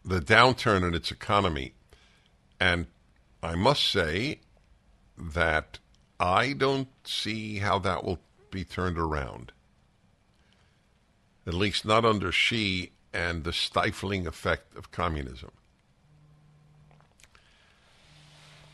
the 0.03 0.19
downturn 0.19 0.87
in 0.87 0.93
its 0.93 1.11
economy, 1.11 1.73
and 2.59 2.87
I 3.41 3.55
must 3.55 3.83
say 3.83 4.39
that 5.17 5.79
I 6.19 6.53
don't 6.53 6.89
see 7.03 7.57
how 7.57 7.79
that 7.79 8.03
will 8.03 8.19
be 8.51 8.63
turned 8.63 8.97
around. 8.97 9.51
At 11.47 11.53
least 11.53 11.85
not 11.85 12.05
under 12.05 12.31
Xi 12.31 12.91
and 13.13 13.43
the 13.43 13.53
stifling 13.53 14.27
effect 14.27 14.75
of 14.77 14.91
communism. 14.91 15.51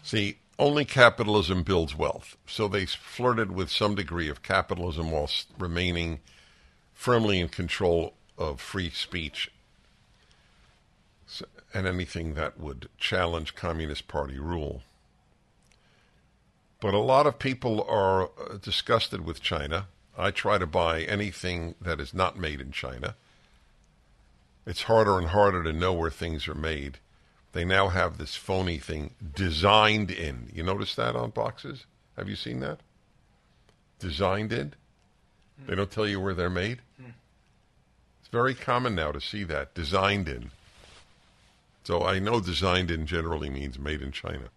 See, 0.03 0.37
only 0.57 0.85
capitalism 0.85 1.63
builds 1.63 1.95
wealth. 1.95 2.37
So 2.45 2.67
they 2.67 2.85
flirted 2.85 3.51
with 3.51 3.69
some 3.69 3.95
degree 3.95 4.29
of 4.29 4.43
capitalism 4.43 5.11
whilst 5.11 5.47
remaining 5.57 6.19
firmly 6.93 7.39
in 7.39 7.49
control 7.49 8.13
of 8.41 8.59
free 8.59 8.89
speech 8.89 9.51
and 11.73 11.87
anything 11.87 12.33
that 12.33 12.59
would 12.59 12.89
challenge 12.97 13.55
Communist 13.55 14.07
Party 14.07 14.39
rule. 14.39 14.81
But 16.81 16.93
a 16.93 16.99
lot 16.99 17.27
of 17.27 17.39
people 17.39 17.85
are 17.87 18.23
uh, 18.23 18.57
disgusted 18.61 19.25
with 19.25 19.41
China. 19.41 19.87
I 20.17 20.31
try 20.31 20.57
to 20.57 20.65
buy 20.65 21.03
anything 21.03 21.75
that 21.79 21.99
is 21.99 22.13
not 22.13 22.37
made 22.37 22.59
in 22.59 22.71
China. 22.71 23.15
It's 24.65 24.83
harder 24.83 25.17
and 25.17 25.27
harder 25.27 25.63
to 25.63 25.71
know 25.71 25.93
where 25.93 26.09
things 26.09 26.47
are 26.47 26.55
made. 26.55 26.97
They 27.53 27.65
now 27.65 27.89
have 27.89 28.17
this 28.17 28.35
phony 28.35 28.77
thing 28.77 29.11
designed 29.35 30.11
in. 30.11 30.49
You 30.53 30.63
notice 30.63 30.95
that 30.95 31.15
on 31.15 31.29
boxes? 31.31 31.85
Have 32.17 32.27
you 32.27 32.35
seen 32.35 32.59
that? 32.61 32.79
Designed 33.99 34.51
in? 34.51 34.73
They 35.67 35.75
don't 35.75 35.91
tell 35.91 36.07
you 36.07 36.19
where 36.19 36.33
they're 36.33 36.49
made. 36.49 36.79
Very 38.31 38.55
common 38.55 38.95
now 38.95 39.11
to 39.11 39.19
see 39.19 39.43
that 39.43 39.73
designed 39.73 40.29
in. 40.29 40.51
So 41.83 42.03
I 42.03 42.19
know 42.19 42.39
designed 42.39 42.89
in 42.89 43.05
generally 43.05 43.49
means 43.49 43.77
made 43.77 44.01
in 44.01 44.11
China. 44.11 44.49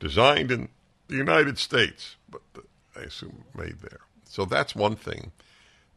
Designed 0.00 0.50
in 0.50 0.68
the 1.08 1.16
United 1.16 1.58
States, 1.58 2.16
but 2.28 2.42
I 2.96 3.00
assume 3.02 3.44
made 3.54 3.80
there. 3.80 4.00
So 4.28 4.44
that's 4.44 4.74
one 4.74 4.96
thing. 4.96 5.30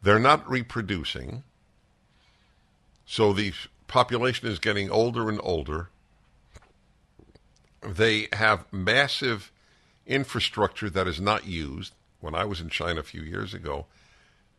They're 0.02 0.18
not 0.20 0.48
reproducing. 0.48 1.42
So 3.04 3.32
the 3.32 3.52
population 3.88 4.48
is 4.48 4.58
getting 4.58 4.90
older 4.90 5.28
and 5.28 5.40
older. 5.42 5.88
They 7.82 8.28
have 8.32 8.72
massive 8.72 9.50
infrastructure 10.06 10.88
that 10.90 11.08
is 11.08 11.20
not 11.20 11.46
used. 11.46 11.92
When 12.20 12.34
I 12.34 12.44
was 12.44 12.60
in 12.60 12.68
China 12.68 13.00
a 13.00 13.04
few 13.04 13.22
years 13.22 13.54
ago, 13.54 13.86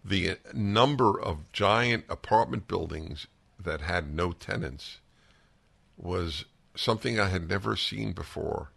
the 0.04 0.38
number 0.54 1.20
of 1.20 1.52
giant 1.52 2.06
apartment 2.10 2.68
buildings 2.68 3.28
that 3.60 3.82
had 3.82 4.14
no 4.14 4.32
tenants 4.32 5.00
was 5.98 6.46
something 6.76 7.20
I 7.20 7.28
had 7.28 7.48
never 7.48 7.76
seen 7.76 8.14
before. 8.14 8.70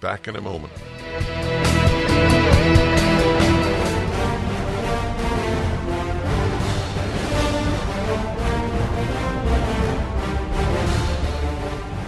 Back 0.00 0.26
in 0.26 0.34
a 0.34 0.40
moment. 0.40 0.72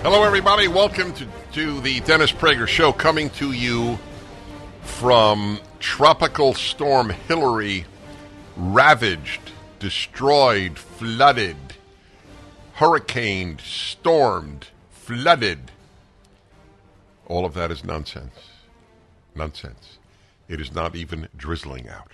Hello, 0.02 0.22
everybody. 0.24 0.68
Welcome 0.68 1.14
to, 1.14 1.26
to 1.52 1.80
the 1.80 2.00
Dennis 2.00 2.32
Prager 2.32 2.66
Show, 2.66 2.92
coming 2.92 3.30
to 3.30 3.52
you 3.52 3.98
from 4.82 5.60
Tropical 5.78 6.52
Storm 6.52 7.08
Hilary, 7.08 7.86
ravaged, 8.56 9.52
destroyed, 9.78 10.78
flooded, 10.78 11.56
hurricaned, 12.74 13.60
stormed, 13.60 14.68
flooded. 14.90 15.70
All 17.26 17.44
of 17.44 17.54
that 17.54 17.70
is 17.70 17.84
nonsense. 17.84 18.34
Nonsense. 19.34 19.98
It 20.48 20.60
is 20.60 20.74
not 20.74 20.94
even 20.94 21.28
drizzling 21.36 21.88
out. 21.88 22.12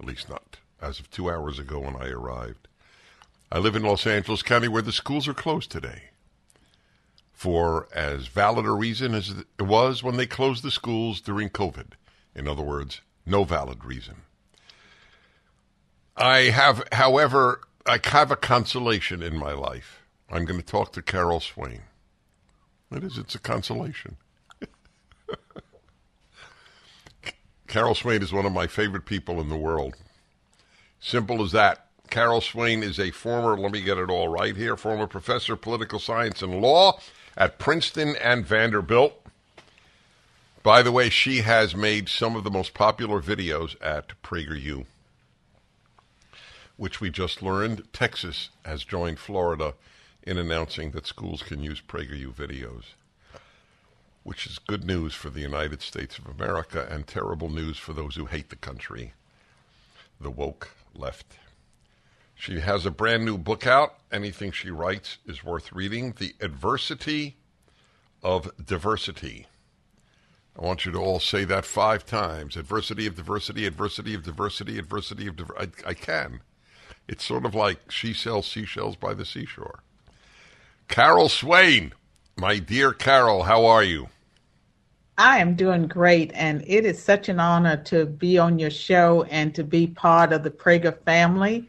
At 0.00 0.06
least 0.06 0.28
not 0.28 0.56
as 0.80 1.00
of 1.00 1.10
two 1.10 1.30
hours 1.30 1.58
ago 1.58 1.80
when 1.80 1.96
I 1.96 2.08
arrived. 2.08 2.68
I 3.50 3.58
live 3.58 3.76
in 3.76 3.82
Los 3.82 4.06
Angeles 4.06 4.42
County 4.42 4.68
where 4.68 4.82
the 4.82 4.92
schools 4.92 5.28
are 5.28 5.34
closed 5.34 5.70
today 5.70 6.02
for 7.32 7.86
as 7.94 8.28
valid 8.28 8.64
a 8.64 8.70
reason 8.70 9.14
as 9.14 9.30
it 9.58 9.62
was 9.62 10.02
when 10.02 10.16
they 10.16 10.26
closed 10.26 10.62
the 10.62 10.70
schools 10.70 11.20
during 11.20 11.50
COVID. 11.50 11.92
In 12.34 12.48
other 12.48 12.62
words, 12.62 13.02
no 13.26 13.44
valid 13.44 13.84
reason. 13.84 14.22
I 16.16 16.50
have, 16.50 16.82
however, 16.92 17.60
I 17.84 18.00
have 18.04 18.30
a 18.30 18.36
consolation 18.36 19.22
in 19.22 19.36
my 19.36 19.52
life. 19.52 20.02
I'm 20.30 20.44
going 20.44 20.60
to 20.60 20.66
talk 20.66 20.92
to 20.92 21.02
Carol 21.02 21.40
Swain. 21.40 21.82
It 22.90 23.04
is, 23.04 23.18
it's 23.18 23.34
a 23.34 23.38
consolation. 23.38 24.16
Carol 27.66 27.94
Swain 27.94 28.22
is 28.22 28.32
one 28.32 28.46
of 28.46 28.52
my 28.52 28.66
favorite 28.66 29.04
people 29.04 29.40
in 29.40 29.48
the 29.48 29.56
world. 29.56 29.94
Simple 31.00 31.42
as 31.42 31.52
that. 31.52 31.86
Carol 32.08 32.40
Swain 32.40 32.82
is 32.82 32.98
a 32.98 33.10
former, 33.10 33.58
let 33.58 33.72
me 33.72 33.82
get 33.82 33.98
it 33.98 34.10
all 34.10 34.28
right 34.28 34.56
here, 34.56 34.76
former 34.76 35.06
professor 35.06 35.54
of 35.54 35.60
political 35.60 35.98
science 35.98 36.40
and 36.40 36.60
law 36.62 36.98
at 37.36 37.58
Princeton 37.58 38.16
and 38.22 38.46
Vanderbilt. 38.46 39.20
By 40.62 40.82
the 40.82 40.92
way, 40.92 41.10
she 41.10 41.42
has 41.42 41.76
made 41.76 42.08
some 42.08 42.34
of 42.36 42.44
the 42.44 42.50
most 42.50 42.74
popular 42.74 43.20
videos 43.20 43.76
at 43.80 44.20
PragerU, 44.22 44.86
which 46.76 47.00
we 47.00 47.10
just 47.10 47.42
learned 47.42 47.92
Texas 47.92 48.50
has 48.64 48.84
joined 48.84 49.18
Florida 49.18 49.74
in 50.22 50.36
announcing 50.38 50.90
that 50.90 51.06
schools 51.06 51.42
can 51.42 51.62
use 51.62 51.80
PragerU 51.80 52.34
videos, 52.34 52.84
which 54.24 54.46
is 54.46 54.58
good 54.58 54.84
news 54.84 55.14
for 55.14 55.30
the 55.30 55.40
United 55.40 55.80
States 55.80 56.18
of 56.18 56.26
America 56.26 56.86
and 56.90 57.06
terrible 57.06 57.48
news 57.48 57.78
for 57.78 57.92
those 57.92 58.16
who 58.16 58.26
hate 58.26 58.50
the 58.50 58.56
country, 58.56 59.12
the 60.20 60.30
woke 60.30 60.70
left. 60.94 61.38
She 62.34 62.60
has 62.60 62.84
a 62.84 62.90
brand 62.90 63.24
new 63.24 63.38
book 63.38 63.66
out. 63.66 63.94
Anything 64.12 64.52
she 64.52 64.70
writes 64.70 65.16
is 65.26 65.42
worth 65.42 65.72
reading. 65.72 66.12
The 66.18 66.34
Adversity 66.40 67.36
of 68.22 68.50
Diversity. 68.62 69.46
I 70.58 70.64
want 70.64 70.84
you 70.84 70.92
to 70.92 70.98
all 70.98 71.20
say 71.20 71.44
that 71.44 71.64
five 71.64 72.04
times. 72.04 72.56
Adversity 72.56 73.06
of 73.06 73.14
diversity, 73.14 73.66
adversity 73.66 74.14
of 74.14 74.22
diversity, 74.22 74.78
adversity 74.78 75.26
of 75.26 75.36
diversity. 75.36 75.72
I, 75.86 75.90
I 75.90 75.94
can. 75.94 76.40
It's 77.08 77.24
sort 77.24 77.44
of 77.44 77.54
like 77.54 77.90
she 77.90 78.12
sells 78.12 78.46
seashells 78.46 78.96
by 78.96 79.14
the 79.14 79.24
seashore. 79.24 79.80
Carol 80.88 81.28
Swain, 81.28 81.92
my 82.36 82.58
dear 82.58 82.92
Carol, 82.92 83.44
how 83.44 83.64
are 83.64 83.82
you? 83.82 84.08
I 85.18 85.38
am 85.38 85.54
doing 85.54 85.86
great, 85.86 86.30
and 86.34 86.62
it 86.66 86.84
is 86.84 87.02
such 87.02 87.28
an 87.28 87.40
honor 87.40 87.78
to 87.84 88.04
be 88.04 88.36
on 88.36 88.58
your 88.58 88.70
show 88.70 89.22
and 89.30 89.54
to 89.54 89.64
be 89.64 89.86
part 89.86 90.32
of 90.32 90.42
the 90.42 90.50
Prager 90.50 90.96
family. 91.04 91.68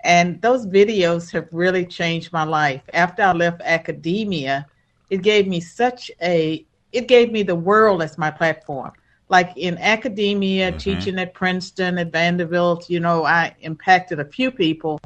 And 0.00 0.40
those 0.40 0.66
videos 0.66 1.30
have 1.32 1.48
really 1.52 1.84
changed 1.84 2.32
my 2.32 2.44
life. 2.44 2.80
After 2.94 3.22
I 3.22 3.32
left 3.32 3.60
academia, 3.62 4.66
it 5.10 5.22
gave 5.22 5.46
me 5.46 5.60
such 5.60 6.10
a 6.22 6.64
it 6.92 7.08
gave 7.08 7.30
me 7.30 7.42
the 7.42 7.54
world 7.54 8.02
as 8.02 8.16
my 8.16 8.30
platform. 8.30 8.92
Like 9.28 9.52
in 9.56 9.76
academia, 9.78 10.70
mm-hmm. 10.70 10.78
teaching 10.78 11.18
at 11.18 11.34
Princeton, 11.34 11.98
at 11.98 12.12
Vanderbilt, 12.12 12.88
you 12.88 13.00
know, 13.00 13.24
I 13.24 13.54
impacted 13.60 14.20
a 14.20 14.24
few 14.24 14.50
people. 14.50 15.00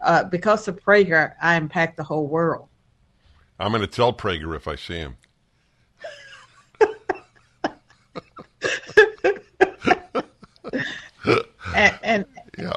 Uh, 0.00 0.22
because 0.22 0.68
of 0.68 0.78
Prager, 0.78 1.34
I 1.40 1.56
impact 1.56 1.96
the 1.96 2.04
whole 2.04 2.26
world. 2.26 2.68
I'm 3.58 3.70
going 3.70 3.80
to 3.80 3.86
tell 3.86 4.12
Prager 4.12 4.54
if 4.54 4.68
I 4.68 4.76
see 4.76 4.96
him. 4.96 5.16
and, 11.74 11.98
and 12.02 12.26
yeah. 12.58 12.72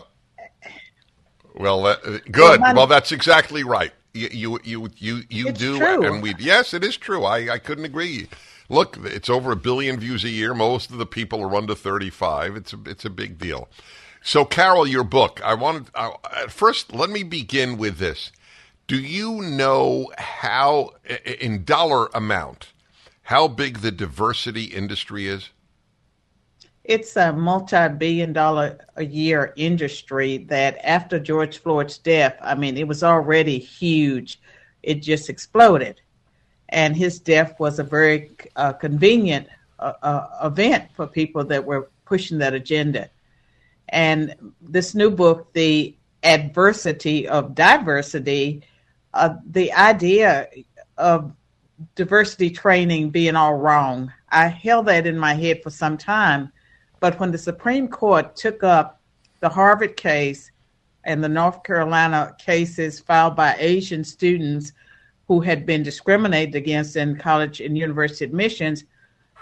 Well, 1.55 1.85
uh, 1.85 1.95
good. 2.31 2.61
Well, 2.61 2.75
well, 2.75 2.87
that's 2.87 3.11
exactly 3.11 3.63
right. 3.63 3.91
You 4.13 4.29
you 4.31 4.59
you 4.63 4.89
you, 4.97 5.23
you 5.29 5.51
do, 5.51 5.77
true. 5.77 6.05
and 6.05 6.23
we 6.23 6.33
yes, 6.39 6.73
it 6.73 6.83
is 6.83 6.97
true. 6.97 7.23
I 7.23 7.53
I 7.53 7.59
couldn't 7.59 7.85
agree. 7.85 8.27
Look, 8.69 8.97
it's 9.03 9.29
over 9.29 9.51
a 9.51 9.55
billion 9.55 9.99
views 9.99 10.23
a 10.23 10.29
year. 10.29 10.53
Most 10.53 10.91
of 10.91 10.97
the 10.97 11.05
people 11.05 11.41
are 11.41 11.55
under 11.55 11.75
thirty 11.75 12.09
five. 12.09 12.55
It's 12.55 12.73
a, 12.73 12.79
it's 12.85 13.05
a 13.05 13.09
big 13.09 13.37
deal. 13.37 13.69
So, 14.21 14.43
Carol, 14.43 14.87
your 14.87 15.03
book. 15.03 15.39
I 15.43 15.53
wanted 15.53 15.89
uh, 15.95 16.11
first. 16.49 16.93
Let 16.93 17.09
me 17.09 17.23
begin 17.23 17.77
with 17.77 17.97
this. 17.97 18.31
Do 18.87 18.97
you 18.97 19.41
know 19.41 20.11
how, 20.17 20.91
in 21.41 21.63
dollar 21.65 22.07
amount, 22.13 22.71
how 23.23 23.47
big 23.47 23.79
the 23.79 23.91
diversity 23.91 24.65
industry 24.65 25.27
is? 25.27 25.49
it's 26.87 27.17
a 27.17 27.33
multi-billion 27.33 28.33
dollar 28.33 28.79
a 28.95 29.03
year 29.03 29.53
industry 29.57 30.37
that 30.49 30.77
after 30.83 31.19
George 31.19 31.57
Floyd's 31.57 31.97
death, 31.97 32.37
I 32.41 32.55
mean, 32.55 32.77
it 32.77 32.87
was 32.87 33.03
already 33.03 33.59
huge. 33.59 34.39
It 34.83 34.95
just 34.95 35.29
exploded. 35.29 35.99
And 36.69 36.95
his 36.95 37.19
death 37.19 37.59
was 37.59 37.79
a 37.79 37.83
very 37.83 38.31
uh, 38.55 38.73
convenient 38.73 39.47
uh, 39.79 39.93
uh, 40.01 40.27
event 40.43 40.89
for 40.95 41.07
people 41.07 41.43
that 41.45 41.63
were 41.63 41.89
pushing 42.05 42.37
that 42.39 42.53
agenda. 42.53 43.09
And 43.89 44.35
this 44.61 44.93
new 44.93 45.09
book, 45.09 45.53
The 45.53 45.95
Adversity 46.23 47.27
of 47.27 47.55
Diversity, 47.55 48.63
uh, 49.13 49.35
the 49.49 49.71
idea 49.73 50.47
of 50.97 51.31
diversity 51.95 52.49
training 52.49 53.11
being 53.11 53.35
all 53.35 53.55
wrong, 53.55 54.11
I 54.29 54.47
held 54.47 54.87
that 54.87 55.07
in 55.07 55.17
my 55.17 55.35
head 55.35 55.63
for 55.63 55.69
some 55.69 55.97
time 55.97 56.51
but 56.99 57.19
when 57.19 57.31
the 57.31 57.37
Supreme 57.37 57.87
Court 57.87 58.35
took 58.35 58.63
up 58.63 59.01
the 59.39 59.49
Harvard 59.49 59.95
case 59.97 60.51
and 61.03 61.23
the 61.23 61.29
North 61.29 61.63
Carolina 61.63 62.35
cases 62.39 62.99
filed 62.99 63.35
by 63.35 63.55
Asian 63.59 64.03
students 64.03 64.73
who 65.27 65.41
had 65.41 65.65
been 65.65 65.83
discriminated 65.83 66.55
against 66.55 66.95
in 66.95 67.17
college 67.17 67.59
and 67.59 67.77
university 67.77 68.25
admissions, 68.25 68.85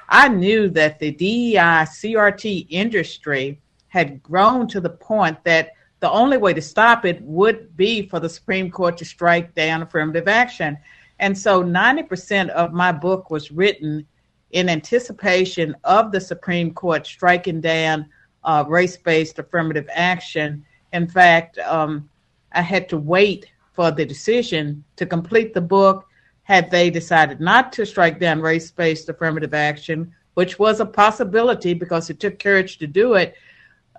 I 0.09 0.27
knew 0.27 0.69
that 0.69 0.99
the 0.99 1.11
DEI 1.11 1.85
CRT 1.85 2.67
industry 2.69 3.59
had 3.87 4.21
grown 4.21 4.67
to 4.67 4.81
the 4.81 4.89
point 4.89 5.43
that 5.43 5.71
the 5.99 6.11
only 6.11 6.37
way 6.37 6.53
to 6.53 6.61
stop 6.61 7.05
it 7.05 7.21
would 7.21 7.75
be 7.77 8.07
for 8.07 8.19
the 8.19 8.29
Supreme 8.29 8.69
Court 8.69 8.97
to 8.97 9.05
strike 9.05 9.55
down 9.55 9.81
affirmative 9.81 10.27
action. 10.27 10.77
And 11.19 11.37
so 11.37 11.63
90% 11.63 12.49
of 12.49 12.73
my 12.73 12.91
book 12.91 13.29
was 13.29 13.51
written 13.51 14.05
in 14.51 14.69
anticipation 14.69 15.75
of 15.83 16.11
the 16.11 16.21
Supreme 16.21 16.73
Court 16.73 17.07
striking 17.07 17.61
down 17.61 18.07
uh, 18.43 18.63
race 18.67 18.97
based 18.97 19.39
affirmative 19.39 19.87
action. 19.91 20.65
In 20.93 21.07
fact, 21.07 21.57
um, 21.59 22.09
I 22.51 22.61
had 22.61 22.87
to 22.89 22.97
wait 22.97 23.47
for 23.75 23.91
the 23.91 24.05
decision 24.05 24.83
to 24.95 25.05
complete 25.05 25.53
the 25.53 25.61
book 25.61 26.07
had 26.43 26.69
they 26.69 26.89
decided 26.89 27.39
not 27.39 27.73
to 27.73 27.85
strike 27.85 28.19
down 28.19 28.39
race 28.39 28.71
based 28.71 29.09
affirmative 29.09 29.53
action, 29.53 30.13
which 30.35 30.59
was 30.59 30.79
a 30.79 30.85
possibility 30.85 31.73
because 31.73 32.09
it 32.09 32.19
took 32.19 32.39
courage 32.39 32.77
to 32.77 32.87
do 32.87 33.15
it, 33.15 33.35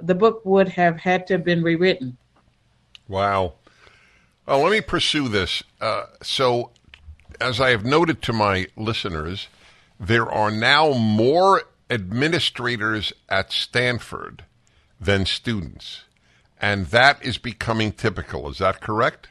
the 0.03 0.15
book 0.15 0.43
would 0.45 0.69
have 0.69 0.97
had 0.99 1.27
to 1.27 1.35
have 1.35 1.45
been 1.45 1.63
rewritten. 1.63 2.17
Wow. 3.09 3.55
Well, 4.47 4.61
let 4.61 4.71
me 4.71 4.81
pursue 4.81 5.29
this. 5.29 5.63
Uh, 5.81 6.05
so, 6.23 6.71
as 7.41 7.61
I 7.61 7.71
have 7.71 7.85
noted 7.85 8.23
to 8.23 8.33
my 8.33 8.69
listeners, 8.77 9.49
there 9.99 10.31
are 10.31 10.51
now 10.51 10.93
more 10.93 11.65
administrators 11.91 13.13
at 13.29 13.53
Stanford 13.53 14.45
than 15.01 15.27
students. 15.27 16.05
And 16.61 16.87
that 16.87 17.23
is 17.25 17.39
becoming 17.39 17.93
typical. 17.93 18.49
Is 18.49 18.59
that 18.59 18.81
correct? 18.81 19.29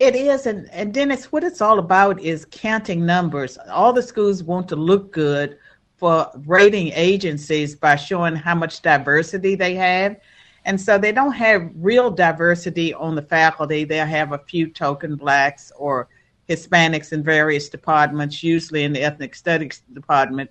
It 0.00 0.16
is, 0.16 0.46
and, 0.46 0.66
and 0.72 0.94
Dennis, 0.94 1.30
what 1.30 1.44
it's 1.44 1.60
all 1.60 1.78
about 1.78 2.18
is 2.20 2.46
counting 2.50 3.04
numbers. 3.04 3.58
All 3.70 3.92
the 3.92 4.02
schools 4.02 4.42
want 4.42 4.66
to 4.70 4.76
look 4.76 5.12
good 5.12 5.58
for 5.98 6.30
rating 6.46 6.90
agencies 6.94 7.74
by 7.74 7.96
showing 7.96 8.34
how 8.34 8.54
much 8.54 8.80
diversity 8.80 9.54
they 9.54 9.74
have. 9.74 10.16
And 10.64 10.80
so 10.80 10.96
they 10.96 11.12
don't 11.12 11.32
have 11.32 11.70
real 11.74 12.10
diversity 12.10 12.94
on 12.94 13.14
the 13.14 13.20
faculty. 13.20 13.84
They'll 13.84 14.06
have 14.06 14.32
a 14.32 14.38
few 14.38 14.68
token 14.68 15.16
blacks 15.16 15.70
or 15.76 16.08
Hispanics 16.48 17.12
in 17.12 17.22
various 17.22 17.68
departments, 17.68 18.42
usually 18.42 18.84
in 18.84 18.94
the 18.94 19.02
ethnic 19.02 19.34
studies 19.34 19.82
department 19.92 20.50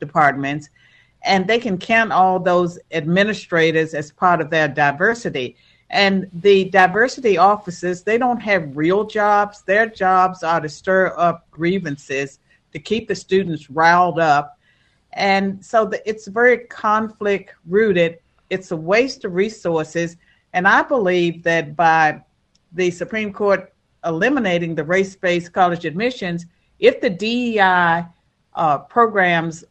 departments, 0.00 0.68
and 1.24 1.46
they 1.46 1.58
can 1.58 1.78
count 1.78 2.12
all 2.12 2.38
those 2.38 2.78
administrators 2.90 3.94
as 3.94 4.12
part 4.12 4.42
of 4.42 4.50
their 4.50 4.68
diversity. 4.68 5.56
And 5.92 6.28
the 6.32 6.64
diversity 6.70 7.36
officers, 7.36 8.02
they 8.02 8.16
don't 8.16 8.40
have 8.40 8.76
real 8.76 9.04
jobs. 9.04 9.60
Their 9.62 9.86
jobs 9.86 10.42
are 10.42 10.58
to 10.58 10.68
stir 10.68 11.14
up 11.18 11.48
grievances, 11.50 12.38
to 12.72 12.78
keep 12.78 13.08
the 13.08 13.14
students 13.14 13.68
riled 13.70 14.18
up. 14.18 14.58
And 15.12 15.62
so 15.62 15.84
the, 15.84 16.06
it's 16.08 16.26
very 16.28 16.58
conflict 16.58 17.54
rooted. 17.66 18.20
It's 18.48 18.70
a 18.70 18.76
waste 18.76 19.26
of 19.26 19.34
resources. 19.34 20.16
And 20.54 20.66
I 20.66 20.82
believe 20.82 21.42
that 21.42 21.76
by 21.76 22.22
the 22.72 22.90
Supreme 22.90 23.30
Court 23.30 23.70
eliminating 24.04 24.74
the 24.74 24.84
race 24.84 25.14
based 25.14 25.52
college 25.52 25.84
admissions, 25.84 26.46
if 26.78 27.02
the 27.02 27.10
DEI 27.10 28.06
uh, 28.54 28.78
programs 28.78 29.62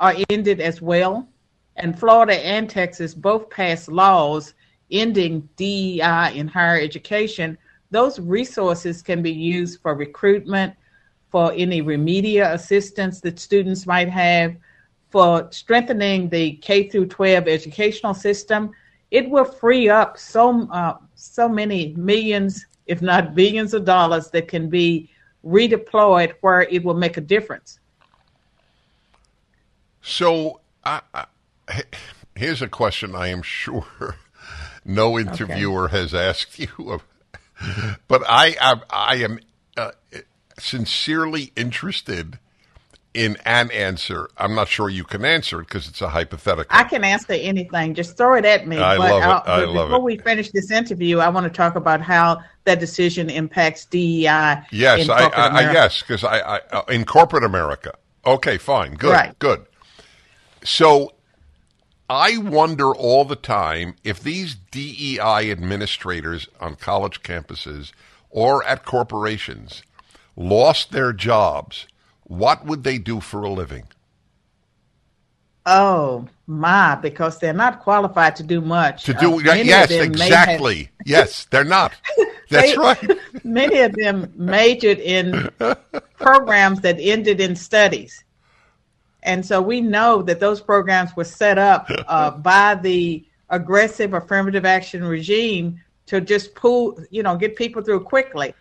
are 0.00 0.14
ended 0.28 0.60
as 0.60 0.82
well, 0.82 1.28
and 1.76 1.96
Florida 1.96 2.34
and 2.44 2.68
Texas 2.68 3.14
both 3.14 3.48
passed 3.48 3.88
laws 3.88 4.54
ending 4.92 5.48
DEI 5.56 6.32
in 6.34 6.46
higher 6.46 6.80
education, 6.80 7.58
those 7.90 8.20
resources 8.20 9.02
can 9.02 9.22
be 9.22 9.32
used 9.32 9.80
for 9.80 9.94
recruitment, 9.94 10.74
for 11.30 11.52
any 11.56 11.80
remedial 11.80 12.52
assistance 12.52 13.20
that 13.22 13.38
students 13.38 13.86
might 13.86 14.08
have, 14.08 14.54
for 15.10 15.48
strengthening 15.50 16.28
the 16.28 16.52
K 16.56 16.88
through 16.88 17.06
12 17.06 17.48
educational 17.48 18.14
system. 18.14 18.70
It 19.10 19.28
will 19.28 19.44
free 19.44 19.88
up 19.88 20.18
so 20.18 20.68
uh, 20.70 20.96
so 21.14 21.48
many 21.48 21.94
millions 21.96 22.66
if 22.86 23.02
not 23.02 23.34
billions 23.34 23.74
of 23.74 23.84
dollars 23.84 24.30
that 24.30 24.48
can 24.48 24.68
be 24.68 25.08
redeployed 25.44 26.34
where 26.40 26.62
it 26.62 26.84
will 26.84 26.94
make 26.94 27.16
a 27.16 27.20
difference. 27.20 27.78
So, 30.02 30.60
I, 30.84 31.00
here's 32.34 32.60
a 32.62 32.68
question 32.68 33.14
I 33.14 33.28
am 33.28 33.42
sure 33.42 34.16
no 34.84 35.18
interviewer 35.18 35.84
okay. 35.86 35.98
has 35.98 36.14
asked 36.14 36.58
you, 36.58 37.00
but 38.08 38.22
I, 38.28 38.56
I, 38.60 38.80
I 38.90 39.14
am 39.16 39.38
uh, 39.76 39.92
sincerely 40.58 41.52
interested 41.56 42.38
in 43.14 43.36
an 43.44 43.70
answer. 43.70 44.28
I'm 44.38 44.54
not 44.54 44.68
sure 44.68 44.88
you 44.88 45.04
can 45.04 45.24
answer 45.24 45.60
it 45.60 45.66
because 45.66 45.88
it's 45.88 46.00
a 46.00 46.08
hypothetical. 46.08 46.76
I 46.76 46.84
can 46.84 47.04
answer 47.04 47.34
anything. 47.34 47.94
Just 47.94 48.16
throw 48.16 48.34
it 48.34 48.44
at 48.44 48.66
me. 48.66 48.78
I 48.78 48.96
but 48.96 49.10
love 49.10 49.42
it. 49.46 49.50
I 49.50 49.64
love 49.64 49.88
before 49.88 50.02
we 50.02 50.16
finish 50.18 50.50
this 50.50 50.70
interview, 50.70 51.18
I 51.18 51.28
want 51.28 51.44
to 51.44 51.50
talk 51.50 51.76
about 51.76 52.00
how 52.00 52.42
that 52.64 52.80
decision 52.80 53.28
impacts 53.28 53.84
DEI. 53.86 54.62
Yes, 54.70 55.08
I, 55.08 55.24
I, 55.24 55.46
I, 55.46 55.72
yes, 55.72 56.00
because 56.00 56.24
I, 56.24 56.38
I 56.38 56.60
uh, 56.70 56.82
in 56.88 57.04
corporate 57.04 57.44
America. 57.44 57.94
Okay, 58.24 58.56
fine, 58.56 58.94
good, 58.94 59.10
right. 59.10 59.38
good. 59.38 59.66
So 60.64 61.12
I 62.12 62.36
wonder 62.36 62.94
all 62.94 63.24
the 63.24 63.36
time 63.36 63.94
if 64.04 64.22
these 64.22 64.54
DEI 64.70 65.50
administrators 65.50 66.46
on 66.60 66.74
college 66.74 67.22
campuses 67.22 67.92
or 68.28 68.62
at 68.64 68.84
corporations 68.84 69.82
lost 70.36 70.92
their 70.92 71.14
jobs 71.14 71.86
what 72.24 72.66
would 72.66 72.84
they 72.84 72.98
do 72.98 73.20
for 73.20 73.42
a 73.42 73.48
living? 73.48 73.84
Oh 75.64 76.28
my, 76.46 76.96
because 76.96 77.38
they're 77.38 77.54
not 77.54 77.80
qualified 77.80 78.36
to 78.36 78.42
do 78.42 78.60
much. 78.60 79.04
To 79.04 79.14
do 79.14 79.36
uh, 79.36 79.54
yes, 79.54 79.90
exactly. 79.90 80.76
Have... 80.76 80.90
yes, 81.06 81.46
they're 81.50 81.64
not. 81.64 81.94
That's 82.50 82.72
they, 82.72 82.76
right. 82.76 83.10
many 83.44 83.80
of 83.80 83.94
them 83.94 84.30
majored 84.36 84.98
in 84.98 85.48
programs 86.18 86.82
that 86.82 86.96
ended 86.98 87.40
in 87.40 87.56
studies, 87.56 88.22
and 89.22 89.44
so 89.44 89.60
we 89.60 89.80
know 89.80 90.22
that 90.22 90.40
those 90.40 90.60
programs 90.60 91.14
were 91.16 91.24
set 91.24 91.58
up 91.58 91.88
uh, 92.08 92.30
by 92.30 92.74
the 92.74 93.24
aggressive 93.50 94.14
affirmative 94.14 94.64
action 94.64 95.04
regime 95.04 95.80
to 96.06 96.20
just 96.20 96.54
pull, 96.54 96.98
you 97.10 97.22
know, 97.22 97.36
get 97.36 97.54
people 97.56 97.82
through 97.82 98.00
quickly, 98.00 98.54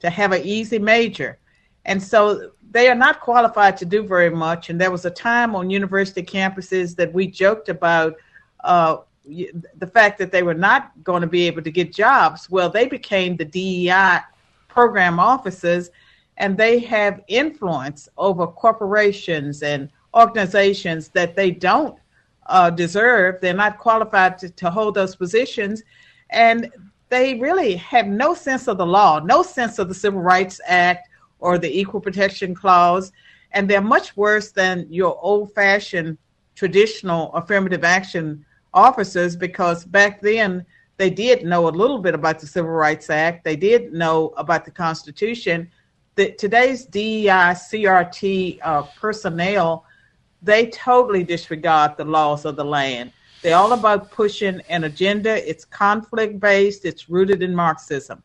to 0.00 0.10
have 0.10 0.32
an 0.32 0.42
easy 0.44 0.78
major, 0.78 1.38
and 1.84 2.02
so 2.02 2.50
they 2.70 2.88
are 2.88 2.94
not 2.94 3.20
qualified 3.20 3.76
to 3.78 3.84
do 3.84 4.02
very 4.02 4.30
much. 4.30 4.70
And 4.70 4.80
there 4.80 4.90
was 4.90 5.04
a 5.04 5.10
time 5.10 5.54
on 5.54 5.70
university 5.70 6.22
campuses 6.22 6.96
that 6.96 7.12
we 7.12 7.26
joked 7.26 7.68
about 7.68 8.16
uh, 8.64 8.98
the 9.24 9.86
fact 9.86 10.18
that 10.18 10.30
they 10.32 10.42
were 10.42 10.54
not 10.54 10.92
going 11.02 11.22
to 11.22 11.26
be 11.26 11.46
able 11.46 11.62
to 11.62 11.70
get 11.70 11.92
jobs. 11.92 12.50
Well, 12.50 12.70
they 12.70 12.86
became 12.86 13.36
the 13.36 13.44
DEI 13.44 14.20
program 14.68 15.18
officers, 15.18 15.90
and 16.36 16.56
they 16.56 16.80
have 16.80 17.22
influence 17.28 18.08
over 18.18 18.46
corporations 18.46 19.62
and 19.62 19.90
organizations 20.16 21.08
that 21.10 21.36
they 21.36 21.50
don't 21.50 21.98
uh, 22.46 22.70
deserve. 22.70 23.40
They're 23.40 23.54
not 23.54 23.78
qualified 23.78 24.38
to, 24.38 24.50
to 24.50 24.70
hold 24.70 24.94
those 24.94 25.14
positions. 25.14 25.82
And 26.30 26.70
they 27.08 27.34
really 27.34 27.76
have 27.76 28.06
no 28.06 28.34
sense 28.34 28.66
of 28.66 28.78
the 28.78 28.86
law, 28.86 29.20
no 29.20 29.42
sense 29.42 29.78
of 29.78 29.88
the 29.88 29.94
Civil 29.94 30.20
Rights 30.20 30.60
Act 30.66 31.08
or 31.38 31.58
the 31.58 31.78
Equal 31.78 32.00
Protection 32.00 32.54
Clause, 32.54 33.12
and 33.52 33.68
they're 33.68 33.80
much 33.80 34.16
worse 34.16 34.50
than 34.50 34.86
your 34.90 35.18
old 35.22 35.52
fashioned 35.54 36.18
traditional 36.54 37.32
affirmative 37.34 37.84
action 37.84 38.44
officers 38.74 39.36
because 39.36 39.84
back 39.84 40.20
then 40.20 40.64
they 40.96 41.10
did 41.10 41.44
know 41.44 41.68
a 41.68 41.70
little 41.70 41.98
bit 41.98 42.14
about 42.14 42.38
the 42.38 42.46
Civil 42.46 42.70
Rights 42.70 43.10
Act, 43.10 43.44
they 43.44 43.56
did 43.56 43.92
know 43.92 44.28
about 44.36 44.64
the 44.64 44.70
Constitution. 44.70 45.70
The, 46.14 46.32
today's 46.32 46.86
DEI 46.86 47.52
CRT 47.52 48.58
uh, 48.62 48.82
personnel, 48.98 49.84
they 50.46 50.66
totally 50.70 51.22
disregard 51.22 51.96
the 51.96 52.04
laws 52.04 52.44
of 52.44 52.56
the 52.56 52.64
land. 52.64 53.12
They're 53.42 53.56
all 53.56 53.72
about 53.72 54.10
pushing 54.10 54.60
an 54.68 54.84
agenda. 54.84 55.48
It's 55.48 55.64
conflict 55.64 56.40
based, 56.40 56.84
it's 56.84 57.10
rooted 57.10 57.42
in 57.42 57.54
Marxism, 57.54 58.22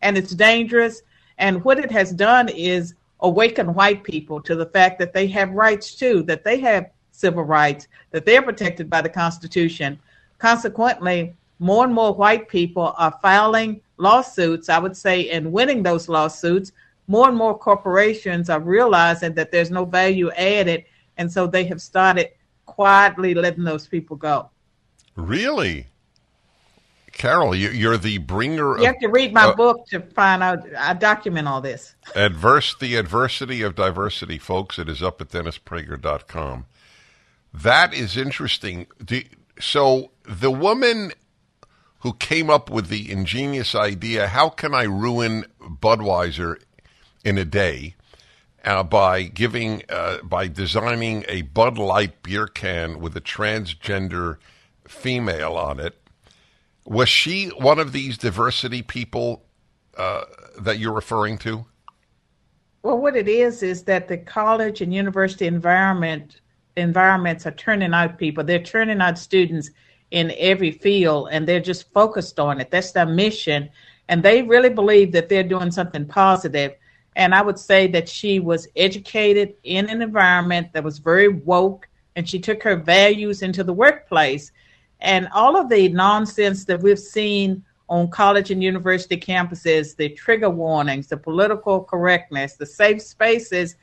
and 0.00 0.16
it's 0.16 0.32
dangerous 0.32 1.02
and 1.38 1.64
what 1.64 1.78
it 1.78 1.90
has 1.90 2.12
done 2.12 2.48
is 2.48 2.94
awaken 3.20 3.74
white 3.74 4.04
people 4.04 4.40
to 4.42 4.54
the 4.54 4.66
fact 4.66 4.98
that 4.98 5.12
they 5.12 5.26
have 5.28 5.50
rights 5.50 5.94
too, 5.94 6.22
that 6.24 6.44
they 6.44 6.60
have 6.60 6.90
civil 7.12 7.44
rights, 7.44 7.88
that 8.10 8.26
they're 8.26 8.42
protected 8.42 8.90
by 8.90 9.00
the 9.00 9.08
Constitution. 9.08 9.98
Consequently, 10.38 11.34
more 11.58 11.84
and 11.84 11.94
more 11.94 12.12
white 12.12 12.48
people 12.48 12.94
are 12.98 13.18
filing 13.22 13.80
lawsuits, 13.96 14.68
I 14.68 14.78
would 14.78 14.96
say, 14.96 15.30
and 15.30 15.52
winning 15.52 15.82
those 15.82 16.08
lawsuits. 16.08 16.72
More 17.06 17.28
and 17.28 17.36
more 17.36 17.56
corporations 17.56 18.50
are 18.50 18.60
realizing 18.60 19.34
that 19.34 19.52
there's 19.52 19.70
no 19.70 19.84
value 19.84 20.30
added, 20.32 20.84
and 21.16 21.30
so 21.30 21.46
they 21.46 21.64
have 21.64 21.80
started 21.80 22.30
quietly 22.66 23.34
letting 23.34 23.64
those 23.64 23.86
people 23.86 24.16
go. 24.16 24.50
Really? 25.16 25.86
Carol, 27.12 27.54
you, 27.54 27.90
are 27.90 27.96
the 27.96 28.18
bringer. 28.18 28.76
You 28.78 28.86
have 28.86 28.98
to 28.98 29.06
read 29.06 29.32
my 29.32 29.44
uh, 29.44 29.54
book 29.54 29.86
to 29.88 30.00
find 30.00 30.42
out. 30.42 30.66
I 30.76 30.94
document 30.94 31.46
all 31.46 31.60
this. 31.60 31.94
Adverse, 32.16 32.74
the 32.78 32.96
adversity 32.96 33.62
of 33.62 33.76
diversity, 33.76 34.38
folks. 34.38 34.78
It 34.78 34.88
is 34.88 35.02
up 35.02 35.20
at 35.20 35.28
DennisPrager.com. 35.28 36.66
That 37.52 37.94
is 37.94 38.16
interesting. 38.16 38.88
So 39.60 40.10
the 40.24 40.50
woman 40.50 41.12
who 42.00 42.14
came 42.14 42.50
up 42.50 42.68
with 42.68 42.88
the 42.88 43.10
ingenious 43.10 43.76
idea, 43.76 44.26
how 44.28 44.48
can 44.48 44.74
I 44.74 44.82
ruin 44.82 45.46
Budweiser 45.60 46.60
in 47.24 47.38
a 47.38 47.44
day? 47.44 47.94
Uh, 48.64 48.82
by 48.82 49.22
giving, 49.24 49.82
uh, 49.90 50.18
by 50.22 50.48
designing 50.48 51.22
a 51.28 51.42
Bud 51.42 51.76
Light 51.76 52.22
beer 52.22 52.46
can 52.46 52.98
with 52.98 53.14
a 53.14 53.20
transgender 53.20 54.38
female 54.88 55.56
on 55.56 55.78
it 55.78 55.94
was 56.86 57.08
she 57.08 57.48
one 57.48 57.78
of 57.78 57.92
these 57.92 58.18
diversity 58.18 58.82
people 58.82 59.44
uh, 59.96 60.22
that 60.60 60.78
you're 60.78 60.92
referring 60.92 61.38
to? 61.38 61.64
Well, 62.82 62.98
what 62.98 63.16
it 63.16 63.28
is 63.28 63.62
is 63.62 63.84
that 63.84 64.08
the 64.08 64.18
college 64.18 64.80
and 64.80 64.92
university 64.92 65.46
environment 65.46 66.40
environments 66.76 67.46
are 67.46 67.52
turning 67.52 67.94
out 67.94 68.18
people. 68.18 68.42
They're 68.42 68.62
turning 68.62 69.00
out 69.00 69.16
students 69.16 69.70
in 70.10 70.34
every 70.38 70.72
field, 70.72 71.28
and 71.30 71.46
they're 71.46 71.60
just 71.60 71.92
focused 71.92 72.38
on 72.38 72.60
it. 72.60 72.70
That's 72.70 72.92
their 72.92 73.06
mission, 73.06 73.70
and 74.08 74.22
they 74.22 74.42
really 74.42 74.70
believe 74.70 75.12
that 75.12 75.28
they're 75.28 75.42
doing 75.44 75.70
something 75.70 76.04
positive. 76.04 76.74
And 77.16 77.34
I 77.34 77.42
would 77.42 77.58
say 77.58 77.86
that 77.88 78.08
she 78.08 78.40
was 78.40 78.68
educated 78.76 79.54
in 79.62 79.88
an 79.88 80.02
environment 80.02 80.72
that 80.72 80.82
was 80.82 80.98
very 80.98 81.28
woke, 81.28 81.88
and 82.16 82.28
she 82.28 82.38
took 82.38 82.62
her 82.62 82.76
values 82.76 83.42
into 83.42 83.62
the 83.62 83.72
workplace. 83.72 84.52
And 85.00 85.28
all 85.34 85.56
of 85.56 85.68
the 85.68 85.88
nonsense 85.88 86.64
that 86.64 86.80
we've 86.80 86.98
seen 86.98 87.64
on 87.88 88.08
college 88.08 88.50
and 88.50 88.62
university 88.62 89.16
campuses, 89.16 89.94
the 89.94 90.08
trigger 90.10 90.50
warnings, 90.50 91.06
the 91.06 91.16
political 91.16 91.84
correctness, 91.84 92.54
the 92.54 92.66
safe 92.66 93.02
spaces. 93.02 93.76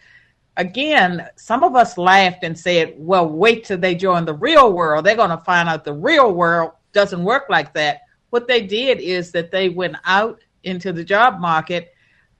Again, 0.58 1.28
some 1.36 1.64
of 1.64 1.76
us 1.76 1.98
laughed 1.98 2.44
and 2.44 2.58
said, 2.58 2.96
well, 2.98 3.28
wait 3.28 3.64
till 3.64 3.78
they 3.78 3.96
join 3.96 4.26
the 4.26 4.34
real 4.34 4.74
world. 4.74 5.06
They're 5.06 5.16
going 5.16 5.30
to 5.30 5.38
find 5.38 5.70
out 5.70 5.86
the 5.86 5.94
real 5.94 6.34
world 6.34 6.72
doesn't 6.94 7.24
work 7.24 7.46
like 7.50 7.74
that. 7.76 8.02
What 8.32 8.48
they 8.48 8.62
did 8.62 9.00
is 9.00 9.32
that 9.32 9.52
they 9.52 9.70
went 9.70 9.98
out 10.06 10.42
into 10.64 10.92
the 10.92 11.04
job 11.04 11.40
market, 11.40 11.94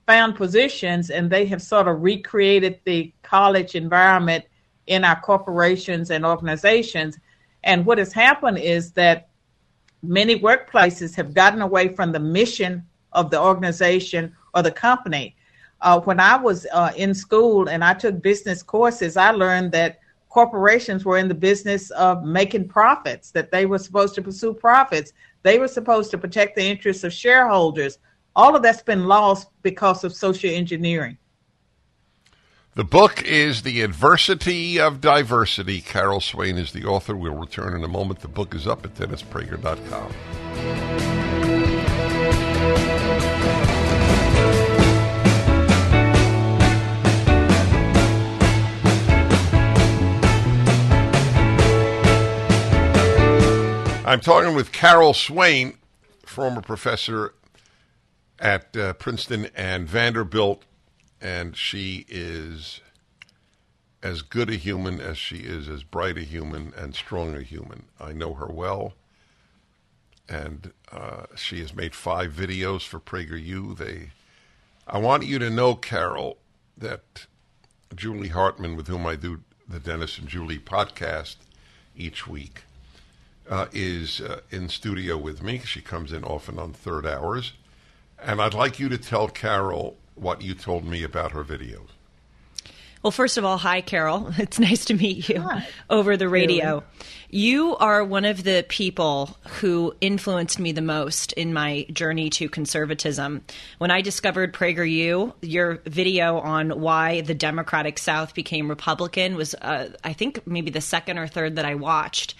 found 0.06 0.36
positions, 0.36 1.10
and 1.10 1.30
they 1.30 1.46
have 1.46 1.62
sort 1.62 1.88
of 1.88 2.02
recreated 2.02 2.80
the 2.84 3.12
college 3.22 3.74
environment 3.74 4.44
in 4.86 5.04
our 5.04 5.20
corporations 5.20 6.10
and 6.10 6.26
organizations. 6.26 7.18
And 7.64 7.86
what 7.86 7.98
has 7.98 8.12
happened 8.12 8.58
is 8.58 8.92
that 8.92 9.28
many 10.02 10.38
workplaces 10.40 11.14
have 11.14 11.34
gotten 11.34 11.62
away 11.62 11.88
from 11.88 12.12
the 12.12 12.18
mission 12.18 12.84
of 13.12 13.30
the 13.30 13.40
organization 13.40 14.34
or 14.54 14.62
the 14.62 14.70
company. 14.70 15.36
Uh, 15.80 16.00
when 16.00 16.20
I 16.20 16.36
was 16.36 16.66
uh, 16.72 16.92
in 16.96 17.14
school 17.14 17.68
and 17.68 17.84
I 17.84 17.94
took 17.94 18.22
business 18.22 18.62
courses, 18.62 19.16
I 19.16 19.30
learned 19.30 19.72
that 19.72 20.00
corporations 20.28 21.04
were 21.04 21.18
in 21.18 21.28
the 21.28 21.34
business 21.34 21.90
of 21.90 22.24
making 22.24 22.68
profits, 22.68 23.30
that 23.32 23.50
they 23.50 23.66
were 23.66 23.78
supposed 23.78 24.14
to 24.14 24.22
pursue 24.22 24.54
profits. 24.54 25.12
They 25.42 25.58
were 25.58 25.68
supposed 25.68 26.10
to 26.12 26.18
protect 26.18 26.56
the 26.56 26.64
interests 26.64 27.04
of 27.04 27.12
shareholders. 27.12 27.98
All 28.34 28.56
of 28.56 28.62
that's 28.62 28.82
been 28.82 29.06
lost 29.06 29.48
because 29.62 30.04
of 30.04 30.14
social 30.14 30.50
engineering. 30.50 31.18
The 32.74 32.84
book 32.84 33.22
is 33.22 33.62
The 33.62 33.82
Adversity 33.82 34.80
of 34.80 35.02
Diversity. 35.02 35.82
Carol 35.82 36.20
Swain 36.20 36.56
is 36.56 36.72
the 36.72 36.86
author. 36.86 37.14
We'll 37.14 37.34
return 37.34 37.76
in 37.76 37.84
a 37.84 37.88
moment. 37.88 38.20
The 38.20 38.28
book 38.28 38.54
is 38.54 38.66
up 38.66 38.86
at 38.86 38.94
DennisPrager.com. 38.94 40.12
I'm 54.06 54.20
talking 54.20 54.54
with 54.54 54.72
Carol 54.72 55.12
Swain, 55.12 55.76
former 56.24 56.62
professor 56.62 57.34
at 58.38 58.76
uh, 58.76 58.92
Princeton 58.94 59.48
and 59.54 59.88
Vanderbilt 59.88 60.64
and 61.22 61.56
she 61.56 62.04
is 62.08 62.80
as 64.02 64.22
good 64.22 64.50
a 64.50 64.56
human 64.56 65.00
as 65.00 65.16
she 65.16 65.36
is 65.36 65.68
as 65.68 65.84
bright 65.84 66.18
a 66.18 66.22
human 66.22 66.74
and 66.76 66.94
strong 66.94 67.36
a 67.36 67.42
human. 67.42 67.84
I 68.00 68.12
know 68.12 68.34
her 68.34 68.48
well, 68.48 68.94
and 70.28 70.72
uh, 70.90 71.26
she 71.36 71.60
has 71.60 71.74
made 71.74 71.94
five 71.94 72.32
videos 72.32 72.82
for 72.82 72.98
PragerU. 72.98 73.78
They, 73.78 74.10
I 74.88 74.98
want 74.98 75.24
you 75.24 75.38
to 75.38 75.48
know, 75.48 75.76
Carol, 75.76 76.38
that 76.76 77.26
Julie 77.94 78.28
Hartman, 78.28 78.74
with 78.74 78.88
whom 78.88 79.06
I 79.06 79.14
do 79.14 79.42
the 79.68 79.78
Dennis 79.78 80.18
and 80.18 80.26
Julie 80.26 80.58
podcast 80.58 81.36
each 81.96 82.26
week, 82.26 82.62
uh, 83.48 83.66
is 83.72 84.20
uh, 84.20 84.40
in 84.50 84.68
studio 84.68 85.16
with 85.16 85.40
me. 85.40 85.60
She 85.60 85.80
comes 85.80 86.12
in 86.12 86.24
often 86.24 86.58
on 86.58 86.72
third 86.72 87.06
hours. 87.06 87.52
And 88.24 88.40
I'd 88.40 88.54
like 88.54 88.78
you 88.78 88.88
to 88.88 88.98
tell 88.98 89.28
Carol 89.28 89.96
what 90.14 90.42
you 90.42 90.54
told 90.54 90.84
me 90.84 91.02
about 91.02 91.32
her 91.32 91.44
videos. 91.44 91.88
Well, 93.02 93.10
first 93.10 93.36
of 93.36 93.44
all, 93.44 93.58
hi, 93.58 93.80
Carol. 93.80 94.32
It's 94.38 94.60
nice 94.60 94.84
to 94.86 94.94
meet 94.94 95.28
you 95.28 95.40
hi. 95.40 95.66
over 95.90 96.16
the 96.16 96.28
radio. 96.28 96.84
You 97.30 97.76
are 97.76 98.04
one 98.04 98.24
of 98.24 98.44
the 98.44 98.64
people 98.68 99.36
who 99.60 99.94
influenced 100.00 100.60
me 100.60 100.70
the 100.70 100.82
most 100.82 101.32
in 101.32 101.52
my 101.52 101.84
journey 101.92 102.30
to 102.30 102.48
conservatism. 102.48 103.42
When 103.78 103.90
I 103.90 104.02
discovered 104.02 104.52
PragerU, 104.52 105.34
your 105.40 105.80
video 105.86 106.38
on 106.38 106.80
why 106.80 107.22
the 107.22 107.34
Democratic 107.34 107.98
South 107.98 108.34
became 108.34 108.68
Republican 108.68 109.34
was, 109.34 109.54
uh, 109.54 109.88
I 110.04 110.12
think, 110.12 110.46
maybe 110.46 110.70
the 110.70 110.80
second 110.80 111.18
or 111.18 111.26
third 111.26 111.56
that 111.56 111.64
I 111.64 111.74
watched. 111.74 112.34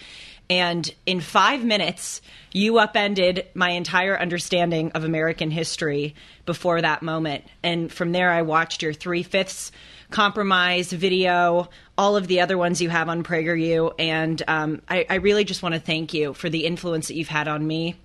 And 0.49 0.93
in 1.05 1.21
five 1.21 1.63
minutes, 1.63 2.21
you 2.51 2.77
upended 2.77 3.47
my 3.53 3.71
entire 3.71 4.19
understanding 4.19 4.91
of 4.91 5.03
American 5.03 5.51
history 5.51 6.15
before 6.45 6.81
that 6.81 7.01
moment. 7.01 7.45
And 7.63 7.91
from 7.91 8.11
there, 8.11 8.29
I 8.29 8.41
watched 8.41 8.81
your 8.81 8.93
three 8.93 9.23
fifths 9.23 9.71
compromise 10.11 10.91
video, 10.91 11.69
all 11.97 12.15
of 12.15 12.27
the 12.27 12.41
other 12.41 12.57
ones 12.57 12.81
you 12.81 12.89
have 12.89 13.09
on 13.09 13.23
PragerU. 13.23 13.93
And 13.97 14.41
um, 14.47 14.81
I, 14.87 15.05
I 15.09 15.15
really 15.15 15.43
just 15.43 15.63
want 15.63 15.75
to 15.75 15.81
thank 15.81 16.13
you 16.13 16.33
for 16.33 16.49
the 16.49 16.65
influence 16.65 17.07
that 17.07 17.15
you've 17.15 17.29
had 17.29 17.47
on 17.47 17.65
me 17.65 17.95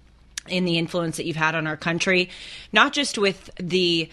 and 0.49 0.67
the 0.67 0.79
influence 0.79 1.19
that 1.19 1.27
you've 1.27 1.37
had 1.37 1.55
on 1.55 1.67
our 1.67 1.77
country, 1.77 2.31
not 2.73 2.95
just 2.95 3.19
with 3.19 3.51
the 3.57 4.09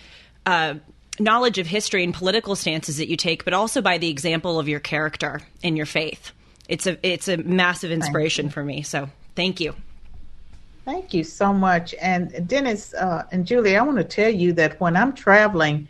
uh, 0.46 0.74
knowledge 1.20 1.58
of 1.58 1.68
history 1.68 2.04
and 2.04 2.14
political 2.14 2.56
stances 2.58 2.98
that 2.98 3.08
you 3.08 3.16
take, 3.16 3.46
but 3.46 3.54
also 3.54 3.82
by 3.82 3.98
the 3.98 4.10
example 4.10 4.60
of 4.60 4.68
your 4.68 4.82
character 4.82 5.42
and 5.64 5.78
your 5.78 5.86
faith 5.86 6.34
it's 6.68 6.88
a 6.88 6.98
it's 7.08 7.28
a 7.28 7.38
massive 7.38 7.92
inspiration 7.92 8.50
for 8.50 8.64
me. 8.64 8.82
So 8.82 9.10
thank 9.36 9.60
you. 9.60 9.76
Thank 10.84 11.14
you 11.14 11.24
so 11.24 11.52
much. 11.52 11.96
And 12.00 12.48
Dennis 12.48 12.94
uh, 12.94 13.24
and 13.32 13.46
Julie, 13.46 13.76
I 13.76 13.82
want 13.82 13.98
to 13.98 14.04
tell 14.04 14.30
you 14.30 14.54
that 14.54 14.80
when 14.80 14.96
I'm 14.96 15.14
traveling, 15.14 15.88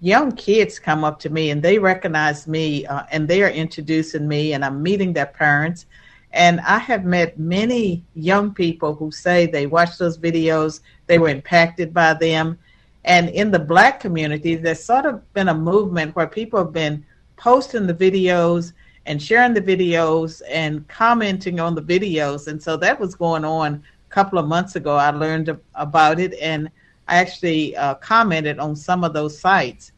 young 0.00 0.32
kids 0.32 0.78
come 0.78 1.02
up 1.02 1.18
to 1.20 1.30
me 1.30 1.50
and 1.50 1.62
they 1.62 1.78
recognize 1.78 2.46
me 2.46 2.84
uh, 2.86 3.04
and 3.10 3.26
they 3.26 3.42
are 3.42 3.50
introducing 3.50 4.28
me, 4.28 4.52
and 4.52 4.64
I'm 4.64 4.82
meeting 4.82 5.12
their 5.12 5.26
parents. 5.26 5.86
And 6.32 6.60
I 6.60 6.78
have 6.78 7.04
met 7.04 7.38
many 7.38 8.04
young 8.14 8.52
people 8.52 8.94
who 8.94 9.10
say 9.12 9.46
they 9.46 9.66
watched 9.66 9.98
those 9.98 10.18
videos, 10.18 10.80
they 11.06 11.18
were 11.18 11.28
impacted 11.28 11.94
by 11.94 12.14
them. 12.14 12.58
And 13.04 13.28
in 13.30 13.50
the 13.50 13.58
black 13.58 14.00
community, 14.00 14.56
there's 14.56 14.82
sort 14.82 15.06
of 15.06 15.32
been 15.32 15.48
a 15.48 15.54
movement 15.54 16.16
where 16.16 16.26
people 16.26 16.58
have 16.58 16.72
been 16.72 17.06
posting 17.36 17.86
the 17.86 17.94
videos 17.94 18.72
and 19.06 19.22
sharing 19.22 19.54
the 19.54 19.60
videos 19.60 20.42
and 20.50 20.86
commenting 20.88 21.60
on 21.60 21.74
the 21.74 21.82
videos. 21.82 22.48
And 22.48 22.62
so 22.62 22.76
that 22.78 22.98
was 22.98 23.14
going 23.14 23.44
on 23.44 23.74
a 23.74 24.10
couple 24.10 24.38
of 24.38 24.46
months 24.46 24.76
ago. 24.76 24.96
I 24.96 25.10
learned 25.10 25.56
about 25.74 26.18
it 26.20 26.34
and 26.40 26.70
I 27.06 27.16
actually 27.16 27.76
uh, 27.76 27.94
commented 27.96 28.58
on 28.58 28.74
some 28.74 29.04
of 29.04 29.12
those 29.12 29.38
sites. 29.38 29.92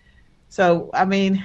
So, 0.49 0.91
I 0.93 1.05
mean, 1.05 1.45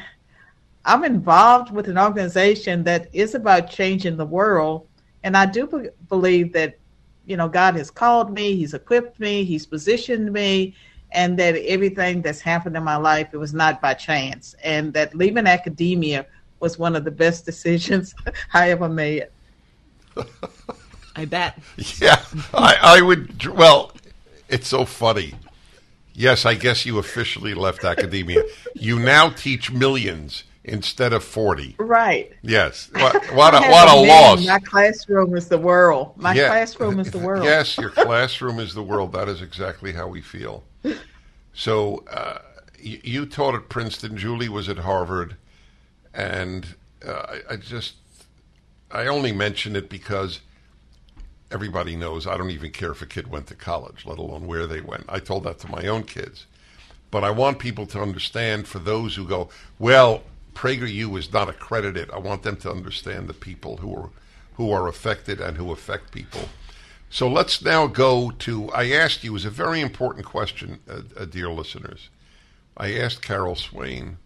I'm 0.85 1.03
involved 1.03 1.71
with 1.71 1.87
an 1.87 1.97
organization 1.97 2.83
that 2.85 3.09
is 3.13 3.35
about 3.35 3.69
changing 3.69 4.17
the 4.17 4.25
world. 4.25 4.87
And 5.23 5.37
I 5.37 5.45
do 5.45 5.67
be- 5.67 5.89
believe 6.09 6.53
that, 6.53 6.79
you 7.25 7.37
know, 7.37 7.47
God 7.47 7.75
has 7.75 7.91
called 7.91 8.33
me, 8.33 8.55
He's 8.55 8.73
equipped 8.73 9.19
me, 9.19 9.43
He's 9.43 9.65
positioned 9.67 10.33
me, 10.33 10.73
and 11.11 11.37
that 11.37 11.55
everything 11.55 12.21
that's 12.21 12.41
happened 12.41 12.75
in 12.75 12.83
my 12.83 12.95
life, 12.95 13.29
it 13.33 13.37
was 13.37 13.53
not 13.53 13.81
by 13.81 13.93
chance. 13.93 14.55
And 14.63 14.93
that 14.93 15.13
leaving 15.13 15.45
academia 15.45 16.25
was 16.61 16.77
one 16.77 16.95
of 16.95 17.03
the 17.03 17.11
best 17.11 17.45
decisions 17.45 18.13
I 18.53 18.71
ever 18.71 18.87
made. 18.87 19.27
I 21.15 21.25
bet. 21.25 21.59
Yeah, 21.99 22.23
I, 22.53 22.77
I 22.81 23.01
would. 23.01 23.45
Well, 23.45 23.91
it's 24.47 24.67
so 24.67 24.85
funny. 24.85 25.33
Yes, 26.13 26.45
I 26.45 26.55
guess 26.55 26.85
you 26.85 26.99
officially 26.99 27.53
left 27.53 27.83
academia. 27.83 28.43
You 28.75 28.99
now 28.99 29.29
teach 29.29 29.71
millions 29.71 30.43
instead 30.63 31.13
of 31.13 31.23
40. 31.23 31.75
Right. 31.79 32.31
Yes. 32.41 32.89
What, 32.93 33.25
what 33.33 33.53
a, 33.53 33.69
what 33.69 33.89
a 33.89 33.95
loss. 33.95 34.45
My 34.45 34.59
classroom 34.59 35.35
is 35.35 35.47
the 35.47 35.57
world. 35.57 36.13
My 36.17 36.33
yeah. 36.33 36.47
classroom 36.47 36.99
is 36.99 37.11
the 37.11 37.17
world. 37.19 37.43
Yes, 37.43 37.77
your 37.77 37.89
classroom 37.89 38.59
is 38.59 38.73
the 38.73 38.83
world. 38.83 39.13
That 39.13 39.27
is 39.27 39.41
exactly 39.41 39.93
how 39.93 40.07
we 40.07 40.21
feel. 40.21 40.63
So 41.53 42.03
uh, 42.11 42.39
you, 42.79 42.99
you, 43.03 43.25
taught 43.25 43.55
at 43.55 43.69
Princeton. 43.69 44.17
Julie 44.17 44.49
was 44.49 44.69
at 44.69 44.79
Harvard. 44.79 45.35
And 46.13 46.75
uh, 47.05 47.37
I, 47.49 47.53
I 47.53 47.55
just, 47.57 47.95
I 48.91 49.07
only 49.07 49.31
mention 49.31 49.75
it 49.75 49.89
because 49.89 50.41
everybody 51.51 51.95
knows 51.95 52.27
I 52.27 52.37
don't 52.37 52.51
even 52.51 52.71
care 52.71 52.91
if 52.91 53.01
a 53.01 53.05
kid 53.05 53.27
went 53.27 53.47
to 53.47 53.55
college, 53.55 54.05
let 54.05 54.19
alone 54.19 54.47
where 54.47 54.67
they 54.67 54.81
went. 54.81 55.05
I 55.09 55.19
told 55.19 55.43
that 55.43 55.59
to 55.59 55.69
my 55.69 55.87
own 55.87 56.03
kids. 56.03 56.45
But 57.09 57.23
I 57.23 57.31
want 57.31 57.59
people 57.59 57.85
to 57.87 58.01
understand 58.01 58.67
for 58.67 58.79
those 58.79 59.15
who 59.15 59.27
go, 59.27 59.49
well, 59.77 60.23
PragerU 60.53 61.17
is 61.17 61.31
not 61.31 61.49
accredited. 61.49 62.09
I 62.11 62.19
want 62.19 62.43
them 62.43 62.55
to 62.57 62.71
understand 62.71 63.27
the 63.27 63.33
people 63.33 63.77
who 63.77 63.95
are 63.95 64.09
who 64.55 64.71
are 64.71 64.87
affected 64.87 65.39
and 65.39 65.57
who 65.57 65.71
affect 65.71 66.11
people. 66.11 66.49
So 67.09 67.27
let's 67.27 67.61
now 67.61 67.87
go 67.87 68.31
to. 68.31 68.69
I 68.71 68.91
asked 68.91 69.23
you, 69.23 69.35
is 69.35 69.45
a 69.45 69.49
very 69.49 69.81
important 69.81 70.25
question, 70.25 70.79
uh, 70.89 71.01
uh, 71.17 71.25
dear 71.25 71.49
listeners. 71.49 72.09
I 72.77 72.93
asked 72.93 73.21
Carol 73.21 73.55
Swain, 73.55 74.17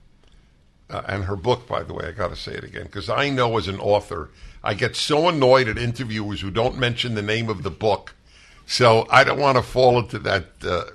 uh, 0.90 1.02
and 1.08 1.26
her 1.26 1.36
book, 1.36 1.68
by 1.68 1.84
the 1.84 1.94
way, 1.94 2.06
I 2.08 2.12
got 2.12 2.30
to 2.30 2.36
say 2.36 2.54
it 2.54 2.64
again, 2.64 2.84
because 2.84 3.10
I 3.10 3.30
know 3.30 3.58
as 3.58 3.68
an 3.68 3.80
author, 3.80 4.30
I 4.64 4.74
get 4.74 4.96
so 4.96 5.30
annoyed 5.30 5.68
at 5.68 5.78
interviewers 5.78 6.42
who 6.42 6.52
don't 6.52 6.78
mention 6.78 7.16
the 7.16 7.22
name 7.22 7.50
of 7.50 7.64
the 7.64 7.72
book. 7.72 8.16
So 8.66 9.08
I 9.10 9.24
don't 9.24 9.40
want 9.40 9.58
to 9.58 9.64
fall 9.64 10.00
into 10.00 10.20
that 10.20 10.46
uh, 10.64 10.86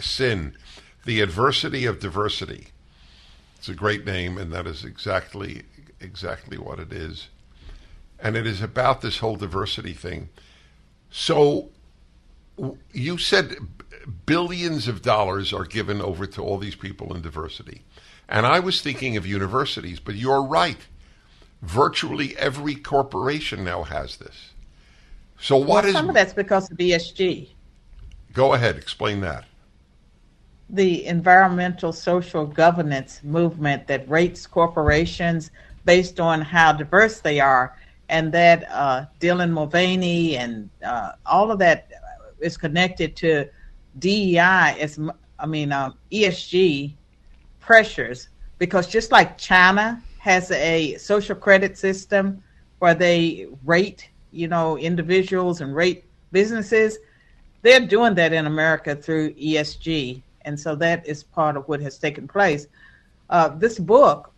sin. 0.00 0.56
The 1.04 1.20
Adversity 1.20 1.86
of 1.86 2.00
Diversity. 2.00 2.68
It's 3.56 3.68
a 3.68 3.74
great 3.74 4.04
name, 4.04 4.38
and 4.38 4.52
that 4.52 4.66
is 4.66 4.84
exactly 4.84 5.62
exactly 6.00 6.56
what 6.56 6.78
it 6.78 6.92
is. 6.92 7.28
And 8.18 8.36
it 8.36 8.46
is 8.46 8.62
about 8.62 9.00
this 9.00 9.18
whole 9.18 9.36
diversity 9.36 9.92
thing. 9.92 10.30
So 11.10 11.68
you 12.92 13.18
said 13.18 13.56
billions 14.26 14.88
of 14.88 15.02
dollars 15.02 15.52
are 15.52 15.64
given 15.64 16.00
over 16.00 16.26
to 16.26 16.42
all 16.42 16.58
these 16.58 16.74
people 16.74 17.14
in 17.14 17.22
diversity. 17.22 17.82
And 18.30 18.46
I 18.46 18.60
was 18.60 18.80
thinking 18.80 19.16
of 19.16 19.26
universities, 19.26 19.98
but 19.98 20.14
you're 20.14 20.42
right. 20.44 20.78
Virtually 21.62 22.38
every 22.38 22.76
corporation 22.76 23.64
now 23.64 23.82
has 23.82 24.16
this. 24.16 24.52
So 25.40 25.56
what 25.56 25.84
well, 25.84 25.86
is 25.86 25.92
some 25.92 26.08
of 26.08 26.14
that's 26.14 26.32
because 26.32 26.70
of 26.70 26.76
ESG. 26.78 27.48
Go 28.32 28.54
ahead, 28.54 28.76
explain 28.76 29.20
that. 29.22 29.46
The 30.68 31.04
environmental 31.06 31.92
social 31.92 32.46
governance 32.46 33.20
movement 33.24 33.88
that 33.88 34.08
rates 34.08 34.46
corporations 34.46 35.50
based 35.84 36.20
on 36.20 36.40
how 36.40 36.72
diverse 36.72 37.20
they 37.20 37.40
are, 37.40 37.76
and 38.08 38.30
that 38.32 38.70
uh, 38.70 39.06
Dylan 39.18 39.50
Mulvaney 39.50 40.36
and 40.36 40.70
uh, 40.84 41.12
all 41.26 41.50
of 41.50 41.58
that 41.58 41.88
is 42.38 42.56
connected 42.56 43.16
to 43.16 43.48
DEI 43.98 44.76
as 44.78 45.00
I 45.38 45.46
mean 45.46 45.72
um, 45.72 45.94
ESG 46.12 46.94
pressures 47.70 48.30
because 48.58 48.88
just 48.88 49.12
like 49.12 49.38
China 49.38 50.02
has 50.18 50.50
a 50.50 50.96
social 50.96 51.36
credit 51.36 51.78
system 51.78 52.42
where 52.80 52.96
they 52.96 53.46
rate 53.64 54.10
you 54.32 54.48
know 54.48 54.76
individuals 54.76 55.60
and 55.60 55.72
rate 55.76 56.02
businesses, 56.32 56.98
they're 57.62 57.86
doing 57.86 58.12
that 58.16 58.32
in 58.32 58.46
America 58.46 58.96
through 58.96 59.32
ESG, 59.34 60.20
and 60.46 60.58
so 60.58 60.74
that 60.74 61.06
is 61.06 61.22
part 61.22 61.56
of 61.56 61.68
what 61.68 61.80
has 61.80 61.96
taken 61.96 62.26
place. 62.26 62.66
Uh, 63.28 63.50
this 63.50 63.78
book 63.78 64.32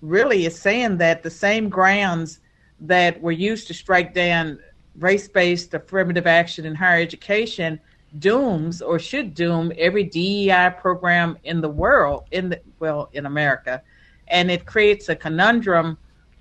really 0.00 0.46
is 0.46 0.56
saying 0.56 0.96
that 0.96 1.24
the 1.24 1.30
same 1.46 1.68
grounds 1.68 2.38
that 2.78 3.20
were 3.20 3.32
used 3.50 3.66
to 3.66 3.74
strike 3.74 4.14
down 4.14 4.60
race-based 5.00 5.74
affirmative 5.74 6.28
action 6.28 6.64
in 6.64 6.72
higher 6.76 7.02
education 7.02 7.80
dooms 8.18 8.82
or 8.82 8.98
should 8.98 9.34
doom 9.34 9.72
every 9.76 10.04
DEI 10.04 10.70
program 10.78 11.36
in 11.44 11.60
the 11.60 11.68
world, 11.68 12.24
in 12.30 12.48
the 12.48 12.60
well, 12.78 13.08
in 13.12 13.26
America, 13.26 13.82
and 14.28 14.50
it 14.50 14.66
creates 14.66 15.08
a 15.08 15.16
conundrum 15.16 15.98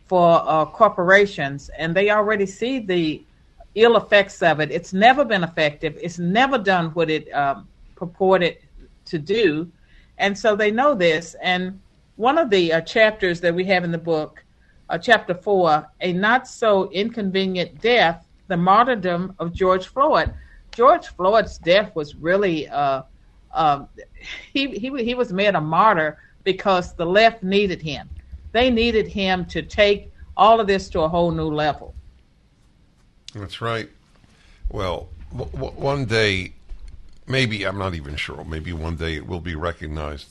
for 0.07 0.43
uh, 0.45 0.65
corporations, 0.65 1.69
and 1.77 1.95
they 1.95 2.09
already 2.11 2.45
see 2.45 2.79
the 2.79 3.23
ill 3.75 3.97
effects 3.97 4.41
of 4.41 4.59
it. 4.59 4.71
It's 4.71 4.93
never 4.93 5.25
been 5.25 5.43
effective. 5.43 5.97
It's 6.01 6.19
never 6.19 6.57
done 6.57 6.91
what 6.91 7.09
it 7.09 7.31
um, 7.33 7.67
purported 7.95 8.57
to 9.05 9.19
do, 9.19 9.69
and 10.17 10.37
so 10.37 10.55
they 10.55 10.71
know 10.71 10.95
this. 10.95 11.35
And 11.41 11.79
one 12.15 12.37
of 12.37 12.49
the 12.49 12.73
uh, 12.73 12.81
chapters 12.81 13.41
that 13.41 13.53
we 13.53 13.65
have 13.65 13.83
in 13.83 13.91
the 13.91 13.97
book, 13.97 14.43
uh, 14.89 14.97
chapter 14.97 15.33
four, 15.33 15.89
a 16.01 16.13
not 16.13 16.47
so 16.47 16.89
inconvenient 16.91 17.81
death, 17.81 18.25
the 18.47 18.57
martyrdom 18.57 19.35
of 19.39 19.51
George 19.51 19.87
Floyd 19.87 20.33
George 20.75 21.07
Floyd's 21.07 21.57
death 21.57 21.95
was 21.95 22.15
really 22.15 22.67
uh, 22.67 23.03
uh, 23.53 23.85
he, 24.53 24.67
he 24.77 25.03
he 25.03 25.15
was 25.15 25.31
made 25.31 25.55
a 25.55 25.61
martyr 25.61 26.19
because 26.43 26.93
the 26.93 27.05
left 27.05 27.41
needed 27.41 27.81
him. 27.81 28.09
They 28.51 28.69
needed 28.69 29.07
him 29.07 29.45
to 29.45 29.61
take 29.61 30.11
all 30.35 30.59
of 30.59 30.67
this 30.67 30.89
to 30.89 31.01
a 31.01 31.07
whole 31.07 31.31
new 31.31 31.47
level. 31.47 31.95
That's 33.33 33.61
right. 33.61 33.89
Well, 34.69 35.07
w- 35.31 35.51
w- 35.51 35.73
one 35.73 36.05
day, 36.05 36.53
maybe 37.25 37.63
I'm 37.63 37.77
not 37.77 37.95
even 37.95 38.17
sure. 38.17 38.43
Maybe 38.43 38.73
one 38.73 38.97
day 38.97 39.15
it 39.15 39.25
will 39.25 39.39
be 39.39 39.55
recognized 39.55 40.27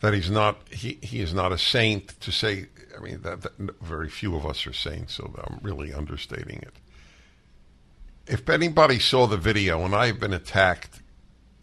that 0.00 0.14
he's 0.14 0.30
not 0.30 0.56
he, 0.70 0.98
he 1.02 1.20
is 1.20 1.34
not 1.34 1.50
a 1.50 1.58
saint. 1.58 2.20
To 2.20 2.30
say, 2.30 2.66
I 2.96 3.02
mean, 3.02 3.22
that, 3.22 3.42
that 3.42 3.80
very 3.80 4.08
few 4.08 4.36
of 4.36 4.46
us 4.46 4.68
are 4.68 4.72
saints, 4.72 5.14
so 5.14 5.34
I'm 5.44 5.58
really 5.62 5.92
understating 5.92 6.58
it 6.58 6.74
if 8.30 8.48
anybody 8.48 9.00
saw 9.00 9.26
the 9.26 9.36
video, 9.36 9.84
and 9.84 9.92
I've 9.92 10.20
been 10.20 10.32
attacked 10.32 11.00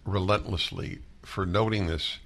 relentlessly 0.04 1.00
for 1.24 1.46
noting 1.46 1.88
this, 1.88 2.18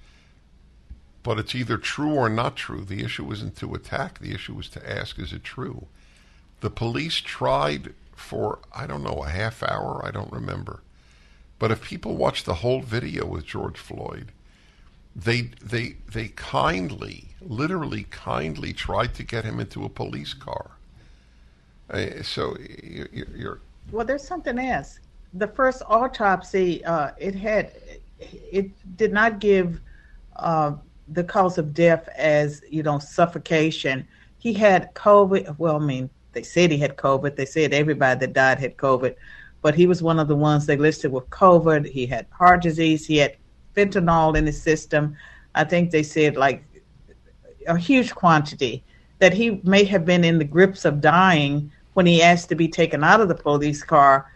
but 1.22 1.38
it's 1.38 1.54
either 1.54 1.78
true 1.78 2.14
or 2.14 2.28
not 2.28 2.56
true. 2.56 2.84
The 2.84 3.04
issue 3.04 3.30
isn't 3.30 3.56
to 3.58 3.72
attack, 3.74 4.18
the 4.18 4.34
issue 4.34 4.58
is 4.58 4.68
to 4.70 4.90
ask, 4.90 5.20
is 5.20 5.32
it 5.32 5.44
true? 5.44 5.86
The 6.60 6.70
police 6.70 7.18
tried 7.20 7.94
for, 8.16 8.58
I 8.74 8.88
don't 8.88 9.04
know, 9.04 9.22
a 9.24 9.28
half 9.28 9.62
hour, 9.62 10.02
I 10.04 10.10
don't 10.10 10.32
remember. 10.32 10.82
But 11.60 11.70
if 11.70 11.84
people 11.84 12.16
watch 12.16 12.42
the 12.42 12.54
whole 12.54 12.80
video 12.80 13.24
with 13.24 13.46
George 13.46 13.78
Floyd, 13.78 14.32
they 15.14 15.50
they 15.62 15.96
they 16.10 16.28
kindly, 16.28 17.28
literally 17.40 18.06
kindly 18.10 18.72
tried 18.72 19.14
to 19.14 19.22
get 19.22 19.44
him 19.44 19.60
into 19.60 19.84
a 19.84 19.88
police 19.88 20.34
car. 20.34 20.72
Uh, 21.88 22.22
so 22.22 22.56
you're, 22.82 23.08
you're 23.12 23.60
well, 23.90 24.06
there's 24.06 24.26
something 24.26 24.58
else. 24.58 25.00
The 25.34 25.48
first 25.48 25.82
autopsy, 25.86 26.84
uh, 26.84 27.10
it 27.18 27.34
had, 27.34 27.72
it 28.18 28.70
did 28.96 29.12
not 29.12 29.38
give 29.38 29.80
uh, 30.36 30.72
the 31.08 31.24
cause 31.24 31.58
of 31.58 31.74
death 31.74 32.08
as 32.16 32.62
you 32.68 32.82
know 32.82 32.98
suffocation. 32.98 34.06
He 34.38 34.52
had 34.52 34.92
COVID. 34.94 35.58
Well, 35.58 35.76
I 35.76 35.78
mean, 35.78 36.10
they 36.32 36.42
said 36.42 36.70
he 36.70 36.78
had 36.78 36.96
COVID. 36.96 37.36
They 37.36 37.44
said 37.44 37.72
everybody 37.72 38.20
that 38.20 38.32
died 38.32 38.58
had 38.58 38.76
COVID, 38.76 39.14
but 39.62 39.74
he 39.74 39.86
was 39.86 40.02
one 40.02 40.18
of 40.18 40.28
the 40.28 40.36
ones 40.36 40.66
they 40.66 40.76
listed 40.76 41.12
with 41.12 41.28
COVID. 41.30 41.86
He 41.86 42.06
had 42.06 42.26
heart 42.30 42.62
disease. 42.62 43.06
He 43.06 43.18
had 43.18 43.36
fentanyl 43.74 44.36
in 44.36 44.46
his 44.46 44.60
system. 44.60 45.16
I 45.54 45.64
think 45.64 45.90
they 45.90 46.02
said 46.02 46.36
like 46.36 46.64
a 47.66 47.76
huge 47.76 48.14
quantity 48.14 48.82
that 49.18 49.32
he 49.32 49.60
may 49.62 49.84
have 49.84 50.04
been 50.04 50.24
in 50.24 50.38
the 50.38 50.44
grips 50.44 50.84
of 50.84 51.00
dying 51.00 51.70
when 51.94 52.06
he 52.06 52.22
asked 52.22 52.48
to 52.48 52.54
be 52.54 52.68
taken 52.68 53.04
out 53.04 53.20
of 53.20 53.28
the 53.28 53.34
police 53.34 53.82
car. 53.82 54.30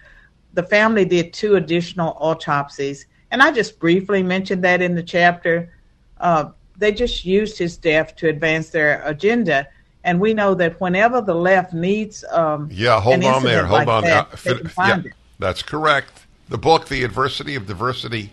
The 0.55 0.63
family 0.63 1.05
did 1.05 1.33
two 1.33 1.57
additional 1.57 2.17
autopsies, 2.19 3.07
and 3.31 3.43
I 3.43 3.51
just 3.51 3.79
briefly 3.79 4.23
mentioned 4.23 4.65
that 4.65 4.81
in 4.81 4.95
the 4.95 5.03
chapter. 5.03 5.73
Uh, 6.19 6.51
they 6.79 6.93
just 6.93 7.25
used 7.25 7.59
his 7.59 7.77
death 7.77 8.17
to 8.17 8.29
advance 8.29 8.71
their 8.71 9.03
agenda. 9.05 9.69
And 10.05 10.21
we 10.21 10.35
know 10.35 10.55
that 10.55 10.81
whenever 10.81 11.21
the 11.21 11.35
left 11.35 11.73
needs, 11.73 12.25
um, 12.31 12.69
yeah, 12.71 13.01
hold 13.01 13.25
on 13.25 13.43
there, 13.43 13.67
hold 13.67 13.81
like 13.81 13.89
on. 13.89 14.05
That, 14.05 14.47
uh, 14.47 14.59
yeah, 14.79 15.03
that's 15.39 15.63
correct. 15.63 16.27
The 16.49 16.59
book, 16.59 16.87
The 16.87 17.03
Adversity 17.03 17.57
of 17.57 17.67
Diversity, 17.67 18.31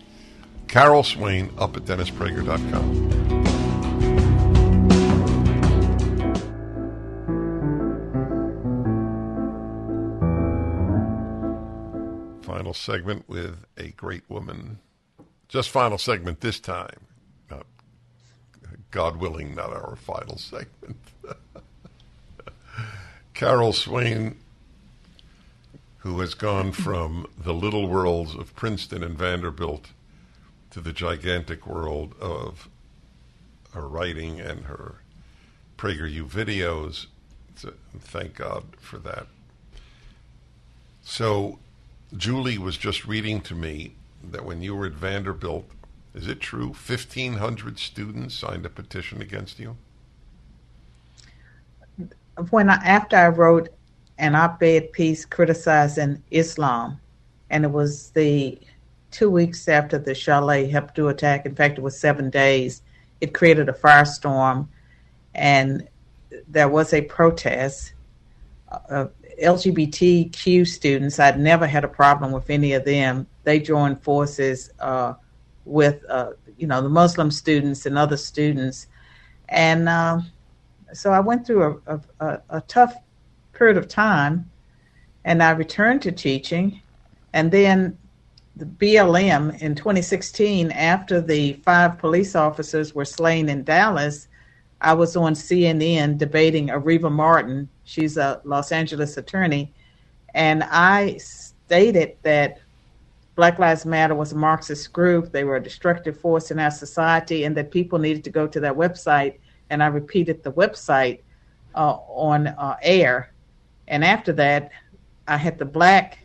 Carol 0.68 1.02
Swain, 1.02 1.52
up 1.58 1.76
at 1.76 1.82
DennisPrager.com. 1.82 4.33
final 12.74 12.98
segment 12.98 13.28
with 13.28 13.64
a 13.76 13.88
great 13.90 14.28
woman. 14.28 14.78
Just 15.48 15.70
final 15.70 15.98
segment 15.98 16.40
this 16.40 16.58
time. 16.58 17.06
Not, 17.50 17.66
God 18.90 19.16
willing, 19.16 19.54
not 19.54 19.70
our 19.70 19.96
final 19.96 20.38
segment. 20.38 20.96
Carol 23.34 23.72
Swain, 23.72 24.36
who 25.98 26.20
has 26.20 26.34
gone 26.34 26.72
from 26.72 27.26
the 27.38 27.54
little 27.54 27.88
worlds 27.88 28.34
of 28.34 28.54
Princeton 28.56 29.02
and 29.04 29.16
Vanderbilt 29.16 29.90
to 30.70 30.80
the 30.80 30.92
gigantic 30.92 31.66
world 31.66 32.14
of 32.20 32.68
her 33.72 33.88
writing 33.88 34.40
and 34.40 34.64
her 34.64 34.96
PragerU 35.78 36.28
videos. 36.28 37.06
So 37.56 37.72
thank 37.98 38.34
God 38.34 38.64
for 38.80 38.98
that. 38.98 39.26
So 41.02 41.58
Julie 42.16 42.58
was 42.58 42.76
just 42.76 43.06
reading 43.06 43.40
to 43.42 43.54
me 43.54 43.94
that 44.30 44.44
when 44.44 44.62
you 44.62 44.74
were 44.74 44.86
at 44.86 44.92
Vanderbilt, 44.92 45.68
is 46.14 46.28
it 46.28 46.40
true 46.40 46.68
1,500 46.68 47.78
students 47.78 48.34
signed 48.34 48.64
a 48.64 48.68
petition 48.68 49.20
against 49.20 49.58
you? 49.58 49.76
When 52.50 52.70
I, 52.70 52.74
after 52.74 53.16
I 53.16 53.28
wrote 53.28 53.68
an 54.18 54.34
op-ed 54.34 54.92
piece 54.92 55.24
criticizing 55.24 56.22
Islam, 56.30 57.00
and 57.50 57.64
it 57.64 57.70
was 57.70 58.10
the 58.10 58.58
two 59.10 59.30
weeks 59.30 59.68
after 59.68 59.98
the 59.98 60.14
Charlie 60.14 60.70
Hebdo 60.70 61.10
attack. 61.10 61.46
In 61.46 61.54
fact, 61.54 61.78
it 61.78 61.82
was 61.82 61.98
seven 61.98 62.30
days. 62.30 62.82
It 63.20 63.32
created 63.32 63.68
a 63.68 63.72
firestorm, 63.72 64.66
and 65.34 65.86
there 66.48 66.68
was 66.68 66.92
a 66.92 67.02
protest. 67.02 67.92
Uh, 68.90 69.06
LGBTQ 69.42 70.66
students, 70.66 71.18
I'd 71.18 71.38
never 71.38 71.66
had 71.66 71.84
a 71.84 71.88
problem 71.88 72.32
with 72.32 72.50
any 72.50 72.72
of 72.72 72.84
them. 72.84 73.26
They 73.44 73.60
joined 73.60 74.02
forces 74.02 74.70
uh, 74.80 75.14
with 75.64 76.04
uh, 76.08 76.32
you 76.58 76.66
know 76.66 76.82
the 76.82 76.88
Muslim 76.88 77.30
students 77.30 77.86
and 77.86 77.98
other 77.98 78.16
students, 78.16 78.86
and 79.48 79.88
uh, 79.88 80.20
so 80.92 81.10
I 81.10 81.20
went 81.20 81.46
through 81.46 81.82
a, 81.86 82.00
a, 82.20 82.40
a, 82.50 82.60
tough 82.62 82.94
period 83.52 83.76
of 83.76 83.88
time, 83.88 84.50
and 85.24 85.42
I 85.42 85.50
returned 85.50 86.02
to 86.02 86.12
teaching, 86.12 86.80
and 87.32 87.50
then 87.50 87.98
the 88.56 88.66
BLM 88.66 89.60
in 89.60 89.74
2016, 89.74 90.70
after 90.70 91.20
the 91.20 91.54
five 91.64 91.98
police 91.98 92.36
officers 92.36 92.94
were 92.94 93.04
slain 93.04 93.48
in 93.48 93.64
Dallas, 93.64 94.28
I 94.84 94.92
was 94.92 95.16
on 95.16 95.32
CNN 95.32 96.18
debating 96.18 96.68
Areva 96.68 97.10
Martin. 97.10 97.68
She's 97.84 98.18
a 98.18 98.42
Los 98.44 98.70
Angeles 98.70 99.16
attorney, 99.16 99.72
and 100.34 100.62
I 100.64 101.16
stated 101.16 102.16
that 102.22 102.58
Black 103.34 103.58
Lives 103.58 103.86
Matter 103.86 104.14
was 104.14 104.32
a 104.32 104.36
Marxist 104.36 104.92
group. 104.92 105.32
They 105.32 105.44
were 105.44 105.56
a 105.56 105.62
destructive 105.62 106.20
force 106.20 106.50
in 106.50 106.58
our 106.58 106.70
society, 106.70 107.44
and 107.44 107.56
that 107.56 107.70
people 107.70 107.98
needed 107.98 108.24
to 108.24 108.30
go 108.30 108.46
to 108.46 108.60
their 108.60 108.74
website. 108.74 109.38
And 109.70 109.82
I 109.82 109.86
repeated 109.86 110.42
the 110.42 110.52
website 110.52 111.20
uh, 111.74 111.96
on 112.08 112.48
uh, 112.48 112.76
air. 112.82 113.32
And 113.88 114.04
after 114.04 114.32
that, 114.34 114.70
I 115.26 115.38
had 115.38 115.58
the 115.58 115.64
Black 115.64 116.18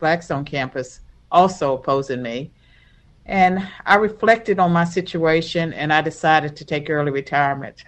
Blackstone 0.00 0.44
campus 0.44 1.00
also 1.30 1.74
opposing 1.74 2.22
me. 2.22 2.50
And 3.26 3.66
I 3.86 3.96
reflected 3.96 4.58
on 4.58 4.72
my 4.72 4.84
situation, 4.84 5.72
and 5.72 5.92
I 5.92 6.02
decided 6.02 6.56
to 6.56 6.64
take 6.64 6.90
early 6.90 7.10
retirement. 7.10 7.84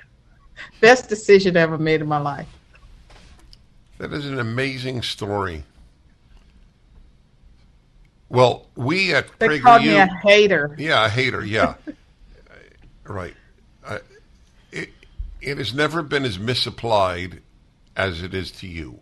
Best 0.81 1.09
decision 1.09 1.57
I 1.57 1.61
ever 1.61 1.79
made 1.79 2.01
in 2.01 2.09
my 2.09 2.19
life. 2.19 2.49
That 3.99 4.13
is 4.13 4.27
an 4.27 4.39
amazing 4.39 5.03
story. 5.03 5.65
Well, 8.29 8.67
we 8.75 9.15
at 9.15 9.27
they 9.39 9.49
PragerU, 9.49 9.63
called 9.63 9.83
me 9.83 9.97
a 9.97 10.07
hater. 10.23 10.75
Yeah, 10.79 11.07
a 11.07 11.09
hater. 11.09 11.45
Yeah, 11.45 11.75
right. 13.05 13.35
Uh, 13.85 13.99
it 14.73 14.91
it 15.41 15.59
has 15.59 15.73
never 15.73 16.03
been 16.03 16.25
as 16.25 16.39
misapplied 16.39 17.41
as 17.95 18.23
it 18.23 18.35
is 18.35 18.51
to 18.53 18.67
you, 18.67 19.01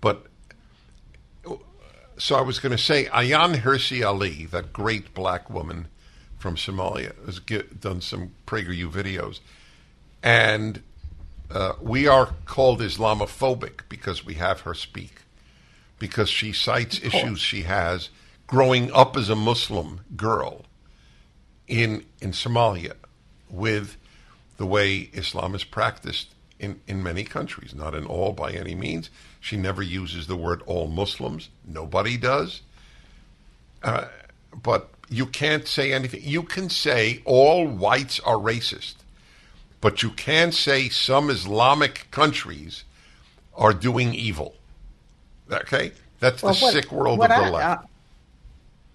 but 0.00 0.26
so 2.18 2.36
I 2.36 2.40
was 2.40 2.58
going 2.58 2.76
to 2.76 2.82
say 2.82 3.06
Ayaan 3.06 3.56
Hirsi 3.56 4.04
Ali, 4.06 4.46
that 4.46 4.72
great 4.72 5.14
black 5.14 5.50
woman 5.50 5.88
from 6.38 6.56
Somalia, 6.56 7.12
has 7.26 7.38
get, 7.38 7.80
done 7.80 8.00
some 8.00 8.32
PragerU 8.46 8.90
videos, 8.90 9.40
and 10.22 10.82
uh, 11.50 11.74
we 11.80 12.06
are 12.06 12.34
called 12.44 12.80
Islamophobic 12.80 13.82
because 13.88 14.24
we 14.24 14.34
have 14.34 14.60
her 14.60 14.74
speak, 14.74 15.22
because 15.98 16.28
she 16.28 16.52
cites 16.52 17.00
issues 17.02 17.40
she 17.40 17.62
has 17.62 18.10
growing 18.46 18.92
up 18.92 19.16
as 19.16 19.28
a 19.28 19.36
Muslim 19.36 20.00
girl 20.16 20.64
in 21.66 22.04
in 22.20 22.30
Somalia 22.30 22.94
with 23.50 23.96
the 24.56 24.66
way 24.66 25.10
Islam 25.12 25.54
is 25.54 25.64
practiced 25.64 26.34
in, 26.58 26.80
in 26.86 27.02
many 27.02 27.24
countries, 27.24 27.74
not 27.74 27.94
in 27.94 28.06
all 28.06 28.32
by 28.32 28.52
any 28.52 28.74
means. 28.74 29.10
She 29.40 29.56
never 29.56 29.82
uses 29.82 30.26
the 30.26 30.36
word 30.36 30.62
all 30.66 30.88
Muslims. 30.88 31.48
Nobody 31.66 32.16
does. 32.16 32.62
Uh, 33.82 34.06
but 34.62 34.90
you 35.08 35.26
can't 35.26 35.66
say 35.66 35.92
anything. 35.92 36.22
You 36.24 36.42
can 36.42 36.68
say 36.70 37.22
all 37.24 37.66
whites 37.66 38.20
are 38.20 38.36
racist, 38.36 38.94
but 39.80 40.02
you 40.02 40.10
can't 40.10 40.54
say 40.54 40.88
some 40.88 41.30
Islamic 41.30 42.10
countries 42.10 42.84
are 43.54 43.72
doing 43.72 44.14
evil. 44.14 44.54
Okay? 45.50 45.92
That's 46.20 46.42
well, 46.42 46.54
the 46.54 46.60
what, 46.60 46.72
sick 46.72 46.90
world 46.90 47.20
of 47.20 47.28
the 47.28 47.34
I, 47.34 47.50
left. 47.50 47.84
Uh, 47.84 47.86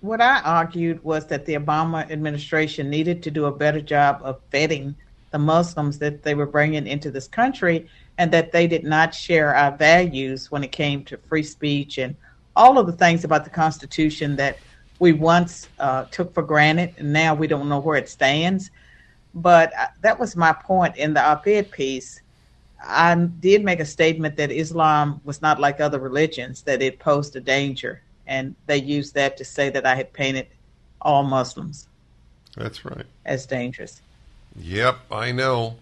what 0.02 0.20
I 0.20 0.42
argued 0.42 1.04
was 1.04 1.28
that 1.28 1.46
the 1.46 1.54
Obama 1.54 2.10
administration 2.10 2.90
needed 2.90 3.24
to 3.24 3.32
do 3.32 3.46
a 3.46 3.52
better 3.52 3.82
job 3.82 4.20
of 4.24 4.40
vetting 4.50 4.96
the 5.32 5.40
Muslims 5.40 5.98
that 6.00 6.24
they 6.24 6.36
were 6.36 6.46
bringing 6.46 6.88
into 6.88 7.10
this 7.10 7.28
country 7.28 7.90
and 8.18 8.32
that 8.32 8.52
they 8.52 8.68
did 8.68 8.84
not 8.84 9.16
share 9.16 9.56
our 9.56 9.76
values 9.76 10.52
when 10.52 10.64
it 10.64 10.72
came 10.72 11.04
to 11.06 11.18
free 11.18 11.44
speech 11.44 11.98
and 11.98 12.16
all 12.56 12.78
of 12.78 12.86
the 12.86 12.94
things 12.94 13.24
about 13.24 13.44
the 13.44 13.50
Constitution 13.50 14.36
that 14.36 14.58
we 15.00 15.14
once 15.14 15.70
uh, 15.80 16.04
took 16.06 16.34
for 16.34 16.44
granted 16.44 16.94
and 16.98 17.12
now 17.12 17.34
we 17.34 17.48
don't 17.48 17.70
know 17.70 17.80
where 17.80 17.98
it 17.98 18.10
stands. 18.10 18.70
But 19.34 19.72
uh, 19.80 19.88
that 20.02 20.20
was 20.20 20.36
my 20.36 20.54
point 20.54 20.98
in 20.98 21.14
the 21.14 21.24
op 21.24 21.48
ed 21.48 21.72
piece. 21.72 22.22
I 22.84 23.16
did 23.16 23.64
make 23.64 23.80
a 23.80 23.86
statement 23.86 24.36
that 24.38 24.52
Islam 24.52 25.22
was 25.24 25.42
not 25.42 25.60
like 25.60 25.80
other 25.80 26.00
religions, 26.00 26.62
that 26.64 26.82
it 26.82 27.00
posed 27.00 27.36
a 27.36 27.40
danger 27.42 28.02
and 28.28 28.56
they 28.66 28.78
used 28.78 29.14
that 29.16 29.38
to 29.38 29.46
say 29.46 29.70
that 29.70 29.86
I 29.86 29.96
had 29.96 30.14
painted 30.14 30.48
all 31.02 31.24
Muslims. 31.24 31.88
That's 32.56 32.86
right. 32.86 33.06
As 33.26 33.46
dangerous. 33.46 34.02
Yep, 34.56 34.98
I 35.12 35.32
know. 35.32 35.78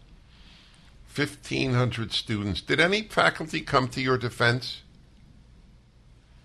1,500 1.15 2.13
students. 2.13 2.61
Did 2.61 2.79
any 2.79 3.01
faculty 3.03 3.61
come 3.61 3.87
to 3.89 4.01
your 4.01 4.17
defense? 4.17 4.83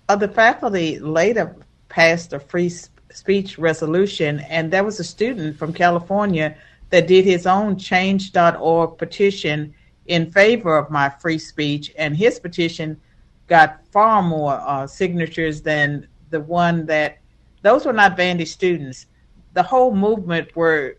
Uh, 0.09 0.17
the 0.17 0.29
faculty 0.29 0.99
later 0.99 1.55
passed 1.89 2.33
a 2.33 2.41
free 2.41 2.71
speech 3.13 3.59
resolution, 3.59 4.41
and 4.41 4.71
there 4.71 4.85
was 4.85 4.99
a 5.01 5.05
student 5.05 5.57
from 5.57 5.73
California 5.73 6.57
that 6.91 7.07
did 7.07 7.25
his 7.25 7.47
own 7.47 7.79
change.org 7.79 8.99
petition 8.99 9.75
in 10.07 10.31
favor 10.31 10.77
of 10.77 10.91
my 10.91 11.09
free 11.09 11.39
speech, 11.39 11.93
and 11.97 12.17
his 12.17 12.39
petition 12.39 13.01
got 13.47 13.87
far 13.93 14.23
more 14.23 14.55
uh, 14.55 14.87
signatures 14.87 15.63
than 15.63 16.07
the 16.31 16.41
one 16.41 16.85
that 16.87 17.19
those 17.63 17.87
were 17.87 17.93
not 17.93 18.17
Vandy 18.17 18.47
students. 18.47 19.07
The 19.55 19.63
whole 19.63 19.95
movement 19.95 20.55
were 20.57 20.97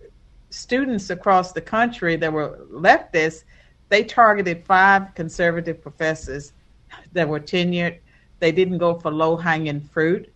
students 0.55 1.09
across 1.09 1.51
the 1.51 1.61
country 1.61 2.15
that 2.15 2.31
were 2.31 2.65
leftists. 2.71 3.43
They 3.89 4.03
targeted 4.03 4.65
five 4.65 5.13
conservative 5.13 5.81
professors 5.81 6.53
that 7.13 7.27
were 7.27 7.39
tenured. 7.39 7.99
They 8.39 8.51
didn't 8.51 8.77
go 8.77 8.97
for 8.99 9.11
low 9.11 9.35
hanging 9.35 9.81
fruit. 9.81 10.31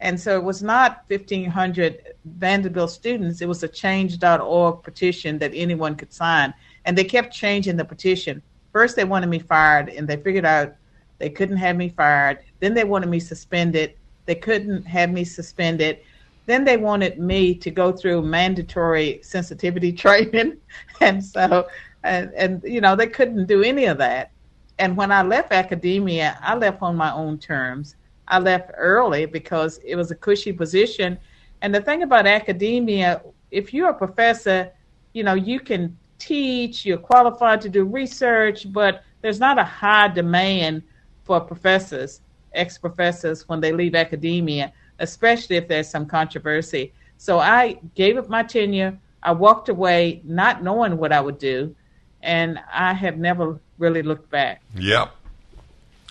And 0.00 0.18
so 0.18 0.36
it 0.36 0.42
was 0.42 0.62
not 0.62 1.04
1,500 1.08 2.14
Vanderbilt 2.24 2.90
students. 2.90 3.40
It 3.40 3.48
was 3.48 3.62
a 3.62 3.68
change.org 3.68 4.82
petition 4.82 5.38
that 5.38 5.52
anyone 5.54 5.94
could 5.94 6.12
sign. 6.12 6.52
And 6.84 6.98
they 6.98 7.04
kept 7.04 7.32
changing 7.32 7.76
the 7.76 7.84
petition. 7.84 8.42
First, 8.72 8.96
they 8.96 9.04
wanted 9.04 9.28
me 9.28 9.38
fired, 9.38 9.90
and 9.90 10.08
they 10.08 10.16
figured 10.16 10.44
out 10.44 10.74
they 11.18 11.30
couldn't 11.30 11.58
have 11.58 11.76
me 11.76 11.88
fired. 11.88 12.40
Then 12.58 12.74
they 12.74 12.84
wanted 12.84 13.10
me 13.10 13.20
suspended. 13.20 13.94
They 14.26 14.34
couldn't 14.34 14.84
have 14.84 15.10
me 15.10 15.24
suspended. 15.24 16.00
Then 16.46 16.64
they 16.64 16.76
wanted 16.76 17.18
me 17.18 17.54
to 17.54 17.70
go 17.70 17.92
through 17.92 18.22
mandatory 18.22 19.20
sensitivity 19.22 19.92
training. 20.04 20.58
And 21.00 21.24
so, 21.24 21.68
and, 22.04 22.32
and, 22.34 22.62
you 22.64 22.80
know, 22.80 22.96
they 22.96 23.06
couldn't 23.06 23.46
do 23.46 23.62
any 23.62 23.86
of 23.86 23.98
that. 23.98 24.30
And 24.78 24.96
when 24.96 25.12
I 25.12 25.22
left 25.22 25.52
academia, 25.52 26.38
I 26.42 26.54
left 26.56 26.82
on 26.82 26.96
my 26.96 27.12
own 27.12 27.38
terms. 27.38 27.96
I 28.28 28.38
left 28.38 28.70
early 28.76 29.26
because 29.26 29.78
it 29.84 29.96
was 29.96 30.10
a 30.10 30.14
cushy 30.14 30.52
position. 30.52 31.18
And 31.60 31.74
the 31.74 31.80
thing 31.80 32.02
about 32.02 32.26
academia, 32.26 33.22
if 33.50 33.72
you're 33.72 33.90
a 33.90 33.94
professor, 33.94 34.72
you 35.12 35.22
know, 35.22 35.34
you 35.34 35.60
can 35.60 35.96
teach, 36.18 36.84
you're 36.84 36.98
qualified 36.98 37.60
to 37.60 37.68
do 37.68 37.84
research, 37.84 38.72
but 38.72 39.04
there's 39.20 39.40
not 39.40 39.58
a 39.58 39.64
high 39.64 40.08
demand 40.08 40.82
for 41.24 41.40
professors, 41.40 42.20
ex 42.54 42.78
professors, 42.78 43.48
when 43.48 43.60
they 43.60 43.72
leave 43.72 43.94
academia, 43.94 44.72
especially 45.02 45.56
if 45.56 45.68
there's 45.68 45.88
some 45.88 46.06
controversy. 46.06 46.94
So 47.18 47.38
I 47.38 47.78
gave 47.94 48.16
up 48.16 48.28
my 48.30 48.42
tenure. 48.42 48.98
I 49.22 49.32
walked 49.32 49.68
away 49.68 50.22
not 50.24 50.62
knowing 50.62 50.96
what 50.96 51.12
I 51.12 51.20
would 51.20 51.38
do, 51.38 51.76
and 52.22 52.58
I 52.72 52.94
have 52.94 53.18
never 53.18 53.60
really 53.78 54.02
looked 54.02 54.30
back. 54.30 54.62
Yep. 54.76 55.14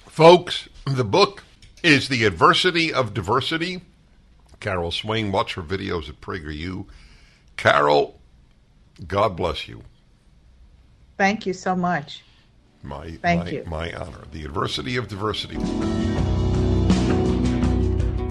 Folks, 0.08 0.70
the 0.86 1.04
book 1.04 1.44
is 1.84 2.10
The 2.10 2.26
Adversity 2.26 2.94
of 2.94 3.14
Diversity. 3.14 3.82
Carol 4.60 4.92
Swain, 4.92 5.32
watch 5.32 5.56
her 5.56 5.64
videos 5.64 6.08
at 6.08 6.22
PragerU. 6.22 6.86
Carol, 7.58 8.20
God 9.08 9.36
bless 9.36 9.68
you. 9.68 9.84
Thank 11.18 11.46
you 11.46 11.54
so 11.54 11.76
much. 11.76 12.24
My, 12.84 13.12
Thank 13.12 13.46
my, 13.46 13.50
you. 13.50 13.64
my 13.66 13.94
honor. 13.94 14.24
The 14.32 14.44
adversity 14.44 14.98
of 14.98 15.08
diversity. 15.08 15.58